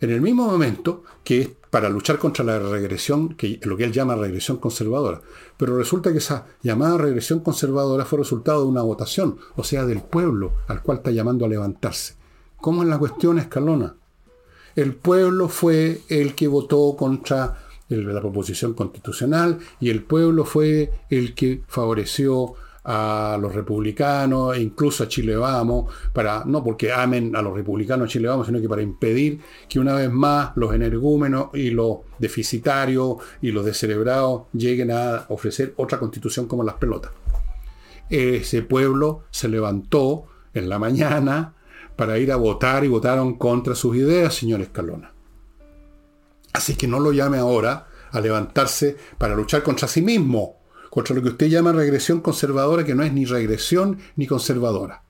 En 0.00 0.10
el 0.10 0.20
mismo 0.20 0.46
momento 0.46 1.04
que 1.22 1.40
es 1.40 1.50
para 1.70 1.88
luchar 1.88 2.18
contra 2.18 2.44
la 2.44 2.58
regresión, 2.58 3.34
que, 3.34 3.60
lo 3.62 3.76
que 3.76 3.84
él 3.84 3.92
llama 3.92 4.16
regresión 4.16 4.58
conservadora. 4.58 5.22
Pero 5.56 5.78
resulta 5.78 6.12
que 6.12 6.18
esa 6.18 6.46
llamada 6.62 6.98
regresión 6.98 7.40
conservadora 7.40 8.04
fue 8.04 8.18
resultado 8.18 8.62
de 8.62 8.68
una 8.68 8.82
votación, 8.82 9.38
o 9.56 9.64
sea, 9.64 9.86
del 9.86 10.02
pueblo 10.02 10.54
al 10.66 10.82
cual 10.82 10.98
está 10.98 11.12
llamando 11.12 11.46
a 11.46 11.48
levantarse. 11.48 12.16
¿Cómo 12.56 12.82
es 12.82 12.88
la 12.88 12.98
cuestión, 12.98 13.38
Escalona? 13.38 13.96
El 14.76 14.94
pueblo 14.94 15.48
fue 15.48 16.00
el 16.08 16.34
que 16.34 16.48
votó 16.48 16.96
contra 16.96 17.58
la 17.88 18.20
proposición 18.20 18.74
constitucional 18.74 19.58
y 19.80 19.90
el 19.90 20.02
pueblo 20.02 20.44
fue 20.44 20.90
el 21.10 21.34
que 21.34 21.62
favoreció 21.68 22.54
a 22.84 23.38
los 23.40 23.54
republicanos 23.54 24.56
e 24.56 24.60
incluso 24.60 25.04
a 25.04 25.08
Chile 25.08 25.36
Vamos, 25.36 25.92
para, 26.12 26.44
no 26.44 26.64
porque 26.64 26.92
amen 26.92 27.36
a 27.36 27.42
los 27.42 27.54
republicanos 27.54 28.06
a 28.06 28.08
Chile 28.08 28.28
Vamos, 28.28 28.46
sino 28.46 28.60
que 28.60 28.68
para 28.68 28.82
impedir 28.82 29.40
que 29.68 29.78
una 29.78 29.94
vez 29.94 30.10
más 30.10 30.52
los 30.56 30.74
energúmenos 30.74 31.48
y 31.54 31.70
los 31.70 31.98
deficitarios 32.18 33.16
y 33.40 33.52
los 33.52 33.64
descerebrados 33.64 34.44
lleguen 34.52 34.90
a 34.90 35.26
ofrecer 35.28 35.74
otra 35.76 35.98
constitución 35.98 36.46
como 36.46 36.64
las 36.64 36.74
pelotas. 36.74 37.12
Ese 38.10 38.62
pueblo 38.62 39.24
se 39.30 39.48
levantó 39.48 40.24
en 40.52 40.68
la 40.68 40.78
mañana 40.78 41.54
para 42.02 42.18
ir 42.18 42.32
a 42.32 42.36
votar 42.36 42.84
y 42.84 42.88
votaron 42.88 43.34
contra 43.34 43.76
sus 43.76 43.94
ideas, 43.94 44.34
señor 44.34 44.60
Escalona. 44.60 45.12
Así 46.52 46.74
que 46.74 46.88
no 46.88 46.98
lo 46.98 47.12
llame 47.12 47.38
ahora 47.38 47.86
a 48.10 48.20
levantarse 48.20 48.96
para 49.18 49.36
luchar 49.36 49.62
contra 49.62 49.86
sí 49.86 50.02
mismo, 50.02 50.56
contra 50.90 51.14
lo 51.14 51.22
que 51.22 51.28
usted 51.28 51.46
llama 51.46 51.70
regresión 51.70 52.20
conservadora, 52.20 52.84
que 52.84 52.96
no 52.96 53.04
es 53.04 53.12
ni 53.12 53.24
regresión 53.24 54.00
ni 54.16 54.26
conservadora. 54.26 55.04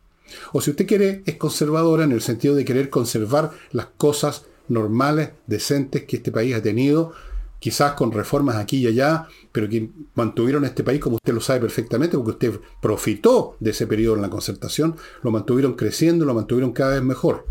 O 0.53 0.61
si 0.61 0.73
usted 0.73 0.87
quiere, 0.87 1.23
es 1.25 1.37
conservadora 1.37 2.05
en 2.05 2.13
el 2.13 2.21
sentido 2.21 2.55
de 2.55 2.67
querer 2.67 2.91
conservar 2.91 3.53
las 3.71 3.87
cosas 3.97 4.45
normales, 4.69 5.31
decentes 5.47 6.03
que 6.03 6.17
este 6.17 6.31
país 6.31 6.55
ha 6.55 6.61
tenido, 6.61 7.15
quizás 7.63 7.93
con 7.93 8.11
reformas 8.11 8.57
aquí 8.57 8.79
y 8.79 8.89
allá, 8.89 9.29
pero 9.53 9.69
que 9.69 9.89
mantuvieron 10.17 10.65
este 10.65 10.83
país, 10.83 11.01
como 11.01 11.17
usted 11.17 11.33
lo 11.33 11.41
sabe 11.41 11.61
perfectamente, 11.61 12.17
porque 12.17 12.33
usted 12.33 12.61
profitó 12.81 13.57
de 13.61 13.71
ese 13.71 13.87
periodo 13.87 14.17
en 14.17 14.23
la 14.23 14.31
concertación, 14.31 14.97
lo 15.23 15.31
mantuvieron 15.31 15.75
creciendo, 15.75 16.25
lo 16.25 16.35
mantuvieron 16.35 16.73
cada 16.73 16.95
vez 16.95 17.03
mejor 17.03 17.47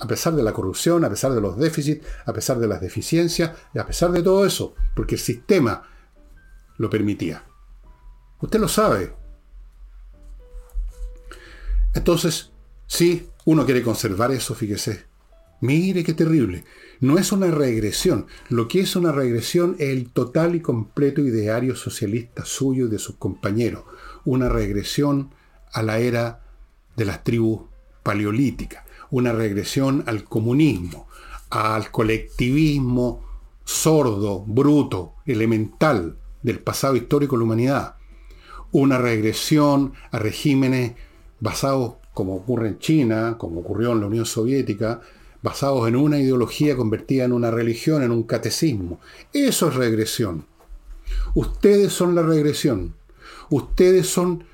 a 0.00 0.06
pesar 0.06 0.34
de 0.34 0.42
la 0.42 0.52
corrupción, 0.52 1.04
a 1.04 1.08
pesar 1.08 1.32
de 1.32 1.40
los 1.40 1.56
déficits, 1.56 2.06
a 2.26 2.32
pesar 2.32 2.58
de 2.58 2.68
las 2.68 2.80
deficiencias, 2.80 3.52
y 3.74 3.78
a 3.78 3.86
pesar 3.86 4.12
de 4.12 4.22
todo 4.22 4.44
eso, 4.44 4.74
porque 4.94 5.14
el 5.14 5.20
sistema 5.20 5.82
lo 6.76 6.90
permitía. 6.90 7.44
Usted 8.40 8.60
lo 8.60 8.68
sabe. 8.68 9.14
Entonces, 11.94 12.50
sí, 12.86 13.30
uno 13.46 13.64
quiere 13.64 13.82
conservar 13.82 14.32
eso, 14.32 14.54
fíjese. 14.54 15.09
Mire 15.60 16.04
qué 16.04 16.14
terrible. 16.14 16.64
No 17.00 17.18
es 17.18 17.32
una 17.32 17.50
regresión. 17.50 18.26
Lo 18.48 18.68
que 18.68 18.80
es 18.80 18.96
una 18.96 19.12
regresión 19.12 19.76
es 19.78 19.90
el 19.90 20.10
total 20.10 20.54
y 20.54 20.60
completo 20.60 21.20
ideario 21.20 21.76
socialista 21.76 22.44
suyo 22.44 22.86
y 22.86 22.90
de 22.90 22.98
sus 22.98 23.16
compañeros. 23.16 23.84
Una 24.24 24.48
regresión 24.48 25.34
a 25.72 25.82
la 25.82 25.98
era 25.98 26.42
de 26.96 27.04
las 27.04 27.24
tribus 27.24 27.62
paleolíticas 28.02 28.84
una 29.10 29.32
regresión 29.32 30.04
al 30.06 30.24
comunismo, 30.24 31.08
al 31.50 31.90
colectivismo 31.90 33.24
sordo, 33.64 34.44
bruto, 34.46 35.14
elemental 35.26 36.16
del 36.42 36.60
pasado 36.60 36.96
histórico 36.96 37.36
de 37.36 37.38
la 37.40 37.44
humanidad. 37.44 37.94
Una 38.72 38.98
regresión 38.98 39.94
a 40.10 40.18
regímenes 40.18 40.92
basados, 41.40 41.94
como 42.14 42.36
ocurre 42.36 42.68
en 42.68 42.78
China, 42.78 43.36
como 43.38 43.60
ocurrió 43.60 43.92
en 43.92 44.00
la 44.00 44.06
Unión 44.06 44.26
Soviética, 44.26 45.00
basados 45.42 45.88
en 45.88 45.96
una 45.96 46.18
ideología 46.18 46.76
convertida 46.76 47.24
en 47.24 47.32
una 47.32 47.50
religión, 47.50 48.02
en 48.02 48.10
un 48.10 48.24
catecismo. 48.24 49.00
Eso 49.32 49.68
es 49.68 49.74
regresión. 49.74 50.46
Ustedes 51.34 51.92
son 51.92 52.14
la 52.14 52.22
regresión. 52.22 52.94
Ustedes 53.48 54.06
son 54.06 54.44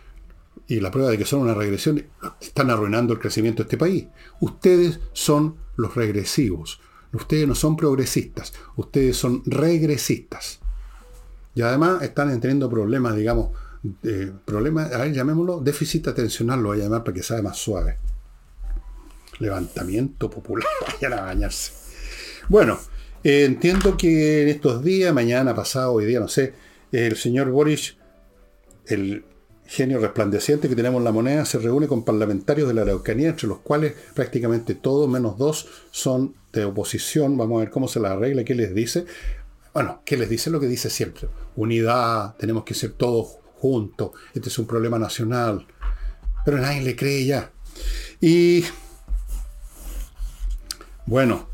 y 0.69 0.81
la 0.81 0.91
prueba 0.91 1.11
de 1.11 1.19
que 1.19 1.25
son 1.25 1.43
una 1.43 1.55
regresión, 1.55 2.05
están 2.41 2.71
arruinando 2.71 3.13
el 3.13 3.21
crecimiento 3.21 3.63
de 3.63 3.67
este 3.67 3.79
país. 3.79 4.07
Ustedes 4.41 5.01
son 5.13 5.57
los 5.77 5.95
regresivos. 5.95 6.81
Ustedes 7.13 7.47
no 7.47 7.55
son 7.55 7.77
progresistas, 7.77 8.53
ustedes 8.77 9.17
son 9.17 9.43
regresistas. 9.47 10.61
Y 11.55 11.63
además 11.63 12.03
están 12.03 12.39
teniendo 12.41 12.69
problemas, 12.69 13.17
digamos, 13.17 13.51
problemas, 14.45 14.93
a 14.93 14.99
ver, 14.99 15.13
llamémoslo, 15.13 15.61
déficit 15.61 16.09
atencional, 16.09 16.61
lo 16.61 16.71
voy 16.71 16.81
a 16.81 16.85
llamar 16.85 17.05
para 17.05 17.15
que 17.15 17.23
sea 17.23 17.41
más 17.41 17.57
suave. 17.57 17.97
Levantamiento 19.39 20.31
popular, 20.31 20.67
vayan 21.01 21.19
a 21.19 21.23
bañarse. 21.23 21.73
Bueno, 22.49 22.79
eh, 23.25 23.45
entiendo 23.45 23.97
que 23.97 24.43
en 24.43 24.49
estos 24.49 24.85
días, 24.85 25.13
mañana, 25.13 25.55
pasado, 25.55 25.93
hoy 25.93 26.07
día, 26.07 26.21
no 26.21 26.29
sé, 26.29 26.55
el 26.93 27.17
señor 27.17 27.51
Boris, 27.51 27.97
el 28.87 29.25
genio 29.67 29.99
resplandeciente 29.99 30.69
que 30.69 30.77
tenemos 30.77 31.01
en 31.01 31.05
la 31.05 31.13
moneda, 31.13 31.45
se 31.45 31.59
reúne 31.59 31.89
con 31.89 32.05
parlamentarios 32.05 32.69
de 32.69 32.75
la 32.75 32.83
Araucanía, 32.83 33.31
entre 33.31 33.49
los 33.49 33.59
cuales 33.59 33.95
prácticamente 34.15 34.75
todos, 34.75 35.09
menos 35.09 35.39
dos, 35.39 35.69
son 35.91 36.35
de 36.53 36.65
oposición. 36.65 37.37
Vamos 37.37 37.57
a 37.57 37.61
ver 37.65 37.71
cómo 37.71 37.89
se 37.89 38.01
la 38.01 38.13
arregla, 38.13 38.45
qué 38.45 38.55
les 38.55 38.75
dice. 38.75 39.07
Bueno, 39.75 40.03
¿qué 40.05 40.17
les 40.17 40.31
dice? 40.31 40.51
Lo 40.51 40.61
que 40.61 40.69
dice 40.69 40.89
siempre. 40.89 41.29
Unidad, 41.57 42.37
tenemos 42.37 42.65
que 42.65 42.75
ser 42.75 42.93
todos 42.93 43.39
juntos, 43.57 44.13
este 44.35 44.49
es 44.49 44.59
un 44.59 44.67
problema 44.67 44.99
nacional. 44.99 45.67
Pero 46.45 46.59
nadie 46.59 46.83
le 46.83 46.95
cree 46.95 47.25
ya. 47.25 47.51
Y 48.21 48.65
bueno, 51.07 51.47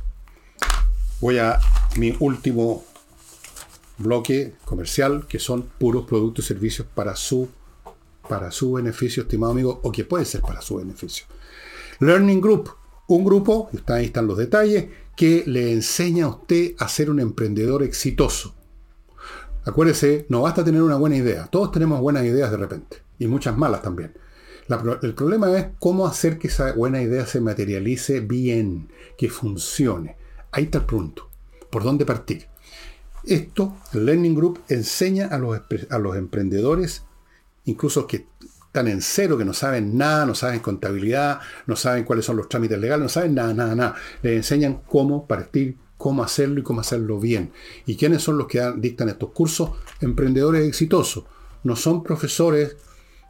voy 1.20 1.38
a 1.38 1.60
mi 1.96 2.16
último 2.18 2.84
bloque 3.98 4.54
comercial, 4.64 5.26
que 5.28 5.38
son 5.38 5.62
puros 5.78 6.06
productos 6.06 6.46
y 6.46 6.48
servicios 6.48 6.86
para 6.94 7.14
su 7.14 7.48
para 8.28 8.50
su 8.50 8.72
beneficio, 8.72 9.24
estimado 9.24 9.52
amigo, 9.52 9.80
o 9.82 9.92
que 9.92 10.04
puede 10.04 10.24
ser 10.24 10.40
para 10.40 10.62
su 10.62 10.76
beneficio. 10.76 11.26
Learning 11.98 12.40
Group, 12.40 12.70
un 13.08 13.24
grupo, 13.24 13.68
ahí 13.88 14.06
están 14.06 14.26
los 14.26 14.38
detalles, 14.38 14.86
que 15.16 15.44
le 15.46 15.72
enseña 15.72 16.24
a 16.26 16.28
usted 16.28 16.74
a 16.78 16.88
ser 16.88 17.10
un 17.10 17.20
emprendedor 17.20 17.82
exitoso. 17.82 18.54
Acuérdese, 19.64 20.26
no 20.28 20.42
basta 20.42 20.64
tener 20.64 20.82
una 20.82 20.96
buena 20.96 21.16
idea. 21.16 21.46
Todos 21.46 21.70
tenemos 21.72 22.00
buenas 22.00 22.24
ideas 22.24 22.50
de 22.50 22.56
repente. 22.56 23.02
Y 23.18 23.26
muchas 23.26 23.56
malas 23.56 23.82
también. 23.82 24.14
El 24.68 25.14
problema 25.14 25.56
es 25.56 25.66
cómo 25.78 26.06
hacer 26.06 26.38
que 26.38 26.48
esa 26.48 26.72
buena 26.72 27.02
idea 27.02 27.26
se 27.26 27.40
materialice 27.40 28.20
bien, 28.20 28.88
que 29.18 29.28
funcione. 29.28 30.16
Ahí 30.50 30.64
está 30.64 30.78
el 30.78 30.86
punto. 30.86 31.28
¿Por 31.70 31.82
dónde 31.82 32.04
partir? 32.04 32.46
Esto, 33.24 33.76
el 33.92 34.06
Learning 34.06 34.34
Group 34.34 34.60
enseña 34.68 35.28
a 35.28 35.38
los, 35.38 35.60
a 35.90 35.98
los 35.98 36.16
emprendedores, 36.16 37.04
incluso 37.64 38.06
que 38.06 38.26
están 38.66 38.88
en 38.88 39.02
cero, 39.02 39.36
que 39.36 39.44
no 39.44 39.52
saben 39.52 39.96
nada, 39.96 40.24
no 40.26 40.34
saben 40.34 40.60
contabilidad, 40.60 41.40
no 41.66 41.76
saben 41.76 42.04
cuáles 42.04 42.24
son 42.24 42.36
los 42.36 42.48
trámites 42.48 42.78
legales, 42.78 43.02
no 43.02 43.08
saben 43.08 43.34
nada, 43.34 43.52
nada, 43.52 43.74
nada. 43.74 43.94
Les 44.22 44.36
enseñan 44.36 44.80
cómo 44.86 45.26
partir, 45.26 45.76
cómo 45.98 46.22
hacerlo 46.22 46.60
y 46.60 46.62
cómo 46.62 46.80
hacerlo 46.80 47.20
bien. 47.20 47.52
¿Y 47.86 47.96
quiénes 47.96 48.22
son 48.22 48.38
los 48.38 48.46
que 48.46 48.60
dictan 48.78 49.08
estos 49.08 49.30
cursos? 49.30 49.72
Emprendedores 50.00 50.66
exitosos. 50.66 51.24
No 51.64 51.76
son 51.76 52.02
profesores 52.02 52.76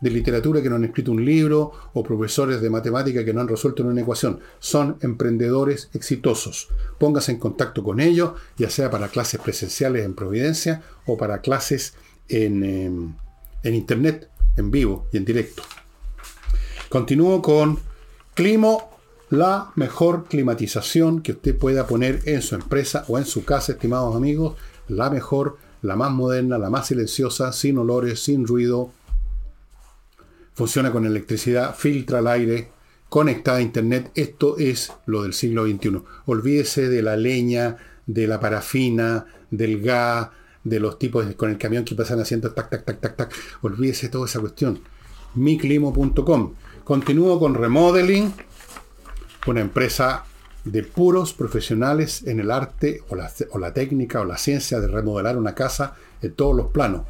de 0.03 0.11
literatura 0.11 0.61
que 0.61 0.68
no 0.68 0.76
han 0.76 0.84
escrito 0.84 1.12
un 1.12 1.24
libro 1.24 1.72
o 1.94 2.03
profesores 2.03 2.61
de 2.61 2.68
matemática 2.68 3.24
que 3.24 3.32
no 3.32 3.40
han 3.40 3.48
resuelto 3.48 3.84
una 3.84 4.00
ecuación. 4.00 4.40
Son 4.59 4.98
emprendedores 5.00 5.88
exitosos. 5.94 6.68
Póngase 6.98 7.32
en 7.32 7.38
contacto 7.38 7.82
con 7.82 8.00
ellos, 8.00 8.32
ya 8.59 8.68
sea 8.68 8.90
para 8.90 9.09
clases 9.09 9.40
presenciales 9.40 10.05
en 10.05 10.14
Providencia 10.14 10.82
o 11.07 11.16
para 11.16 11.40
clases 11.40 11.94
en, 12.28 12.64
em, 12.64 13.14
en 13.62 13.74
Internet 13.74 14.28
en 14.57 14.70
vivo 14.70 15.07
y 15.12 15.16
en 15.18 15.24
directo. 15.24 15.62
Continúo 16.88 17.40
con 17.40 17.78
Climo, 18.34 18.90
la 19.30 19.70
mejor 19.76 20.24
climatización 20.24 21.22
que 21.22 21.32
usted 21.32 21.57
pueda 21.57 21.86
poner 21.86 22.22
en 22.26 22.42
su 22.42 22.55
empresa 22.55 23.05
o 23.09 23.18
en 23.18 23.24
su 23.24 23.44
casa, 23.44 23.72
estimados 23.72 24.16
amigos. 24.16 24.57
La 24.88 25.11
mejor, 25.11 25.59
la 25.80 25.96
más 25.96 26.11
moderna, 26.11 26.59
la 26.59 26.70
más 26.70 26.88
silenciosa, 26.88 27.53
sin 27.53 27.78
olores, 27.78 28.20
sin 28.20 28.46
ruido. 28.46 28.90
Funciona 30.55 30.92
con 30.92 31.07
electricidad, 31.07 31.74
filtra 31.74 32.18
el 32.18 32.26
aire, 32.26 32.70
conectada 33.09 33.59
a 33.59 33.62
internet. 33.62 34.11
Esto 34.14 34.59
es 34.59 34.92
lo 35.07 35.22
del 35.22 35.32
siglo 35.32 35.66
XXI. 35.66 36.03
Olvídese 36.26 36.88
de 36.88 37.03
la 37.03 37.16
leña, 37.16 37.76
de 38.07 38.26
la 38.26 38.40
parafina, 38.40 39.26
del 39.50 39.80
gas, 39.80 40.28
de 40.64 40.80
los 40.80 40.98
tipos 40.98 41.26
con 41.34 41.50
el 41.50 41.59
camión 41.59 41.84
que 41.84 41.94
pasan 41.94 42.20
haciendo 42.20 42.53
tac, 42.53 42.70
tac, 42.70 42.84
tac, 42.84 43.00
tac, 43.00 43.16
tac. 43.16 43.34
Olvídese 43.62 44.09
toda 44.09 44.26
esa 44.26 44.40
cuestión. 44.40 44.80
miclimo.com. 45.34 46.55
Continúo 46.84 47.38
con 47.38 47.55
Remodeling, 47.55 48.32
una 49.46 49.61
empresa 49.61 50.24
de 50.64 50.82
puros 50.82 51.32
profesionales 51.32 52.22
en 52.26 52.40
el 52.40 52.50
arte 52.50 53.03
o 53.09 53.16
la, 53.16 53.30
o 53.50 53.59
la 53.59 53.72
técnica 53.72 54.20
o 54.20 54.24
la 54.24 54.38
ciencia 54.38 54.80
de 54.80 54.88
remodelar 54.88 55.36
una 55.36 55.55
casa 55.55 55.96
en 56.20 56.34
todos 56.34 56.55
los 56.55 56.68
planos. 56.68 57.03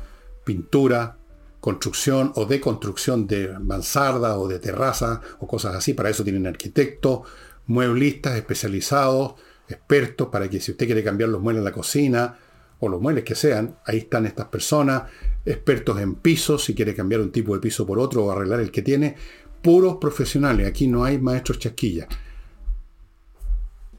Pintura, 0.44 1.16
construcción 1.62 2.32
o 2.34 2.44
deconstrucción 2.44 3.28
de 3.28 3.56
mansarda 3.60 4.36
o 4.36 4.48
de 4.48 4.58
terraza 4.58 5.20
o 5.38 5.46
cosas 5.46 5.76
así. 5.76 5.94
Para 5.94 6.10
eso 6.10 6.24
tienen 6.24 6.48
arquitectos, 6.48 7.20
mueblistas 7.68 8.34
especializados, 8.34 9.34
expertos, 9.68 10.26
para 10.26 10.50
que 10.50 10.60
si 10.60 10.72
usted 10.72 10.86
quiere 10.86 11.04
cambiar 11.04 11.28
los 11.28 11.40
muebles 11.40 11.60
en 11.60 11.64
la 11.64 11.72
cocina, 11.72 12.36
o 12.80 12.88
los 12.88 13.00
muebles 13.00 13.22
que 13.22 13.36
sean, 13.36 13.76
ahí 13.86 13.98
están 13.98 14.26
estas 14.26 14.46
personas, 14.46 15.04
expertos 15.46 16.00
en 16.00 16.16
pisos, 16.16 16.64
si 16.64 16.74
quiere 16.74 16.96
cambiar 16.96 17.20
un 17.20 17.30
tipo 17.30 17.54
de 17.54 17.60
piso 17.60 17.86
por 17.86 18.00
otro 18.00 18.24
o 18.24 18.32
arreglar 18.32 18.58
el 18.58 18.72
que 18.72 18.82
tiene, 18.82 19.14
puros 19.62 19.98
profesionales, 20.00 20.66
aquí 20.66 20.88
no 20.88 21.04
hay 21.04 21.16
maestros 21.18 21.60
chasquillas. 21.60 22.08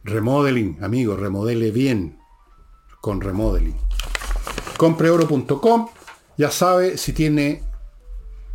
Remodeling, 0.04 0.80
amigo, 0.82 1.16
remodele 1.16 1.72
bien 1.72 2.20
con 3.00 3.22
remodeling. 3.22 3.78
Compreoro.com, 4.76 5.88
ya 6.38 6.52
sabe 6.52 6.98
si 6.98 7.14
tiene 7.14 7.64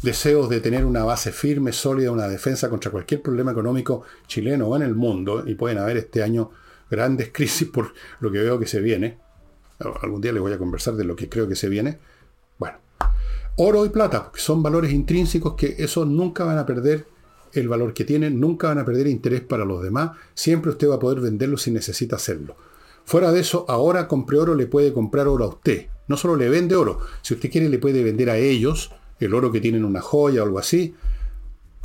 deseos 0.03 0.49
de 0.49 0.61
tener 0.61 0.85
una 0.85 1.05
base 1.05 1.33
firme, 1.33 1.73
sólida, 1.73 2.11
una 2.11 2.29
defensa 2.29 2.69
contra 2.69 2.91
cualquier 2.91 3.23
problema 3.23 3.53
económico 3.53 4.05
chileno 4.27 4.69
o 4.69 4.77
en 4.77 4.83
el 4.83 4.95
mundo, 4.95 5.45
y 5.47 5.55
pueden 5.55 5.79
haber 5.79 5.97
este 5.97 6.23
año 6.23 6.51
grandes 6.91 7.31
crisis 7.33 7.69
por 7.69 7.93
lo 8.21 8.31
que 8.31 8.39
veo 8.39 8.59
que 8.59 8.67
se 8.67 8.81
viene, 8.81 9.19
algún 10.03 10.21
día 10.21 10.33
les 10.33 10.43
voy 10.43 10.53
a 10.53 10.59
conversar 10.59 10.95
de 10.95 11.05
lo 11.05 11.15
que 11.15 11.29
creo 11.29 11.49
que 11.49 11.55
se 11.55 11.69
viene. 11.69 11.99
Bueno, 12.59 12.79
oro 13.57 13.85
y 13.85 13.91
plata, 13.91 14.25
porque 14.25 14.41
son 14.41 14.63
valores 14.63 14.93
intrínsecos 14.93 15.55
que 15.55 15.77
esos 15.79 16.07
nunca 16.07 16.45
van 16.45 16.59
a 16.59 16.67
perder 16.67 17.07
el 17.53 17.69
valor 17.69 17.95
que 17.95 18.05
tienen, 18.05 18.39
nunca 18.39 18.69
van 18.69 18.79
a 18.79 18.85
perder 18.85 19.07
interés 19.07 19.41
para 19.41 19.65
los 19.65 19.83
demás, 19.83 20.13
siempre 20.35 20.71
usted 20.71 20.89
va 20.89 20.97
a 20.97 21.01
poder 21.01 21.21
venderlo 21.21 21.57
si 21.57 21.71
necesita 21.71 22.17
hacerlo. 22.17 22.57
Fuera 23.05 23.33
de 23.33 23.41
eso, 23.41 23.65
ahora 23.69 24.07
compre 24.07 24.39
oro, 24.39 24.55
le 24.55 24.67
puede 24.67 24.93
comprar 24.93 25.29
oro 25.29 25.45
a 25.45 25.49
usted. 25.49 25.87
No 26.09 26.17
solo 26.17 26.37
le 26.37 26.49
vende 26.49 26.75
oro, 26.75 27.01
si 27.23 27.35
usted 27.35 27.51
quiere 27.51 27.69
le 27.69 27.79
puede 27.79 28.03
vender 28.03 28.31
a 28.31 28.37
ellos 28.37 28.91
el 29.21 29.35
oro 29.35 29.53
que 29.53 29.61
tienen 29.61 29.85
una 29.85 30.01
joya 30.01 30.43
o 30.43 30.45
algo 30.45 30.59
así. 30.59 30.95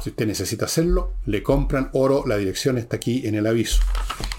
Si 0.02 0.10
usted 0.10 0.28
necesita 0.28 0.66
hacerlo, 0.66 1.14
le 1.26 1.44
compran 1.44 1.90
oro, 1.94 2.24
la 2.28 2.38
dirección 2.38 2.78
está 2.78 2.98
aquí 2.98 3.26
en 3.26 3.36
el 3.36 3.48
aviso. 3.48 3.82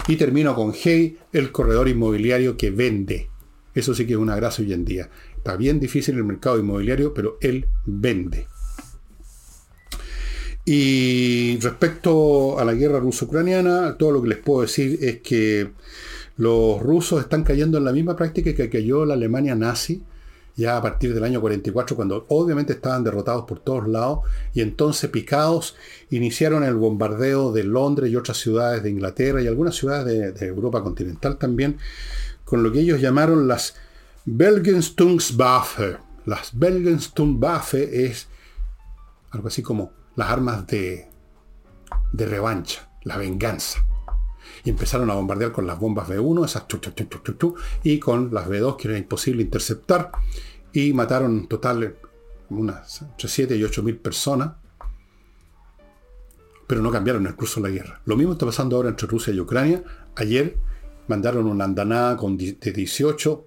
Y 0.07 0.15
termino 0.15 0.53
con 0.53 0.73
Hey, 0.73 1.17
el 1.33 1.51
corredor 1.51 1.87
inmobiliario 1.87 2.57
que 2.57 2.71
vende. 2.71 3.29
Eso 3.73 3.93
sí 3.93 4.05
que 4.05 4.13
es 4.13 4.19
una 4.19 4.35
gracia 4.35 4.63
hoy 4.63 4.73
en 4.73 4.85
día. 4.85 5.09
Está 5.37 5.55
bien 5.57 5.79
difícil 5.79 6.15
el 6.15 6.23
mercado 6.23 6.59
inmobiliario, 6.59 7.13
pero 7.13 7.37
él 7.41 7.67
vende. 7.85 8.47
Y 10.65 11.59
respecto 11.59 12.57
a 12.57 12.65
la 12.65 12.73
guerra 12.73 12.99
ruso-ucraniana, 12.99 13.97
todo 13.97 14.11
lo 14.11 14.21
que 14.21 14.29
les 14.29 14.37
puedo 14.39 14.61
decir 14.61 14.97
es 15.01 15.21
que 15.21 15.71
los 16.37 16.81
rusos 16.81 17.21
están 17.21 17.43
cayendo 17.43 17.77
en 17.77 17.85
la 17.85 17.93
misma 17.93 18.15
práctica 18.15 18.53
que 18.53 18.69
cayó 18.69 19.05
la 19.05 19.13
Alemania 19.13 19.55
nazi, 19.55 20.03
ya 20.55 20.77
a 20.77 20.81
partir 20.81 21.13
del 21.13 21.23
año 21.23 21.41
44, 21.41 21.95
cuando 21.95 22.25
obviamente 22.29 22.73
estaban 22.73 23.03
derrotados 23.03 23.45
por 23.45 23.59
todos 23.59 23.87
lados, 23.87 24.19
y 24.53 24.61
entonces 24.61 25.09
picados 25.09 25.75
iniciaron 26.09 26.63
el 26.63 26.75
bombardeo 26.75 27.51
de 27.51 27.63
Londres 27.63 28.11
y 28.11 28.15
otras 28.15 28.37
ciudades 28.37 28.83
de 28.83 28.89
Inglaterra 28.89 29.41
y 29.41 29.47
algunas 29.47 29.75
ciudades 29.75 30.39
de, 30.39 30.45
Europa 30.47 30.81
continental 30.81 31.37
también, 31.37 31.77
con 32.45 32.63
lo 32.63 32.71
que 32.71 32.79
ellos 32.79 33.01
llamaron 33.01 33.47
las 33.47 33.75
Belgenstungswaffe. 34.25 35.97
Las 36.25 36.57
Belgenstungswaffe 36.57 38.05
es 38.05 38.27
algo 39.31 39.49
así 39.49 39.61
como 39.61 39.91
las 40.15 40.29
armas 40.29 40.65
de, 40.67 41.07
de 42.13 42.25
revancha, 42.25 42.89
la 43.03 43.17
venganza. 43.17 43.85
Y 44.65 44.71
empezaron 44.71 45.09
a 45.09 45.13
bombardear 45.13 45.51
con 45.53 45.65
las 45.65 45.79
bombas 45.79 46.09
B1, 46.09 46.43
esas 46.43 46.67
chu, 46.67 46.79
chu, 46.79 46.91
chu, 47.37 47.55
y 47.83 47.99
con 47.99 48.33
las 48.33 48.47
B2 48.47 48.75
que 48.75 48.89
era 48.89 48.97
imposible 48.97 49.41
interceptar. 49.41 50.11
Y 50.73 50.91
mataron 50.91 51.37
en 51.37 51.47
total 51.47 51.95
unas 52.49 53.01
entre 53.01 53.29
7 53.29 53.55
y 53.55 53.63
8 53.63 53.83
mil 53.83 53.97
personas. 53.97 54.53
Pero 56.67 56.81
no 56.81 56.91
cambiaron 56.91 57.25
el 57.27 57.35
curso 57.35 57.61
de 57.61 57.69
la 57.69 57.75
guerra. 57.75 58.01
Lo 58.05 58.17
mismo 58.17 58.33
está 58.33 58.45
pasando 58.45 58.75
ahora 58.75 58.89
entre 58.89 59.07
Rusia 59.07 59.31
y 59.31 59.39
Ucrania. 59.39 59.83
Ayer 60.15 60.57
mandaron 61.07 61.45
una 61.45 61.63
andanada 61.63 62.17
con 62.17 62.35
de 62.35 62.55
18 62.59 63.45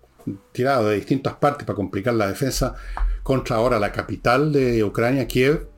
tirada 0.52 0.88
de 0.88 0.96
distintas 0.96 1.34
partes 1.34 1.66
para 1.66 1.76
complicar 1.76 2.14
la 2.14 2.28
defensa 2.28 2.74
contra 3.22 3.56
ahora 3.56 3.78
la 3.78 3.92
capital 3.92 4.52
de 4.52 4.84
Ucrania, 4.84 5.26
Kiev. 5.26 5.68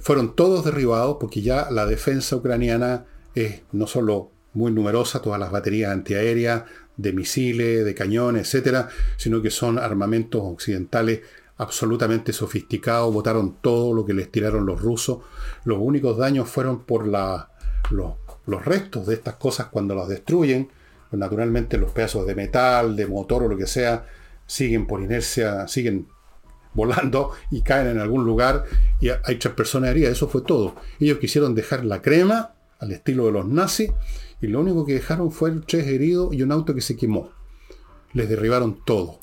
Fueron 0.00 0.36
todos 0.36 0.64
derribados 0.64 1.16
porque 1.18 1.42
ya 1.42 1.70
la 1.70 1.86
defensa 1.86 2.36
ucraniana 2.36 3.06
es 3.34 3.62
no 3.72 3.86
solo 3.86 4.30
muy 4.54 4.72
numerosa, 4.72 5.22
todas 5.22 5.38
las 5.38 5.50
baterías 5.50 5.92
antiaéreas, 5.92 6.64
de 6.96 7.12
misiles, 7.12 7.84
de 7.84 7.94
cañones, 7.94 8.42
etcétera, 8.42 8.88
sino 9.16 9.40
que 9.40 9.50
son 9.50 9.78
armamentos 9.78 10.42
occidentales 10.44 11.20
absolutamente 11.56 12.32
sofisticados, 12.32 13.12
botaron 13.12 13.56
todo 13.60 13.94
lo 13.94 14.04
que 14.04 14.14
les 14.14 14.30
tiraron 14.30 14.66
los 14.66 14.80
rusos. 14.80 15.18
Los 15.64 15.78
únicos 15.80 16.16
daños 16.16 16.48
fueron 16.48 16.84
por 16.84 17.06
la, 17.06 17.50
los, 17.90 18.14
los 18.46 18.64
restos 18.64 19.06
de 19.06 19.14
estas 19.14 19.34
cosas 19.34 19.66
cuando 19.66 19.94
las 19.94 20.08
destruyen, 20.08 20.68
naturalmente 21.12 21.76
los 21.76 21.92
pedazos 21.92 22.26
de 22.26 22.34
metal, 22.34 22.96
de 22.96 23.06
motor 23.06 23.44
o 23.44 23.48
lo 23.48 23.56
que 23.56 23.66
sea, 23.66 24.06
siguen 24.46 24.86
por 24.86 25.02
inercia, 25.02 25.66
siguen 25.68 26.06
volando 26.72 27.32
y 27.50 27.62
caen 27.62 27.88
en 27.88 27.98
algún 27.98 28.24
lugar 28.24 28.64
y 29.00 29.08
hay 29.08 29.36
tres 29.36 29.54
personas 29.54 29.90
heridas. 29.90 30.12
Eso 30.12 30.28
fue 30.28 30.42
todo. 30.42 30.76
Ellos 30.98 31.18
quisieron 31.18 31.54
dejar 31.54 31.84
la 31.84 32.00
crema 32.00 32.54
al 32.80 32.92
estilo 32.92 33.26
de 33.26 33.32
los 33.32 33.46
nazis 33.46 33.92
y 34.40 34.46
lo 34.46 34.60
único 34.60 34.84
que 34.86 34.94
dejaron 34.94 35.30
fue 35.30 35.52
tres 35.66 35.86
heridos 35.86 36.34
y 36.34 36.42
un 36.42 36.52
auto 36.52 36.74
que 36.74 36.80
se 36.80 36.96
quemó. 36.96 37.30
Les 38.12 38.28
derribaron 38.28 38.84
todo. 38.84 39.20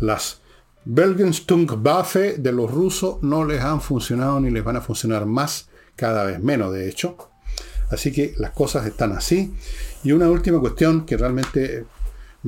Las 0.00 0.40
Belgenstungwaffe 0.84 2.38
de 2.38 2.52
los 2.52 2.70
rusos 2.70 3.22
no 3.22 3.44
les 3.44 3.60
han 3.60 3.80
funcionado 3.80 4.40
ni 4.40 4.50
les 4.50 4.64
van 4.64 4.76
a 4.76 4.80
funcionar 4.80 5.26
más, 5.26 5.68
cada 5.96 6.24
vez 6.24 6.40
menos 6.40 6.72
de 6.72 6.88
hecho. 6.88 7.16
Así 7.90 8.12
que 8.12 8.34
las 8.38 8.52
cosas 8.52 8.86
están 8.86 9.12
así. 9.12 9.54
Y 10.02 10.12
una 10.12 10.30
última 10.30 10.60
cuestión 10.60 11.04
que 11.04 11.16
realmente 11.16 11.84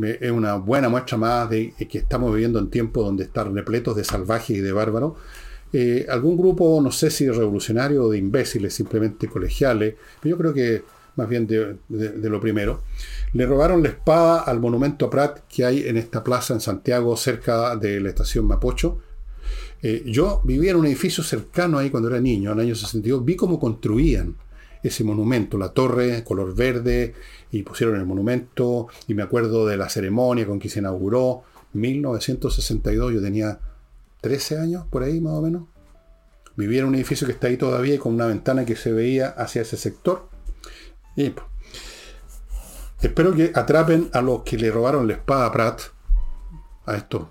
es 0.02 0.30
una 0.30 0.54
buena 0.54 0.88
muestra 0.88 1.18
más 1.18 1.50
de 1.50 1.74
que 1.88 1.98
estamos 1.98 2.32
viviendo 2.32 2.58
en 2.58 2.70
tiempos 2.70 3.04
donde 3.04 3.24
están 3.24 3.54
repletos 3.54 3.96
de 3.96 4.04
salvajes 4.04 4.56
y 4.56 4.60
de 4.60 4.72
bárbaros. 4.72 5.14
Eh, 5.72 6.06
algún 6.08 6.36
grupo, 6.36 6.80
no 6.82 6.90
sé 6.90 7.10
si 7.10 7.28
revolucionario 7.28 8.04
o 8.04 8.10
de 8.10 8.18
imbéciles, 8.18 8.74
simplemente 8.74 9.28
colegiales, 9.28 9.94
pero 10.20 10.36
yo 10.36 10.38
creo 10.38 10.52
que 10.52 10.82
más 11.16 11.28
bien 11.28 11.46
de, 11.46 11.76
lo 11.88 12.40
primero. 12.40 12.82
Le 13.32 13.46
robaron 13.46 13.82
la 13.82 13.90
espada 13.90 14.40
al 14.40 14.60
monumento 14.60 15.06
a 15.06 15.10
Prat 15.10 15.40
que 15.48 15.64
hay 15.64 15.86
en 15.86 15.96
esta 15.96 16.24
plaza 16.24 16.54
en 16.54 16.60
Santiago, 16.60 17.16
cerca 17.16 17.76
de 17.76 18.00
la 18.00 18.08
estación 18.08 18.46
Mapocho. 18.46 18.98
Eh, 19.82 20.02
yo 20.06 20.40
vivía 20.44 20.72
en 20.72 20.78
un 20.78 20.86
edificio 20.86 21.22
cercano 21.22 21.78
ahí 21.78 21.90
cuando 21.90 22.08
era 22.08 22.20
niño, 22.20 22.52
en 22.52 22.58
el 22.58 22.66
año 22.66 22.74
62. 22.74 23.24
Vi 23.24 23.36
cómo 23.36 23.58
construían 23.58 24.36
ese 24.82 25.04
monumento, 25.04 25.58
la 25.58 25.70
torre, 25.70 26.24
color 26.24 26.54
verde, 26.54 27.14
y 27.52 27.62
pusieron 27.62 27.96
el 27.96 28.06
monumento, 28.06 28.88
y 29.06 29.14
me 29.14 29.22
acuerdo 29.22 29.66
de 29.66 29.76
la 29.76 29.88
ceremonia 29.90 30.46
con 30.46 30.58
que 30.58 30.70
se 30.70 30.78
inauguró, 30.78 31.42
1962, 31.74 33.14
yo 33.14 33.20
tenía 33.20 33.60
13 34.20 34.58
años, 34.58 34.86
por 34.90 35.02
ahí 35.02 35.20
más 35.20 35.34
o 35.34 35.42
menos. 35.42 35.64
Vivía 36.56 36.80
en 36.80 36.86
un 36.86 36.94
edificio 36.94 37.26
que 37.26 37.32
está 37.32 37.46
ahí 37.46 37.56
todavía 37.56 37.98
con 37.98 38.14
una 38.14 38.26
ventana 38.26 38.64
que 38.64 38.76
se 38.76 38.92
veía 38.92 39.28
hacia 39.28 39.62
ese 39.62 39.76
sector. 39.76 40.28
Y 41.16 41.30
pues, 41.30 41.46
espero 43.00 43.34
que 43.34 43.52
atrapen 43.54 44.10
a 44.12 44.20
los 44.20 44.42
que 44.42 44.58
le 44.58 44.70
robaron 44.70 45.06
la 45.06 45.14
espada 45.14 45.46
a 45.46 45.52
Pratt, 45.52 45.80
a 46.86 46.96
estos 46.96 47.26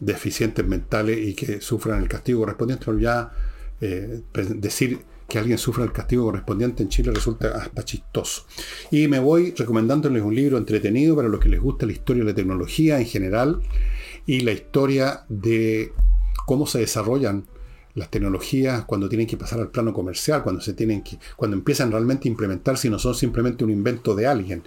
deficientes 0.00 0.64
mentales 0.66 1.18
y 1.18 1.34
que 1.34 1.60
sufran 1.60 2.02
el 2.02 2.08
castigo 2.08 2.40
correspondiente. 2.40 2.84
Pero 2.86 2.98
ya 2.98 3.32
eh, 3.80 4.22
decir 4.32 5.00
que 5.28 5.38
alguien 5.38 5.58
sufra 5.58 5.84
el 5.84 5.92
castigo 5.92 6.24
correspondiente 6.24 6.82
en 6.82 6.88
Chile 6.88 7.12
resulta 7.12 7.48
hasta 7.48 7.84
chistoso. 7.84 8.46
Y 8.90 9.08
me 9.08 9.18
voy 9.18 9.52
recomendándoles 9.56 10.22
un 10.22 10.34
libro 10.34 10.56
entretenido 10.56 11.14
para 11.14 11.28
los 11.28 11.38
que 11.38 11.50
les 11.50 11.60
gusta 11.60 11.84
la 11.84 11.92
historia 11.92 12.24
de 12.24 12.30
la 12.30 12.34
tecnología 12.34 12.98
en 12.98 13.06
general 13.06 13.60
y 14.28 14.40
la 14.40 14.52
historia 14.52 15.24
de 15.30 15.94
cómo 16.44 16.66
se 16.66 16.80
desarrollan 16.80 17.46
las 17.94 18.10
tecnologías 18.10 18.84
cuando 18.84 19.08
tienen 19.08 19.26
que 19.26 19.38
pasar 19.38 19.58
al 19.58 19.70
plano 19.70 19.94
comercial, 19.94 20.42
cuando 20.42 20.60
se 20.60 20.74
tienen 20.74 21.02
que, 21.02 21.18
cuando 21.34 21.56
empiezan 21.56 21.90
realmente 21.90 22.28
a 22.28 22.30
implementar, 22.30 22.76
si 22.76 22.90
no 22.90 22.98
son 22.98 23.14
simplemente 23.14 23.64
un 23.64 23.70
invento 23.70 24.14
de 24.14 24.26
alguien. 24.26 24.64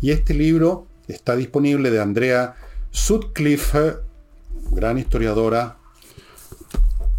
Y 0.00 0.10
este 0.10 0.34
libro 0.34 0.88
está 1.06 1.36
disponible 1.36 1.92
de 1.92 2.00
Andrea 2.00 2.56
Sutcliffe, 2.90 3.98
gran 4.72 4.98
historiadora. 4.98 5.78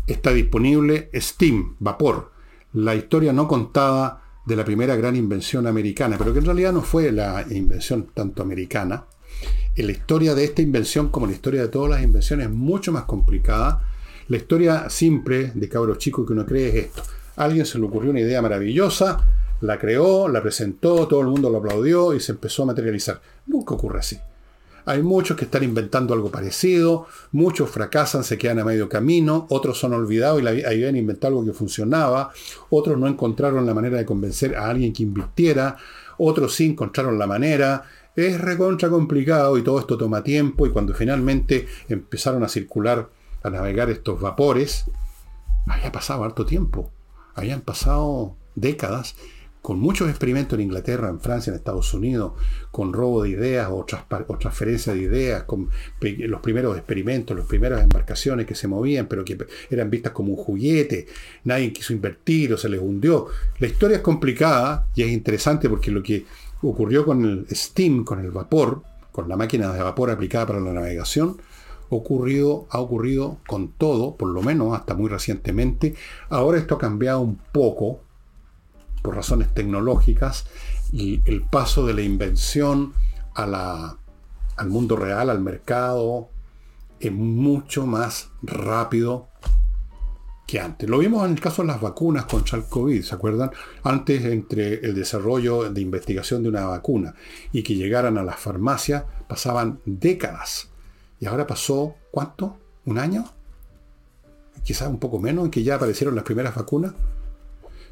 Está 0.06 0.34
disponible 0.34 1.10
Steam, 1.16 1.78
vapor, 1.80 2.34
la 2.74 2.94
historia 2.94 3.32
no 3.32 3.48
contada 3.48 4.22
de 4.46 4.58
la 4.58 4.66
primera 4.66 4.98
gran 4.98 5.16
invención 5.16 5.66
americana, 5.66 6.18
pero 6.18 6.34
que 6.34 6.40
en 6.40 6.46
realidad 6.46 6.74
no 6.74 6.82
fue 6.82 7.14
la 7.14 7.46
invención 7.50 8.12
tanto 8.14 8.44
americana. 8.44 9.06
La 9.76 9.92
historia 9.92 10.36
de 10.36 10.46
esta 10.46 10.62
invención, 10.62 11.10
como 11.10 11.28
la 11.28 11.34
historia 11.34 11.62
de 11.62 11.68
todas 11.68 11.90
las 11.90 12.04
invenciones, 12.04 12.48
es 12.48 12.54
mucho 12.54 12.92
más 12.92 13.04
complicada 13.04 13.82
la 14.28 14.38
historia 14.38 14.90
simple 14.90 15.52
de 15.54 15.70
cabros 15.70 16.00
chicos 16.00 16.26
que 16.26 16.34
uno 16.34 16.46
cree 16.46 16.70
es 16.70 16.76
esto. 16.86 17.04
alguien 17.36 17.66
se 17.66 17.78
le 17.78 17.86
ocurrió 17.86 18.10
una 18.10 18.22
idea 18.22 18.42
maravillosa, 18.42 19.20
la 19.62 19.78
creó, 19.78 20.28
la 20.28 20.42
presentó, 20.42 21.08
todo 21.08 21.22
el 21.22 21.28
mundo 21.28 21.50
lo 21.50 21.60
aplaudió 21.60 22.14
y 22.14 22.20
se 22.20 22.32
empezó 22.32 22.64
a 22.64 22.68
materializar. 22.68 23.22
Nunca 23.46 23.76
ocurre 23.76 24.00
así. 24.00 24.18
Hay 24.86 25.02
muchos 25.02 25.36
que 25.38 25.46
están 25.46 25.64
inventando 25.64 26.14
algo 26.14 26.32
parecido, 26.32 27.08
muchos 27.32 27.70
fracasan, 27.70 28.24
se 28.24 28.38
quedan 28.38 28.60
a 28.60 28.66
medio 28.66 28.88
camino, 28.88 29.48
otros 29.50 29.80
son 29.80 29.94
olvidados 29.94 30.42
y 30.42 30.48
ahí 30.48 30.64
habían 30.64 30.96
inventado 30.96 31.34
algo 31.34 31.46
que 31.46 31.54
funcionaba, 31.54 32.32
otros 32.70 32.98
no 32.98 33.08
encontraron 33.08 33.66
la 33.66 33.74
manera 33.74 33.98
de 33.98 34.06
convencer 34.06 34.56
a 34.56 34.70
alguien 34.70 34.94
que 34.94 35.04
invirtiera, 35.04 35.78
otros 36.18 36.56
sí 36.56 36.66
encontraron 36.66 37.18
la 37.18 37.28
manera. 37.28 37.84
Es 38.16 38.40
recontra 38.40 38.90
complicado 38.90 39.58
y 39.58 39.64
todo 39.64 39.80
esto 39.80 39.98
toma 39.98 40.24
tiempo 40.24 40.66
y 40.66 40.72
cuando 40.72 40.94
finalmente 40.94 41.68
empezaron 41.90 42.44
a 42.44 42.48
circular 42.48 43.10
a 43.44 43.50
navegar 43.50 43.90
estos 43.90 44.22
vapores, 44.22 44.86
había 45.68 45.92
pasado 45.92 46.24
harto 46.24 46.46
tiempo. 46.46 46.92
Habían 47.36 47.62
pasado 47.62 48.38
décadas 48.56 49.16
con 49.66 49.80
muchos 49.80 50.08
experimentos 50.10 50.60
en 50.60 50.66
Inglaterra, 50.66 51.10
en 51.10 51.20
Francia, 51.20 51.50
en 51.50 51.58
Estados 51.58 51.92
Unidos, 51.96 52.34
con 52.70 52.94
robo 52.94 53.24
de 53.24 53.30
ideas 53.30 53.68
o, 53.72 53.84
transferencia 53.84 54.94
de 54.94 55.00
ideas, 55.00 55.44
con 55.46 55.70
los 56.00 56.42
primeros 56.42 56.78
experimentos, 56.78 57.36
las 57.36 57.48
primeras 57.48 57.82
embarcaciones 57.82 58.46
que 58.46 58.54
se 58.54 58.68
movían, 58.68 59.08
pero 59.08 59.26
que 59.26 59.36
eran 59.72 59.90
vistas 59.90 60.12
como 60.12 60.34
un 60.34 60.38
juguete, 60.38 61.08
nadie 61.46 61.74
quiso 61.74 61.94
invertir 61.94 62.54
o 62.54 62.58
se 62.58 62.70
les 62.70 62.80
hundió. 62.80 63.26
La 63.58 63.66
historia 63.66 63.98
es 63.98 64.04
complicada 64.04 64.88
y 64.94 65.02
es 65.02 65.10
interesante 65.10 65.68
porque 65.68 65.90
lo 65.90 66.04
que 66.04 66.26
ocurrió 66.70 67.06
con 67.06 67.24
el 67.24 67.48
steam, 67.52 68.04
con 68.04 68.20
el 68.20 68.32
vapor, 68.32 68.84
con 69.12 69.30
la 69.30 69.38
máquina 69.38 69.72
de 69.72 69.82
vapor 69.82 70.12
aplicada 70.12 70.48
para 70.48 70.60
la 70.60 70.74
navegación, 70.74 71.38
ocurrido, 71.90 72.68
ha 72.70 72.80
ocurrido 72.80 73.38
con 73.48 73.70
todo, 73.70 74.16
por 74.16 74.30
lo 74.30 74.42
menos 74.42 74.76
hasta 74.76 74.94
muy 74.94 75.10
recientemente. 75.10 75.96
Ahora 76.30 76.58
esto 76.58 76.76
ha 76.76 76.80
cambiado 76.80 77.22
un 77.22 77.38
poco 77.52 78.02
por 79.02 79.16
razones 79.16 79.54
tecnológicas 79.54 80.46
y 80.92 81.22
el 81.26 81.44
paso 81.44 81.86
de 81.86 81.94
la 81.94 82.02
invención 82.02 82.94
a 83.36 83.46
la, 83.46 83.98
al 84.58 84.70
mundo 84.70 84.96
real, 84.96 85.30
al 85.30 85.42
mercado, 85.42 86.30
es 87.00 87.12
mucho 87.12 87.86
más 87.86 88.30
rápido 88.42 89.28
que 90.46 90.60
antes. 90.60 90.88
Lo 90.88 91.00
vimos 91.00 91.26
en 91.26 91.32
el 91.32 91.40
caso 91.40 91.62
de 91.62 91.70
las 91.70 91.82
vacunas 91.82 92.26
contra 92.26 92.58
el 92.58 92.66
COVID, 92.66 93.02
¿se 93.02 93.16
acuerdan? 93.16 93.52
Antes, 93.84 94.24
entre 94.26 94.76
el 94.86 94.94
desarrollo 94.94 95.72
de 95.72 95.82
investigación 95.82 96.44
de 96.44 96.50
una 96.50 96.66
vacuna 96.66 97.16
y 97.52 97.64
que 97.64 97.76
llegaran 97.76 98.18
a 98.18 98.24
las 98.24 98.40
farmacias, 98.40 99.04
pasaban 99.28 99.80
décadas 99.86 100.70
y 101.20 101.26
ahora 101.26 101.48
pasó, 101.48 101.96
¿cuánto? 102.12 102.58
¿Un 102.86 103.00
año? 103.00 103.26
Quizás 104.64 104.88
un 104.88 105.00
poco 105.00 105.20
menos, 105.20 105.46
en 105.46 105.52
que 105.52 105.64
ya 105.64 105.76
aparecieron 105.76 106.16
las 106.16 106.24
primeras 106.24 106.56
vacunas. 106.56 106.94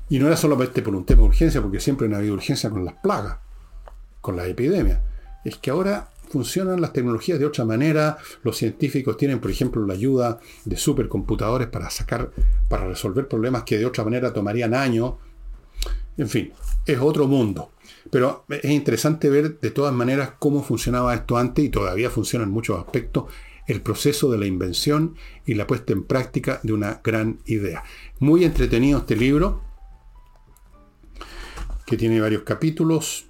Y 0.09 0.19
no 0.19 0.27
era 0.27 0.37
solamente 0.37 0.81
por 0.81 0.95
un 0.95 1.05
tema 1.05 1.21
de 1.21 1.29
urgencia, 1.29 1.61
porque 1.61 1.79
siempre 1.79 2.13
ha 2.13 2.17
habido 2.17 2.33
urgencia 2.33 2.69
con 2.69 2.85
las 2.85 2.95
plagas, 2.95 3.37
con 4.21 4.35
las 4.35 4.47
epidemias. 4.47 4.99
Es 5.45 5.57
que 5.57 5.71
ahora 5.71 6.12
funcionan 6.29 6.81
las 6.81 6.93
tecnologías 6.93 7.39
de 7.39 7.45
otra 7.45 7.65
manera. 7.65 8.17
Los 8.43 8.57
científicos 8.57 9.17
tienen, 9.17 9.39
por 9.39 9.51
ejemplo, 9.51 9.85
la 9.85 9.93
ayuda 9.93 10.39
de 10.65 10.77
supercomputadores 10.77 11.67
para 11.67 11.89
sacar, 11.89 12.31
para 12.69 12.87
resolver 12.87 13.27
problemas 13.27 13.63
que 13.63 13.77
de 13.77 13.85
otra 13.85 14.03
manera 14.03 14.33
tomarían 14.33 14.73
años. 14.73 15.13
En 16.17 16.29
fin, 16.29 16.51
es 16.85 16.99
otro 16.99 17.27
mundo. 17.27 17.71
Pero 18.09 18.45
es 18.49 18.71
interesante 18.71 19.29
ver 19.29 19.59
de 19.59 19.71
todas 19.71 19.93
maneras 19.93 20.33
cómo 20.39 20.63
funcionaba 20.63 21.13
esto 21.13 21.37
antes 21.37 21.65
y 21.65 21.69
todavía 21.69 22.09
funciona 22.09 22.45
en 22.45 22.51
muchos 22.51 22.77
aspectos 22.79 23.25
el 23.67 23.81
proceso 23.81 24.29
de 24.29 24.37
la 24.37 24.45
invención 24.45 25.15
y 25.45 25.53
la 25.53 25.67
puesta 25.67 25.93
en 25.93 26.03
práctica 26.03 26.59
de 26.63 26.73
una 26.73 27.01
gran 27.03 27.39
idea. 27.45 27.83
Muy 28.19 28.43
entretenido 28.43 28.99
este 28.99 29.15
libro, 29.15 29.61
que 31.85 31.97
tiene 31.97 32.19
varios 32.19 32.43
capítulos. 32.43 33.27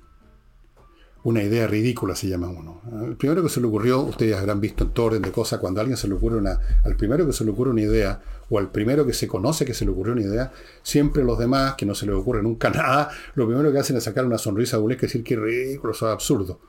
Una 1.23 1.41
idea 1.41 1.67
ridícula 1.67 2.17
se 2.17 2.27
llama 2.27 2.49
uno. 2.49 2.81
El 3.05 3.15
primero 3.15 3.41
que 3.41 3.47
se 3.47 3.61
le 3.61 3.67
ocurrió, 3.67 4.01
ustedes 4.01 4.35
habrán 4.35 4.59
visto 4.59 4.83
en 4.83 4.89
todo 4.89 5.05
orden 5.05 5.21
de 5.21 5.31
cosas, 5.31 5.59
cuando 5.59 5.79
a 5.79 5.81
alguien 5.81 5.95
se 5.95 6.09
le 6.09 6.15
ocurre 6.15 6.37
una, 6.37 6.59
al 6.83 6.97
primero 6.97 7.25
que 7.25 7.31
se 7.31 7.45
le 7.45 7.51
ocurre 7.51 7.71
una 7.71 7.81
idea, 7.81 8.21
o 8.49 8.59
al 8.59 8.71
primero 8.71 9.05
que 9.05 9.13
se 9.13 9.25
conoce 9.25 9.63
que 9.63 9.73
se 9.73 9.85
le 9.85 9.91
ocurrió 9.91 10.13
una 10.13 10.21
idea, 10.21 10.51
siempre 10.81 11.23
los 11.23 11.39
demás, 11.39 11.75
que 11.75 11.85
no 11.85 11.95
se 11.95 12.05
les 12.05 12.15
ocurre 12.15 12.43
nunca 12.43 12.69
nada, 12.71 13.09
lo 13.35 13.47
primero 13.47 13.71
que 13.71 13.79
hacen 13.79 13.95
es 13.95 14.03
sacar 14.03 14.25
una 14.25 14.37
sonrisa 14.37 14.77
burlesca 14.77 15.05
y 15.05 15.07
decir 15.07 15.23
que 15.23 15.37
ridículo, 15.37 15.93
eso 15.93 16.07
es 16.07 16.13
absurdo. 16.13 16.59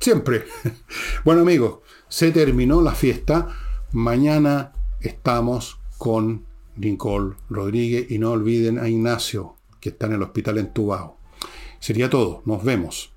Siempre. 0.00 0.44
Bueno 1.24 1.40
amigos, 1.40 1.78
se 2.08 2.30
terminó 2.30 2.82
la 2.82 2.94
fiesta. 2.94 3.48
Mañana 3.92 4.72
estamos 5.00 5.78
con 5.96 6.44
Nicole 6.76 7.36
Rodríguez 7.48 8.10
y 8.10 8.18
no 8.18 8.32
olviden 8.32 8.78
a 8.78 8.88
Ignacio, 8.88 9.56
que 9.80 9.90
está 9.90 10.06
en 10.06 10.14
el 10.14 10.22
hospital 10.22 10.58
entubado. 10.58 11.16
Sería 11.80 12.10
todo. 12.10 12.42
Nos 12.44 12.62
vemos. 12.62 13.13